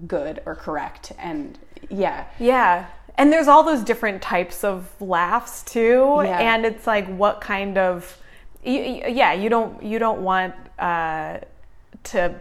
good 0.07 0.41
or 0.45 0.55
correct. 0.55 1.11
And 1.19 1.57
yeah. 1.89 2.25
Yeah. 2.39 2.87
And 3.15 3.31
there's 3.31 3.47
all 3.47 3.63
those 3.63 3.83
different 3.83 4.21
types 4.21 4.63
of 4.63 4.89
laughs 4.99 5.63
too. 5.63 6.21
Yeah. 6.23 6.55
And 6.55 6.65
it's 6.65 6.87
like 6.87 7.07
what 7.07 7.41
kind 7.41 7.77
of 7.77 8.17
y- 8.65 9.01
y- 9.03 9.09
yeah, 9.09 9.33
you 9.33 9.49
don't 9.49 9.81
you 9.83 9.99
don't 9.99 10.21
want 10.21 10.53
uh, 10.79 11.39
to 12.05 12.35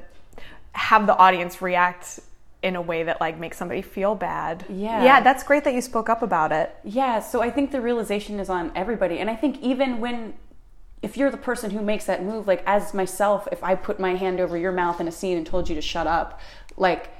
have 0.72 1.06
the 1.06 1.16
audience 1.16 1.60
react 1.60 2.20
in 2.62 2.76
a 2.76 2.80
way 2.80 3.02
that 3.02 3.20
like 3.20 3.38
makes 3.38 3.56
somebody 3.56 3.82
feel 3.82 4.14
bad. 4.14 4.64
Yeah. 4.68 5.04
Yeah, 5.04 5.20
that's 5.20 5.42
great 5.42 5.64
that 5.64 5.74
you 5.74 5.80
spoke 5.80 6.08
up 6.08 6.22
about 6.22 6.52
it. 6.52 6.74
Yeah, 6.84 7.20
so 7.20 7.42
I 7.42 7.50
think 7.50 7.72
the 7.72 7.80
realization 7.80 8.38
is 8.38 8.48
on 8.48 8.70
everybody. 8.74 9.18
And 9.18 9.28
I 9.28 9.34
think 9.36 9.60
even 9.60 10.00
when, 10.00 10.34
if 11.02 11.16
you're 11.16 11.30
the 11.30 11.36
person 11.36 11.72
who 11.72 11.82
makes 11.82 12.04
that 12.04 12.22
move, 12.22 12.46
like 12.46 12.62
as 12.64 12.94
myself, 12.94 13.48
if 13.50 13.64
I 13.64 13.74
put 13.74 13.98
my 13.98 14.14
hand 14.14 14.38
over 14.38 14.56
your 14.56 14.72
mouth 14.72 15.00
in 15.00 15.08
a 15.08 15.12
scene 15.12 15.36
and 15.36 15.44
told 15.44 15.68
you 15.68 15.74
to 15.74 15.82
shut 15.82 16.06
up, 16.06 16.40
like 16.76 17.10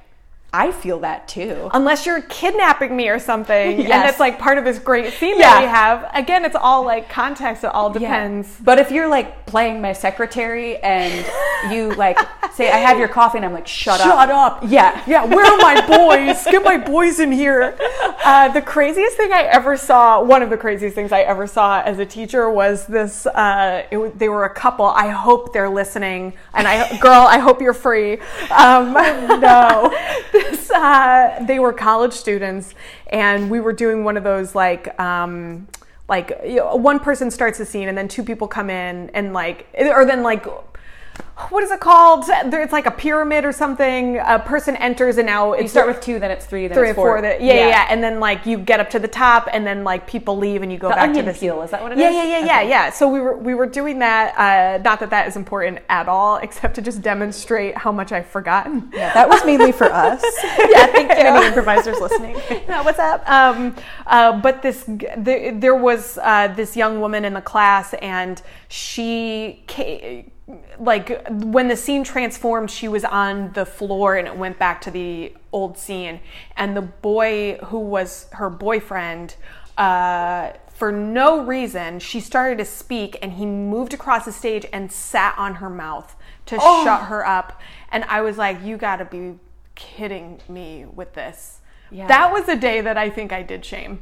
I 0.54 0.70
feel 0.70 0.98
that 1.00 1.28
too. 1.28 1.70
Unless 1.72 2.04
you're 2.04 2.20
kidnapping 2.22 2.94
me 2.94 3.08
or 3.08 3.18
something, 3.18 3.78
and 3.80 3.88
Yes. 3.88 4.10
it's 4.10 4.20
like 4.20 4.38
part 4.38 4.58
of 4.58 4.64
this 4.64 4.78
great 4.78 5.10
scene 5.14 5.38
Yeah. 5.38 5.54
that 5.54 5.62
we 5.62 5.66
have. 5.68 6.10
Again, 6.12 6.44
it's 6.44 6.54
all 6.54 6.84
like 6.84 7.08
context. 7.08 7.64
It 7.64 7.68
all 7.72 7.90
Yeah. 7.94 7.98
depends. 8.00 8.48
But 8.60 8.78
if 8.78 8.90
you're 8.90 9.08
like 9.08 9.46
playing 9.46 9.80
my 9.80 9.94
secretary 9.94 10.76
and 10.78 11.24
you 11.70 11.94
like 11.94 12.18
say, 12.54 12.70
I 12.70 12.76
have 12.76 12.98
your 12.98 13.08
coffee, 13.08 13.38
and 13.38 13.46
I'm 13.46 13.54
like, 13.54 13.66
shut, 13.66 13.98
up. 14.00 14.06
Shut 14.06 14.30
up. 14.30 14.62
Yeah. 14.66 15.00
Yeah, 15.06 15.24
where 15.24 15.46
are 15.46 15.56
my 15.56 15.86
boys? 15.86 16.44
Get 16.44 16.62
my 16.62 16.76
boys 16.76 17.18
in 17.18 17.32
here. 17.32 17.74
Uh, 18.22 18.48
the 18.48 18.60
craziest 18.60 19.16
thing 19.16 19.32
I 19.32 19.44
ever 19.44 19.76
saw, 19.78 20.22
one 20.22 20.42
of 20.42 20.50
the 20.50 20.58
craziest 20.58 20.94
things 20.94 21.12
I 21.12 21.20
ever 21.22 21.46
saw 21.46 21.80
as 21.80 21.98
a 21.98 22.04
teacher 22.04 22.50
was 22.50 22.86
this. 22.86 23.24
Uh, 23.26 23.84
it, 23.90 24.18
they 24.18 24.28
were 24.28 24.44
a 24.44 24.50
couple. 24.52 24.84
I 24.84 25.08
hope 25.08 25.54
they're 25.54 25.70
listening. 25.70 26.34
And 26.52 26.68
I, 26.68 26.98
girl, 26.98 27.22
I 27.22 27.38
hope 27.38 27.62
you're 27.62 27.72
free. 27.72 28.18
Um, 28.50 28.92
no. 29.40 29.90
Uh, 30.72 31.44
they 31.44 31.58
were 31.58 31.72
college 31.72 32.14
students, 32.14 32.74
and 33.08 33.50
we 33.50 33.60
were 33.60 33.74
doing 33.74 34.04
one 34.04 34.16
of 34.16 34.24
those 34.24 34.54
like. 34.54 34.98
Um, 34.98 35.68
like 36.08 36.38
you 36.44 36.56
know, 36.56 36.74
one 36.76 36.98
person 36.98 37.30
starts 37.30 37.58
the 37.58 37.64
scene 37.64 37.88
and 37.88 37.96
then 37.96 38.08
two 38.08 38.22
people 38.22 38.48
come 38.48 38.68
in 38.68 39.08
and 39.14 39.32
like 39.32 39.66
or 39.78 40.04
then 40.04 40.22
like 40.22 40.46
what 41.48 41.64
is 41.64 41.70
it 41.70 41.80
called? 41.80 42.24
It's 42.28 42.72
like 42.72 42.86
a 42.86 42.90
pyramid 42.90 43.44
or 43.44 43.52
something. 43.52 44.18
A 44.18 44.38
person 44.38 44.76
enters 44.76 45.18
and 45.18 45.26
now 45.26 45.52
it's 45.52 45.62
You 45.62 45.68
start 45.68 45.88
with 45.88 46.00
two, 46.00 46.18
then 46.18 46.30
it's 46.30 46.46
three, 46.46 46.68
then 46.68 46.76
three 46.76 46.90
it's 46.90 46.92
or 46.92 46.94
four. 46.94 47.08
four. 47.14 47.22
that, 47.22 47.40
yeah, 47.40 47.54
yeah, 47.54 47.68
yeah, 47.68 47.86
and 47.88 48.02
then 48.02 48.20
like 48.20 48.46
you 48.46 48.58
get 48.58 48.80
up 48.80 48.90
to 48.90 48.98
the 48.98 49.08
top, 49.08 49.48
and 49.52 49.66
then 49.66 49.82
like 49.82 50.06
people 50.06 50.36
leave, 50.36 50.62
and 50.62 50.70
you 50.70 50.78
go 50.78 50.88
The 50.88 50.94
back 50.94 51.12
to 51.14 51.22
the 51.22 51.32
peel, 51.32 51.62
is 51.62 51.70
that 51.70 51.82
what 51.82 51.92
it 51.92 51.98
yeah, 51.98 52.08
is? 52.10 52.14
Yeah, 52.14 52.22
yeah, 52.24 52.38
yeah, 52.38 52.58
Okay. 52.60 52.68
yeah. 52.68 52.90
So 52.90 53.08
we 53.08 53.20
were 53.20 53.36
we 53.36 53.54
were 53.54 53.66
doing 53.66 53.98
that. 54.00 54.38
Uh, 54.38 54.82
not 54.82 55.00
that 55.00 55.10
that 55.10 55.26
is 55.26 55.36
important 55.36 55.80
at 55.88 56.08
all, 56.08 56.36
except 56.36 56.74
to 56.76 56.82
just 56.82 57.02
demonstrate 57.02 57.76
how 57.76 57.92
much 57.92 58.12
I've 58.12 58.26
forgotten. 58.26 58.90
Yeah, 58.92 59.12
that 59.14 59.28
was 59.28 59.44
mainly 59.44 59.72
for 59.72 59.86
us. 59.92 60.22
yeah, 60.70 60.86
thank 60.86 61.10
you. 61.10 61.16
Any 61.16 61.46
improvisers 61.46 61.98
listening? 62.00 62.36
Yeah, 62.72 62.82
what's 62.82 62.98
up? 62.98 63.28
Um, 63.28 63.74
uh, 64.06 64.40
but 64.40 64.62
this, 64.62 64.84
the, 64.84 65.54
there 65.54 65.74
was 65.74 66.18
uh, 66.22 66.48
this 66.48 66.76
young 66.76 67.00
woman 67.00 67.24
in 67.24 67.34
the 67.34 67.40
class, 67.40 67.92
and 67.94 68.40
she, 68.68 69.64
ca 69.68 70.24
like, 70.78 71.26
when 71.28 71.68
the 71.68 71.76
scene 71.76 72.04
transformed, 72.04 72.70
she 72.70 72.88
was 72.88 73.04
on 73.04 73.52
the 73.52 73.64
floor, 73.64 74.16
and 74.16 74.26
it 74.26 74.36
went 74.36 74.58
back 74.58 74.80
to 74.82 74.90
the 74.90 75.34
old 75.52 75.78
scene. 75.78 76.20
And 76.56 76.76
the 76.76 76.82
boy 76.82 77.58
who 77.64 77.78
was 77.78 78.26
her 78.32 78.50
boyfriend, 78.50 79.36
uh, 79.76 80.52
for 80.68 80.90
no 80.90 81.44
reason, 81.44 81.98
she 81.98 82.20
started 82.20 82.58
to 82.58 82.64
speak, 82.64 83.18
and 83.22 83.32
he 83.32 83.46
moved 83.46 83.94
across 83.94 84.24
the 84.24 84.32
stage 84.32 84.66
and 84.72 84.90
sat 84.90 85.34
on 85.38 85.56
her 85.56 85.70
mouth 85.70 86.16
to 86.46 86.56
shut 86.56 87.02
her 87.02 87.26
up. 87.26 87.60
And 87.90 88.04
I 88.04 88.20
was 88.22 88.36
like, 88.36 88.62
"You 88.64 88.76
got 88.76 88.96
to 88.96 89.04
be 89.04 89.38
kidding 89.74 90.40
me 90.48 90.84
with 90.84 91.14
this." 91.14 91.60
Yeah. 91.90 92.08
That 92.08 92.32
was 92.32 92.48
a 92.48 92.56
day 92.56 92.80
that 92.80 92.96
I 92.96 93.10
think 93.10 93.32
I 93.32 93.42
did 93.42 93.64
shame. 93.64 94.00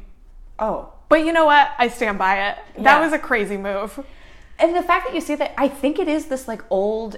Oh. 0.57 0.93
But 1.09 1.25
you 1.25 1.33
know 1.33 1.45
what? 1.45 1.71
I 1.77 1.89
stand 1.89 2.17
by 2.17 2.49
it. 2.49 2.57
That 2.79 3.01
was 3.01 3.11
a 3.11 3.19
crazy 3.19 3.57
move. 3.57 3.99
And 4.59 4.75
the 4.75 4.83
fact 4.83 5.07
that 5.07 5.15
you 5.15 5.21
say 5.21 5.35
that, 5.35 5.53
I 5.57 5.67
think 5.67 5.99
it 5.99 6.07
is 6.07 6.27
this 6.27 6.47
like 6.47 6.63
old 6.69 7.17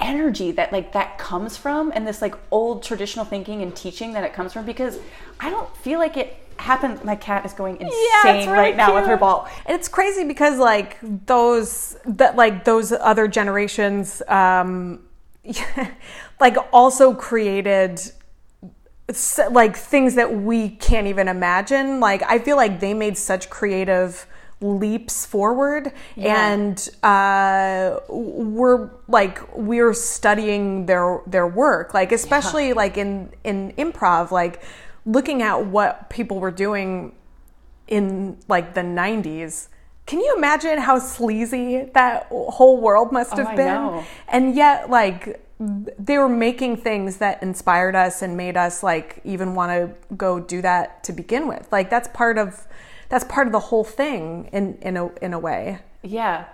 energy 0.00 0.52
that 0.52 0.72
like 0.72 0.92
that 0.92 1.18
comes 1.18 1.56
from 1.56 1.90
and 1.94 2.06
this 2.06 2.22
like 2.22 2.34
old 2.52 2.82
traditional 2.82 3.24
thinking 3.24 3.62
and 3.62 3.74
teaching 3.74 4.12
that 4.12 4.22
it 4.22 4.32
comes 4.32 4.52
from 4.52 4.64
because 4.64 4.98
I 5.40 5.50
don't 5.50 5.74
feel 5.78 5.98
like 5.98 6.16
it 6.16 6.36
happened 6.56 7.02
my 7.04 7.16
cat 7.16 7.44
is 7.44 7.52
going 7.52 7.76
insane 7.76 7.92
it's 7.92 8.46
really 8.46 8.58
right 8.58 8.76
now 8.76 8.94
with 8.94 9.06
her 9.06 9.16
ball. 9.16 9.48
And 9.66 9.78
it's 9.78 9.88
crazy 9.88 10.24
because 10.24 10.58
like 10.58 10.98
those 11.02 11.96
that 12.04 12.36
like 12.36 12.64
those 12.64 12.92
other 12.92 13.28
generations 13.28 14.22
um 14.28 15.00
like 16.40 16.56
also 16.72 17.14
created 17.14 18.00
like 19.50 19.76
things 19.76 20.16
that 20.16 20.34
we 20.34 20.70
can't 20.70 21.06
even 21.06 21.28
imagine. 21.28 22.00
Like 22.00 22.22
I 22.24 22.38
feel 22.38 22.56
like 22.56 22.80
they 22.80 22.92
made 22.92 23.16
such 23.16 23.48
creative 23.48 24.26
leaps 24.60 25.24
forward 25.24 25.92
and 26.16 26.88
uh, 27.02 27.98
we're 28.08 28.90
like 29.06 29.56
we're 29.56 29.94
studying 29.94 30.86
their 30.86 31.20
their 31.26 31.46
work. 31.46 31.94
Like 31.94 32.10
especially 32.12 32.72
like 32.72 32.96
in 32.96 33.32
in 33.44 33.72
improv 33.78 34.30
like 34.30 34.62
looking 35.06 35.42
at 35.42 35.66
what 35.66 36.10
people 36.10 36.40
were 36.40 36.50
doing 36.50 37.14
in 37.86 38.36
like 38.48 38.74
the 38.74 38.82
90s 38.82 39.68
can 40.04 40.20
you 40.20 40.34
imagine 40.36 40.78
how 40.78 40.98
sleazy 40.98 41.84
that 41.92 42.26
whole 42.30 42.80
world 42.80 43.12
must 43.12 43.32
have 43.34 43.48
Oh, 43.52 43.56
been? 43.56 44.04
and 44.28 44.54
yet 44.54 44.88
like 44.90 45.42
they 45.60 46.16
were 46.18 46.28
making 46.28 46.76
things 46.78 47.16
that 47.18 47.42
inspired 47.42 47.94
us 47.94 48.22
and 48.22 48.36
made 48.36 48.56
us 48.56 48.82
like 48.82 49.20
even 49.24 49.54
want 49.54 49.70
to 49.72 50.14
go 50.14 50.38
do 50.40 50.62
that 50.62 51.02
to 51.04 51.12
begin 51.12 51.48
with. 51.48 51.66
Like 51.72 51.90
that's 51.90 52.08
part 52.08 52.38
of 52.38 52.66
that's 53.08 53.24
part 53.24 53.46
of 53.46 53.52
the 53.52 53.60
whole 53.60 53.84
thing 53.84 54.48
in 54.52 54.78
in 54.82 54.96
a 54.96 55.08
in 55.22 55.32
a 55.32 55.38
way 55.38 55.80
Yeah. 56.02 56.44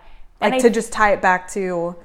like 0.41 0.53
And 0.53 0.55
I 0.55 0.59
to 0.61 0.71
just 0.71 0.93
tie 0.93 1.13
it 1.13 1.21
back 1.23 1.49
to 1.53 1.97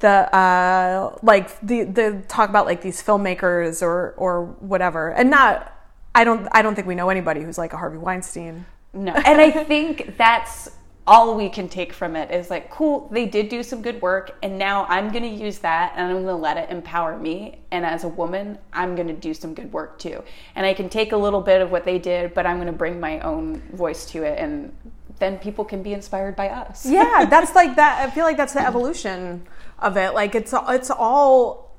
the 0.00 0.34
uh 0.34 1.18
like 1.22 1.58
the 1.60 1.84
the 1.84 2.22
talk 2.28 2.48
about 2.48 2.66
like 2.66 2.80
these 2.82 3.02
filmmakers 3.02 3.82
or 3.82 4.14
or 4.16 4.44
whatever 4.60 5.10
and 5.10 5.28
not 5.28 5.76
i 6.14 6.24
don't 6.24 6.48
i 6.52 6.62
don't 6.62 6.74
think 6.74 6.86
we 6.86 6.94
know 6.94 7.10
anybody 7.10 7.42
who's 7.42 7.58
like 7.58 7.72
a 7.74 7.76
harvey 7.76 7.98
weinstein 7.98 8.64
No. 8.94 9.12
And 9.12 9.40
I 9.40 9.50
think 9.50 10.16
that's 10.16 10.70
all 11.06 11.34
we 11.34 11.48
can 11.48 11.68
take 11.68 11.92
from 11.92 12.14
it 12.14 12.30
is 12.30 12.50
like, 12.50 12.70
cool, 12.70 13.08
they 13.10 13.26
did 13.26 13.48
do 13.48 13.62
some 13.62 13.82
good 13.82 14.00
work, 14.00 14.36
and 14.42 14.58
now 14.58 14.84
I'm 14.88 15.10
going 15.10 15.22
to 15.22 15.44
use 15.44 15.58
that 15.58 15.94
and 15.96 16.06
I'm 16.06 16.22
going 16.22 16.26
to 16.26 16.34
let 16.34 16.56
it 16.56 16.70
empower 16.70 17.18
me. 17.18 17.58
And 17.70 17.84
as 17.84 18.04
a 18.04 18.08
woman, 18.08 18.58
I'm 18.72 18.94
going 18.94 19.08
to 19.08 19.14
do 19.14 19.34
some 19.34 19.54
good 19.54 19.72
work 19.72 19.98
too. 19.98 20.22
And 20.54 20.66
I 20.66 20.74
can 20.74 20.88
take 20.88 21.12
a 21.12 21.16
little 21.16 21.40
bit 21.40 21.62
of 21.62 21.70
what 21.70 21.84
they 21.84 21.98
did, 21.98 22.34
but 22.34 22.46
I'm 22.46 22.56
going 22.56 22.66
to 22.66 22.72
bring 22.72 23.00
my 23.00 23.18
own 23.20 23.60
voice 23.72 24.06
to 24.06 24.22
it. 24.22 24.38
And 24.38 24.72
then 25.20 25.38
people 25.38 25.64
can 25.64 25.82
be 25.82 25.92
inspired 25.92 26.34
by 26.34 26.48
us. 26.48 26.84
yeah 26.84 27.26
that's 27.30 27.54
like 27.54 27.76
that 27.76 28.00
i 28.00 28.10
feel 28.10 28.24
like 28.24 28.36
that's 28.36 28.54
the 28.54 28.66
evolution 28.66 29.46
of 29.78 29.96
it 29.96 30.14
like 30.14 30.34
it's 30.34 30.52
it's 30.68 30.90
all 30.90 31.76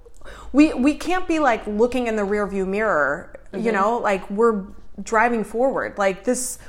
we 0.53 0.73
we 0.73 0.93
can't 0.93 1.27
be 1.27 1.39
like 1.39 1.65
looking 1.67 2.07
in 2.07 2.15
the 2.15 2.23
rear 2.23 2.47
view 2.47 2.65
mirror 2.65 3.33
you 3.51 3.59
mm-hmm. 3.59 3.73
know 3.73 3.97
like 3.97 4.29
we're 4.29 4.63
driving 5.01 5.43
forward 5.43 5.97
like 5.97 6.23
this 6.23 6.59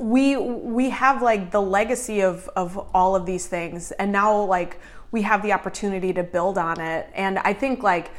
we 0.00 0.36
we 0.36 0.90
have 0.90 1.22
like 1.22 1.50
the 1.50 1.60
legacy 1.60 2.20
of 2.20 2.48
of 2.56 2.78
all 2.94 3.14
of 3.14 3.26
these 3.26 3.46
things 3.46 3.92
and 3.92 4.10
now 4.10 4.42
like 4.44 4.80
we 5.12 5.22
have 5.22 5.42
the 5.42 5.52
opportunity 5.52 6.12
to 6.12 6.22
build 6.22 6.56
on 6.56 6.80
it 6.80 7.08
and 7.14 7.38
i 7.40 7.52
think 7.52 7.82
like 7.82 8.10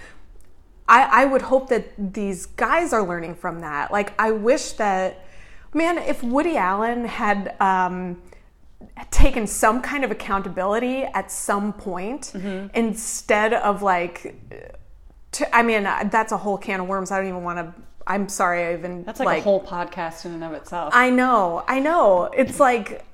I, 0.92 1.24
I 1.24 1.26
would 1.26 1.42
hope 1.42 1.70
that 1.70 2.14
these 2.14 2.46
guys 2.46 2.92
are 2.92 3.08
learning 3.08 3.36
from 3.36 3.62
that. 3.62 3.94
Like, 3.94 4.14
I 4.20 4.32
wish 4.32 4.74
that, 4.74 5.26
man, 5.74 5.98
if 5.98 6.22
Woody 6.22 6.58
Allen 6.58 7.06
had 7.06 7.56
um, 7.62 8.22
taken 9.10 9.48
some 9.48 9.82
kind 9.82 10.04
of 10.04 10.12
accountability 10.12 11.04
at 11.04 11.32
some 11.32 11.72
point 11.72 12.34
instead 12.74 13.54
of 13.54 13.82
like, 13.82 14.36
to, 15.32 15.56
I 15.56 15.64
mean, 15.64 15.84
that's 15.84 16.34
a 16.34 16.38
whole 16.38 16.58
can 16.58 16.82
of 16.82 16.88
worms. 16.88 17.10
I 17.10 17.18
don't 17.18 17.28
even 17.28 17.44
want 17.44 17.60
to. 17.60 17.74
I'm 18.08 18.30
sorry, 18.30 18.66
I 18.66 18.74
even 18.74 19.04
That's 19.04 19.20
like, 19.20 19.40
a 19.40 19.42
whole 19.42 19.64
podcast 19.64 20.26
in 20.26 20.34
and 20.34 20.44
of 20.44 20.54
itself. 20.54 20.94
I 20.96 21.10
know, 21.10 21.64
I 21.68 21.80
know. 21.80 22.26
It's 22.36 22.60
like, 22.60 23.06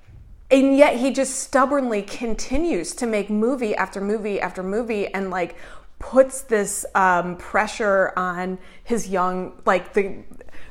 and 0.50 0.78
yet 0.78 0.98
he 0.98 1.12
just 1.12 1.40
stubbornly 1.40 2.02
continues 2.02 2.94
to 2.96 3.06
make 3.06 3.30
movie 3.30 3.76
after 3.76 4.00
movie 4.00 4.40
after 4.40 4.64
movie 4.64 5.08
and 5.14 5.30
like 5.30 5.56
puts 6.00 6.42
this 6.42 6.86
um, 6.96 7.38
pressure 7.38 8.14
on 8.16 8.60
his 8.84 9.10
young, 9.10 9.60
like 9.66 9.94
the 9.94 10.24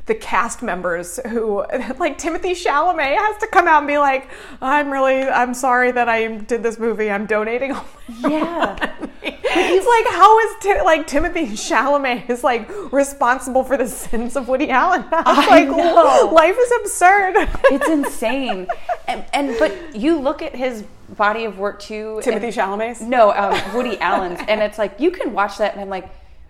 the 0.07 0.15
cast 0.15 0.63
members 0.63 1.19
who, 1.29 1.65
like 1.99 2.17
Timothy 2.19 2.53
Chalamet, 2.53 3.17
has 3.17 3.37
to 3.39 3.47
come 3.49 3.67
out 3.69 3.79
and 3.79 3.87
be 3.89 3.99
like, 3.99 4.29
"I'm 4.63 4.91
really, 4.91 5.23
I'm 5.23 5.53
sorry 5.53 5.91
that 5.93 6.09
I 6.09 6.29
did 6.29 6.63
this 6.63 6.79
movie. 6.79 7.11
I'm 7.11 7.27
donating 7.27 7.73
all 7.73 7.85
my 8.23 8.29
Yeah. 8.31 8.93
He's 9.23 9.87
like, 9.87 10.07
how 10.09 10.39
is 10.41 10.85
like 10.85 11.07
Timothy 11.07 11.47
Chalamet 11.47 12.29
is 12.29 12.45
like 12.45 12.69
responsible 12.93 13.65
for 13.65 13.77
the 13.77 13.89
sins 13.89 14.37
of 14.37 14.49
Woody 14.49 14.71
Allen? 14.71 15.05
I 15.13 15.47
like, 15.49 15.69
know. 15.69 16.31
life 16.33 16.57
is 16.59 16.73
absurd. 16.83 17.35
it's 17.65 17.89
insane. 17.89 18.69
And, 19.09 19.25
and 19.33 19.57
but 19.59 19.97
you 19.97 20.19
look 20.19 20.43
at 20.43 20.55
his 20.55 20.83
body 21.17 21.45
of 21.45 21.59
work 21.59 21.81
too. 21.81 22.21
Timothy 22.23 22.47
and- 22.49 22.55
Chalamet's. 22.55 23.01
No, 23.01 23.33
um, 23.33 23.75
Woody 23.75 23.99
Allen's, 24.01 24.41
and 24.47 24.61
it's 24.61 24.79
like 24.79 25.01
you 25.01 25.11
can 25.11 25.33
watch 25.33 25.59
that, 25.59 25.73
and 25.73 25.81
I'm 25.81 25.89
like, 25.89 26.09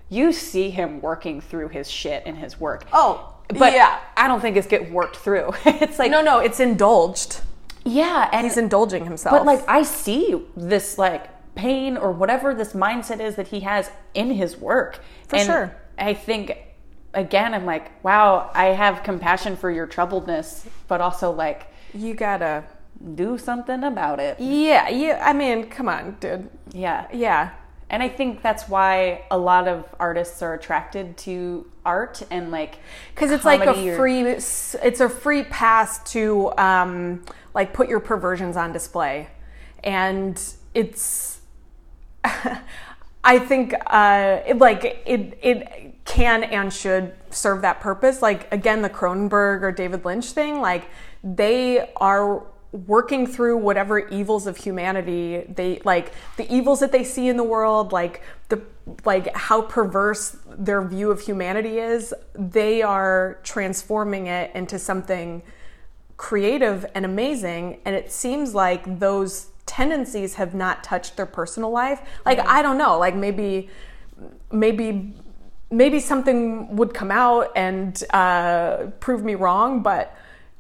you 0.09 0.33
see 0.33 0.71
him 0.71 1.01
working 1.01 1.41
through 1.41 1.69
his 1.69 1.91
shit 1.91 2.27
in 2.27 2.37
his 2.37 2.59
work. 2.61 2.87
Oh, 2.93 3.33
but 3.49 3.73
yeah. 3.73 3.99
I 4.17 4.29
don't 4.29 4.41
think 4.41 4.57
it's 4.57 4.67
get 4.67 4.91
worked 4.91 5.17
through. 5.17 5.51
it's 5.65 5.99
like 5.99 6.11
No, 6.11 6.23
no, 6.23 6.39
it's 6.39 6.61
indulged. 6.61 7.41
yeah, 7.85 8.29
and 8.33 8.45
He's 8.47 8.57
indulging 8.57 9.05
himself. 9.05 9.33
but 9.33 9.47
like 9.47 9.65
I 9.69 9.83
see 9.83 10.43
this 10.57 10.99
like 10.99 11.29
pain 11.55 11.97
or 11.97 12.13
whatever 12.13 12.55
this 12.55 12.73
mindset 12.75 13.21
is 13.21 13.37
that 13.37 13.49
he 13.49 13.61
has 13.61 13.91
in 14.15 14.31
his 14.33 14.57
work. 14.57 15.01
For 15.29 15.37
and 15.37 15.47
sure. 15.47 15.77
I 15.99 16.13
think 16.15 16.59
again, 17.15 17.55
I'm 17.55 17.65
like, 17.65 18.03
wow, 18.05 18.51
I 18.55 18.67
have 18.67 19.03
compassion 19.03 19.57
for 19.57 19.71
your 19.71 19.87
troubledness, 19.87 20.67
but 20.89 21.01
also 21.01 21.31
like 21.31 21.67
you 21.95 22.15
gotta. 22.15 22.65
do 23.15 23.37
something 23.39 23.85
about 23.85 24.19
it. 24.21 24.41
Yeah, 24.41 24.89
yeah. 24.89 25.23
I 25.23 25.33
mean, 25.35 25.69
come 25.69 25.87
on, 25.89 26.17
dude. 26.19 26.49
Yeah. 26.73 27.07
Yeah, 27.13 27.51
And 27.89 28.03
I 28.03 28.09
think 28.09 28.43
that's 28.43 28.69
why 28.69 29.25
a 29.31 29.39
lot 29.39 29.69
of 29.69 29.87
artists 30.01 30.43
are 30.43 30.55
attracted 30.55 31.17
to 31.19 31.71
art 31.85 32.21
and 32.33 32.51
like 32.51 32.81
because 33.15 33.31
it's 33.31 33.45
like 33.45 33.61
a 33.61 33.93
or- 33.93 33.97
free. 33.97 34.23
It's 34.23 35.01
a 35.01 35.09
free 35.09 35.45
pass 35.45 36.03
to 36.13 36.53
um, 36.59 37.25
like 37.55 37.73
put 37.73 37.89
your 37.89 38.01
perversions 38.01 38.57
on 38.57 38.73
display, 38.73 39.29
and 39.85 40.41
it's. 40.75 41.41
I 43.25 43.41
think 43.41 43.75
uh, 43.87 44.41
it, 44.47 44.59
like 44.59 44.85
it 44.85 45.39
it 45.43 46.05
can 46.05 46.45
and 46.45 46.73
should 46.73 47.13
serve 47.31 47.63
that 47.63 47.81
purpose. 47.81 48.23
Like 48.23 48.53
again, 48.53 48.83
the 48.83 48.91
Cronenberg 48.91 49.63
or 49.63 49.73
David 49.73 50.05
Lynch 50.05 50.27
thing, 50.27 50.61
like 50.61 50.89
they 51.23 51.91
are 51.97 52.47
working 52.73 53.27
through 53.27 53.57
whatever 53.57 54.09
evils 54.09 54.47
of 54.47 54.57
humanity 54.57 55.45
they 55.49 55.81
like 55.85 56.13
the 56.37 56.53
evils 56.55 56.81
that 56.81 56.93
they 56.93 57.05
see 57.05 57.29
in 57.29 57.37
the 57.37 57.45
world 57.45 57.93
like 57.93 58.23
the 58.49 58.61
like 59.05 59.35
how 59.35 59.63
perverse 59.63 60.37
their 60.59 60.83
view 60.83 61.11
of 61.11 61.21
humanity 61.21 61.79
is 61.79 62.13
they 62.35 62.83
are 62.83 63.39
transforming 63.43 64.27
it 64.27 64.55
into 64.55 64.79
something 64.79 65.43
creative 66.17 66.87
and 66.95 67.05
amazing. 67.05 67.81
And 67.85 67.95
it 67.95 68.11
seems 68.11 68.55
like 68.55 68.99
those 68.99 69.49
tendencies 69.67 70.35
have 70.35 70.55
not 70.55 70.85
touched 70.85 71.17
their 71.17 71.27
personal 71.27 71.71
life. 71.71 72.01
Like 72.25 72.39
i 72.41 72.63
don't 72.63 72.79
know. 72.79 72.99
Like 72.99 73.15
maybe 73.15 73.69
maybe 74.51 75.15
maybe 75.71 76.01
something 76.01 76.77
would 76.77 76.95
come 76.95 77.11
out 77.11 77.51
and 77.57 78.03
uh, 78.11 78.87
prove 79.01 79.25
me 79.25 79.35
wrong 79.35 79.83
but 79.83 80.17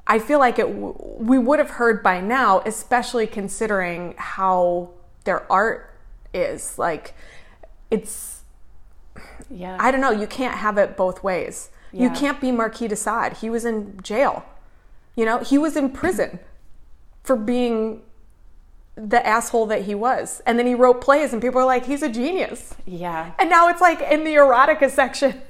i 0.07 0.19
feel 0.19 0.39
like 0.39 0.59
it 0.59 0.67
w- 0.67 0.97
we 1.19 1.39
would 1.39 1.59
have 1.59 1.71
heard 1.71 2.03
by 2.03 2.21
now 2.21 2.61
especially 2.67 3.27
considering 3.27 4.15
how 4.19 4.91
their 5.25 5.51
art 5.51 5.93
is 6.33 6.79
like 6.79 7.15
it's 7.91 8.37
yeah. 9.51 9.77
I 9.81 9.91
don't 9.91 10.01
know. 10.01 10.11
You 10.11 10.27
can't 10.27 10.57
have 10.57 10.79
it 10.79 10.97
both 10.97 11.23
ways. 11.23 11.71
You 11.93 12.11
can't 12.11 12.41
be 12.43 12.53
Marquis 12.53 12.89
de 12.89 12.97
Sade. 12.97 13.35
He 13.39 13.49
was 13.49 13.65
in 13.65 13.99
jail. 14.03 14.45
You 15.15 15.25
know, 15.25 15.39
he 15.39 15.57
was 15.57 15.77
in 15.77 15.91
prison 15.91 16.41
for 17.23 17.37
being 17.37 18.03
the 18.97 19.25
asshole 19.27 19.67
that 19.67 19.83
he 19.83 19.95
was. 19.95 20.41
And 20.47 20.59
then 20.59 20.67
he 20.67 20.75
wrote 20.75 21.01
plays, 21.03 21.33
and 21.33 21.43
people 21.43 21.61
are 21.61 21.67
like, 21.67 21.85
he's 21.85 22.03
a 22.03 22.09
genius. 22.09 22.75
yeah. 22.87 23.33
And 23.39 23.51
now 23.51 23.69
it's 23.69 23.81
like 23.81 24.01
in 24.01 24.25
the 24.25 24.35
erotica 24.35 24.91
section. 24.91 25.41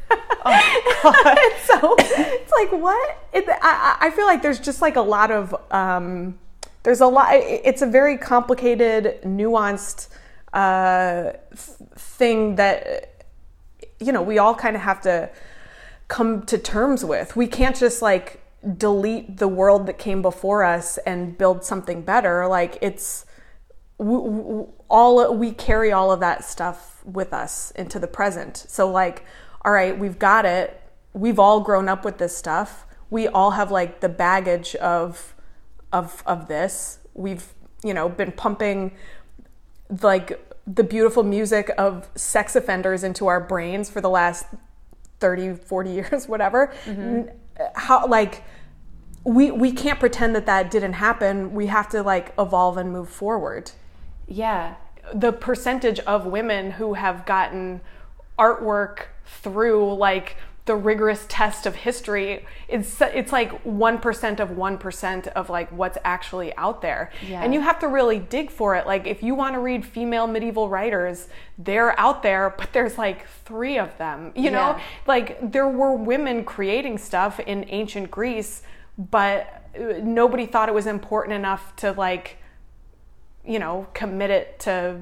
Oh, 0.45 1.49
so 1.67 1.95
it's 1.99 2.53
like, 2.53 2.73
what? 2.73 3.23
It, 3.33 3.45
I, 3.49 3.97
I 4.01 4.11
feel 4.11 4.27
like 4.27 4.43
there's 4.43 4.59
just 4.59 4.83
like 4.83 4.97
a 4.97 5.01
lot 5.01 5.31
of, 5.31 5.55
um, 5.71 6.39
there's 6.83 7.01
a 7.01 7.07
lot, 7.07 7.35
it's 7.35 7.83
a 7.83 7.87
very 7.87 8.19
complicated, 8.19 9.23
nuanced 9.23 10.09
uh, 10.53 11.33
thing 11.55 12.57
that, 12.57 13.25
you 14.01 14.13
know, 14.13 14.23
we 14.23 14.39
all 14.39 14.55
kind 14.55 14.75
of 14.75 14.83
have 14.83 15.01
to 15.03 15.31
come 16.09 16.45
to 16.47 16.59
terms 16.59 17.05
with. 17.05 17.37
We 17.37 17.47
can't 17.47 17.77
just 17.77 18.03
like 18.03 18.41
delete 18.77 19.37
the 19.37 19.49
world 19.49 19.87
that 19.87 19.99
came 19.99 20.23
before 20.23 20.65
us 20.65 20.99
and 20.99 21.37
build 21.39 21.65
something 21.65 22.03
better. 22.03 22.47
Like 22.49 22.79
it's, 22.81 23.26
w- 23.99 24.25
w- 24.25 24.73
all 24.89 25.35
we 25.37 25.53
carry 25.53 25.93
all 25.93 26.13
of 26.13 26.21
that 26.21 26.45
stuff 26.45 27.03
with 27.05 27.33
us 27.33 27.71
into 27.73 27.99
the 27.99 28.07
present. 28.07 28.57
So 28.69 28.91
like, 28.91 29.25
all 29.65 29.73
right, 29.73 29.97
we've 29.99 30.19
got 30.19 30.45
it. 30.45 30.81
We've 31.13 31.39
all 31.39 31.61
grown 31.61 31.89
up 31.89 32.05
with 32.05 32.19
this 32.19 32.37
stuff. 32.37 32.87
We 33.11 33.29
all 33.29 33.53
have 33.53 33.71
like 33.71 34.01
the 34.01 34.09
baggage 34.09 34.75
of 34.77 35.35
of 35.93 36.23
of 36.27 36.49
this. 36.49 36.99
We've, 37.15 37.45
you 37.83 37.95
know, 37.95 38.09
been 38.09 38.33
pumping 38.33 38.93
like 40.03 40.43
the 40.67 40.83
beautiful 40.85 41.23
music 41.23 41.71
of 41.79 42.09
sex 42.17 42.57
offenders 42.57 43.05
into 43.05 43.29
our 43.29 43.41
brains 43.41 43.89
for 43.89 44.01
the 44.01 44.11
last 44.11 44.47
30, 45.21 45.55
40 45.55 45.91
years, 45.99 46.29
whatever. 46.29 46.73
Mm-hmm. 46.85 47.01
N- 47.03 47.31
How 47.75 48.07
like 48.07 48.43
we 49.25 49.51
we 49.51 49.73
can't 49.73 49.99
pretend 49.99 50.35
that 50.37 50.47
that 50.47 50.71
didn't 50.71 50.95
happen. 50.95 51.55
We 51.55 51.67
have 51.67 51.89
to 51.91 52.03
like 52.03 52.35
evolve 52.39 52.77
and 52.77 52.93
move 52.93 53.09
forward. 53.09 53.73
Yeah. 54.27 54.75
The 55.15 55.33
percentage 55.33 56.01
of 56.01 56.27
women 56.27 56.73
who 56.73 56.95
have 56.95 57.25
gotten 57.27 57.81
artwork 58.39 59.07
through 59.25 59.95
like 59.95 60.37
the 60.67 60.75
rigorous 60.75 61.25
test 61.29 61.65
of 61.65 61.77
history 61.77 62.45
it's 62.69 63.01
it's 63.01 63.33
like 63.33 63.63
1% 63.65 64.41
of 64.41 64.49
1% 64.51 65.27
of 65.29 65.49
like 65.49 65.71
what's 65.71 65.97
actually 66.05 66.55
out 66.57 66.83
there 66.83 67.13
Yeah. 67.27 67.41
and 67.43 67.55
you 67.55 67.61
have 67.61 67.79
to 67.79 67.89
really 67.89 68.19
dig 68.19 68.51
for 68.51 68.75
it 68.75 68.85
like 68.85 69.07
if 69.07 69.23
you 69.23 69.35
want 69.37 69.55
to 69.55 69.61
read 69.61 69.87
female 69.87 70.27
medieval 70.27 70.69
writers 70.69 71.29
they're 71.57 71.99
out 71.99 72.25
there 72.25 72.53
but 72.59 72.73
there's 72.73 72.99
like 72.99 73.27
3 73.45 73.79
of 73.79 73.97
them 73.97 74.33
you 74.35 74.51
know 74.51 74.77
like 75.07 75.39
there 75.53 75.69
were 75.69 75.95
women 75.95 76.45
creating 76.45 76.99
stuff 76.99 77.39
in 77.41 77.65
ancient 77.69 78.11
Greece 78.11 78.63
but 78.99 79.71
uh, 79.81 80.01
nobody 80.03 80.47
thought 80.47 80.69
it 80.69 80.75
was 80.75 80.87
important 80.87 81.35
enough 81.35 81.75
to 81.77 81.93
like 81.93 82.39
you 83.47 83.59
know 83.59 83.87
commit 83.95 84.31
it 84.31 84.59
to 84.59 85.01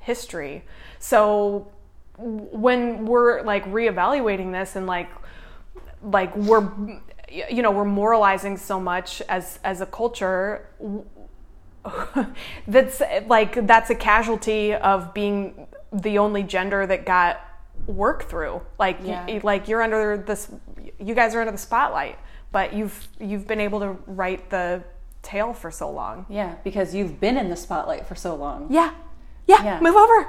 history 0.00 0.64
so 0.98 1.70
when 2.18 3.04
we're 3.06 3.42
like 3.42 3.64
reevaluating 3.66 4.52
this 4.52 4.76
and 4.76 4.86
like 4.86 5.08
like 6.02 6.34
we're 6.36 6.70
you 7.30 7.62
know 7.62 7.70
we're 7.70 7.84
moralizing 7.84 8.56
so 8.56 8.78
much 8.80 9.20
as 9.28 9.58
as 9.64 9.80
a 9.80 9.86
culture 9.86 10.68
that's 12.66 13.00
like 13.26 13.66
that's 13.66 13.90
a 13.90 13.94
casualty 13.94 14.74
of 14.74 15.14
being 15.14 15.66
the 15.92 16.18
only 16.18 16.42
gender 16.42 16.86
that 16.86 17.06
got 17.06 17.40
work 17.86 18.24
through 18.28 18.60
like 18.78 18.98
y- 19.00 19.24
Yeah. 19.28 19.40
like 19.42 19.68
you're 19.68 19.82
under 19.82 20.16
this 20.16 20.48
you 20.98 21.14
guys 21.14 21.34
are 21.34 21.40
under 21.40 21.52
the 21.52 21.58
spotlight 21.58 22.18
but 22.52 22.72
you've 22.72 23.06
you've 23.20 23.46
been 23.46 23.60
able 23.60 23.80
to 23.80 23.90
write 24.06 24.50
the 24.50 24.82
tale 25.26 25.52
for 25.52 25.70
so 25.70 25.90
long 25.90 26.24
Yeah, 26.28 26.54
because 26.64 26.94
you've 26.94 27.18
been 27.20 27.36
in 27.36 27.48
the 27.50 27.56
spotlight 27.56 28.06
for 28.06 28.14
so 28.14 28.34
long. 28.34 28.68
yeah 28.70 28.92
yeah, 29.46 29.62
Yeah. 29.64 29.80
move 29.80 29.96
over 29.96 30.28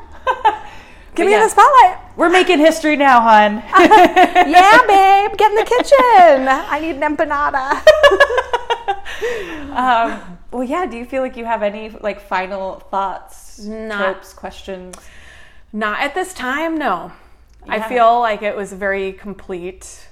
give 1.15 1.25
me 1.25 1.31
yeah. 1.33 1.43
the 1.43 1.49
spotlight 1.49 1.97
We're 2.17 2.29
making 2.29 2.59
history 2.59 2.95
now, 2.95 3.21
hon. 3.21 3.57
yeah, 3.79 4.77
babe, 4.87 5.37
get 5.37 5.49
in 5.51 5.55
the 5.55 5.65
kitchen. 5.65 6.47
I 6.49 6.79
need 6.81 6.95
an 7.01 7.03
empanada. 7.15 7.81
um, 9.75 10.37
well, 10.51 10.63
yeah. 10.63 10.85
Do 10.85 10.97
you 10.97 11.05
feel 11.05 11.21
like 11.21 11.37
you 11.37 11.45
have 11.45 11.61
any 11.63 11.89
like 11.89 12.19
final 12.19 12.79
thoughts, 12.91 13.59
Not- 13.59 13.97
tropes, 14.03 14.33
questions? 14.33 14.95
Not 15.73 15.99
at 15.99 16.15
this 16.15 16.33
time, 16.33 16.77
no. 16.77 17.11
I 17.69 17.87
feel 17.89 18.19
like 18.19 18.41
it 18.41 18.55
was 18.55 18.71
very 18.73 19.11
complete. 19.13 20.07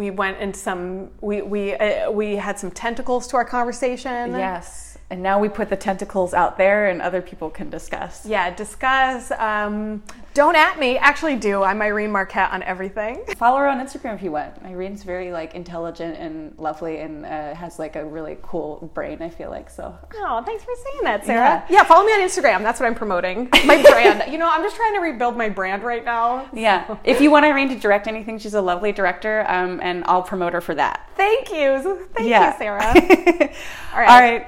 We 0.00 0.10
went 0.10 0.38
into 0.38 0.58
some. 0.58 1.10
We 1.20 1.42
we 1.42 1.74
uh, 1.74 2.10
we 2.10 2.36
had 2.36 2.58
some 2.58 2.70
tentacles 2.70 3.26
to 3.28 3.36
our 3.36 3.44
conversation. 3.44 4.30
Yes. 4.32 4.89
And 5.10 5.24
now 5.24 5.40
we 5.40 5.48
put 5.48 5.68
the 5.68 5.76
tentacles 5.76 6.32
out 6.32 6.56
there, 6.56 6.88
and 6.88 7.02
other 7.02 7.20
people 7.20 7.50
can 7.50 7.68
discuss. 7.68 8.24
Yeah, 8.24 8.54
discuss. 8.54 9.32
Um, 9.32 10.04
don't 10.34 10.54
at 10.54 10.78
me. 10.78 10.98
Actually, 10.98 11.34
do. 11.34 11.64
I'm 11.64 11.82
Irene 11.82 12.12
Marquette 12.12 12.52
on 12.52 12.62
everything. 12.62 13.24
Follow 13.36 13.58
her 13.58 13.66
on 13.66 13.84
Instagram 13.84 14.14
if 14.14 14.22
you 14.22 14.30
want. 14.30 14.54
Irene's 14.64 15.02
very 15.02 15.32
like 15.32 15.56
intelligent 15.56 16.16
and 16.16 16.56
lovely, 16.58 16.98
and 17.00 17.26
uh, 17.26 17.56
has 17.56 17.80
like 17.80 17.96
a 17.96 18.04
really 18.04 18.38
cool 18.40 18.88
brain. 18.94 19.20
I 19.20 19.30
feel 19.30 19.50
like 19.50 19.68
so. 19.68 19.98
Oh, 20.14 20.42
thanks 20.46 20.62
for 20.62 20.72
saying 20.76 21.02
that, 21.02 21.26
Sarah. 21.26 21.66
Yeah. 21.68 21.82
follow 21.82 22.06
me 22.06 22.12
on 22.12 22.20
Instagram. 22.20 22.62
That's 22.62 22.78
what 22.78 22.86
I'm 22.86 22.94
promoting. 22.94 23.48
My 23.64 23.82
brand. 23.90 24.30
you 24.30 24.38
know, 24.38 24.48
I'm 24.48 24.62
just 24.62 24.76
trying 24.76 24.94
to 24.94 25.00
rebuild 25.00 25.36
my 25.36 25.48
brand 25.48 25.82
right 25.82 26.04
now. 26.04 26.48
Yeah. 26.52 26.98
if 27.02 27.20
you 27.20 27.32
want 27.32 27.46
Irene 27.46 27.68
to 27.70 27.76
direct 27.76 28.06
anything, 28.06 28.38
she's 28.38 28.54
a 28.54 28.62
lovely 28.62 28.92
director, 28.92 29.44
um, 29.48 29.80
and 29.82 30.04
I'll 30.04 30.22
promote 30.22 30.52
her 30.52 30.60
for 30.60 30.76
that. 30.76 31.10
Thank 31.16 31.50
you. 31.50 32.06
Thank 32.14 32.28
yeah. 32.28 32.52
you, 32.52 32.58
Sarah. 32.58 32.86
All 33.92 33.98
right. 33.98 34.08
All 34.08 34.20
right. 34.20 34.46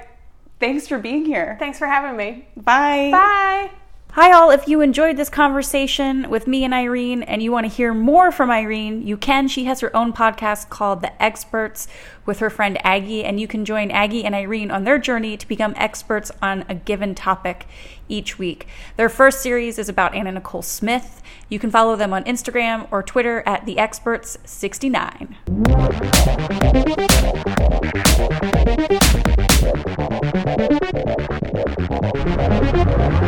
Thanks 0.63 0.87
for 0.87 0.97
being 0.97 1.25
here. 1.25 1.57
Thanks 1.59 1.77
for 1.77 1.89
having 1.89 2.17
me. 2.17 2.47
Bye. 2.57 3.11
Bye. 3.11 3.71
Hi, 4.15 4.31
all. 4.31 4.51
If 4.51 4.69
you 4.69 4.83
enjoyed 4.83 5.17
this 5.17 5.31
conversation 5.31 6.29
with 6.29 6.47
me 6.47 6.65
and 6.65 6.75
Irene 6.75 7.23
and 7.23 7.43
you 7.43 7.51
want 7.51 7.65
to 7.65 7.73
hear 7.75 7.95
more 7.95 8.31
from 8.31 8.51
Irene, 8.51 9.07
you 9.07 9.17
can. 9.17 9.49
She 9.49 9.65
has 9.65 9.81
her 9.81 9.97
own 9.97 10.13
podcast 10.13 10.69
called 10.69 11.01
The 11.01 11.23
Experts 11.23 11.89
with 12.27 12.41
her 12.41 12.51
friend 12.51 12.77
Aggie, 12.85 13.25
and 13.25 13.41
you 13.41 13.49
can 13.49 13.65
join 13.65 13.91
Aggie 13.91 14.23
and 14.23 14.35
Irene 14.35 14.71
on 14.71 14.85
their 14.85 14.99
journey 14.99 15.39
to 15.39 15.49
become 15.49 15.73
experts 15.79 16.31
on 16.43 16.67
a 16.69 16.75
given 16.75 17.15
topic 17.15 17.67
each 18.07 18.39
week. 18.39 18.67
Their 18.99 19.09
first 19.09 19.41
series 19.41 19.79
is 19.79 19.89
about 19.89 20.15
Anna 20.15 20.33
Nicole 20.33 20.61
Smith. 20.61 21.23
You 21.49 21.59
can 21.59 21.71
follow 21.71 21.97
them 21.97 22.13
on 22.13 22.23
Instagram 22.25 22.89
or 22.91 23.03
Twitter 23.03 23.43
at 23.47 23.65
The 23.65 23.77
Experts69. 23.77 25.37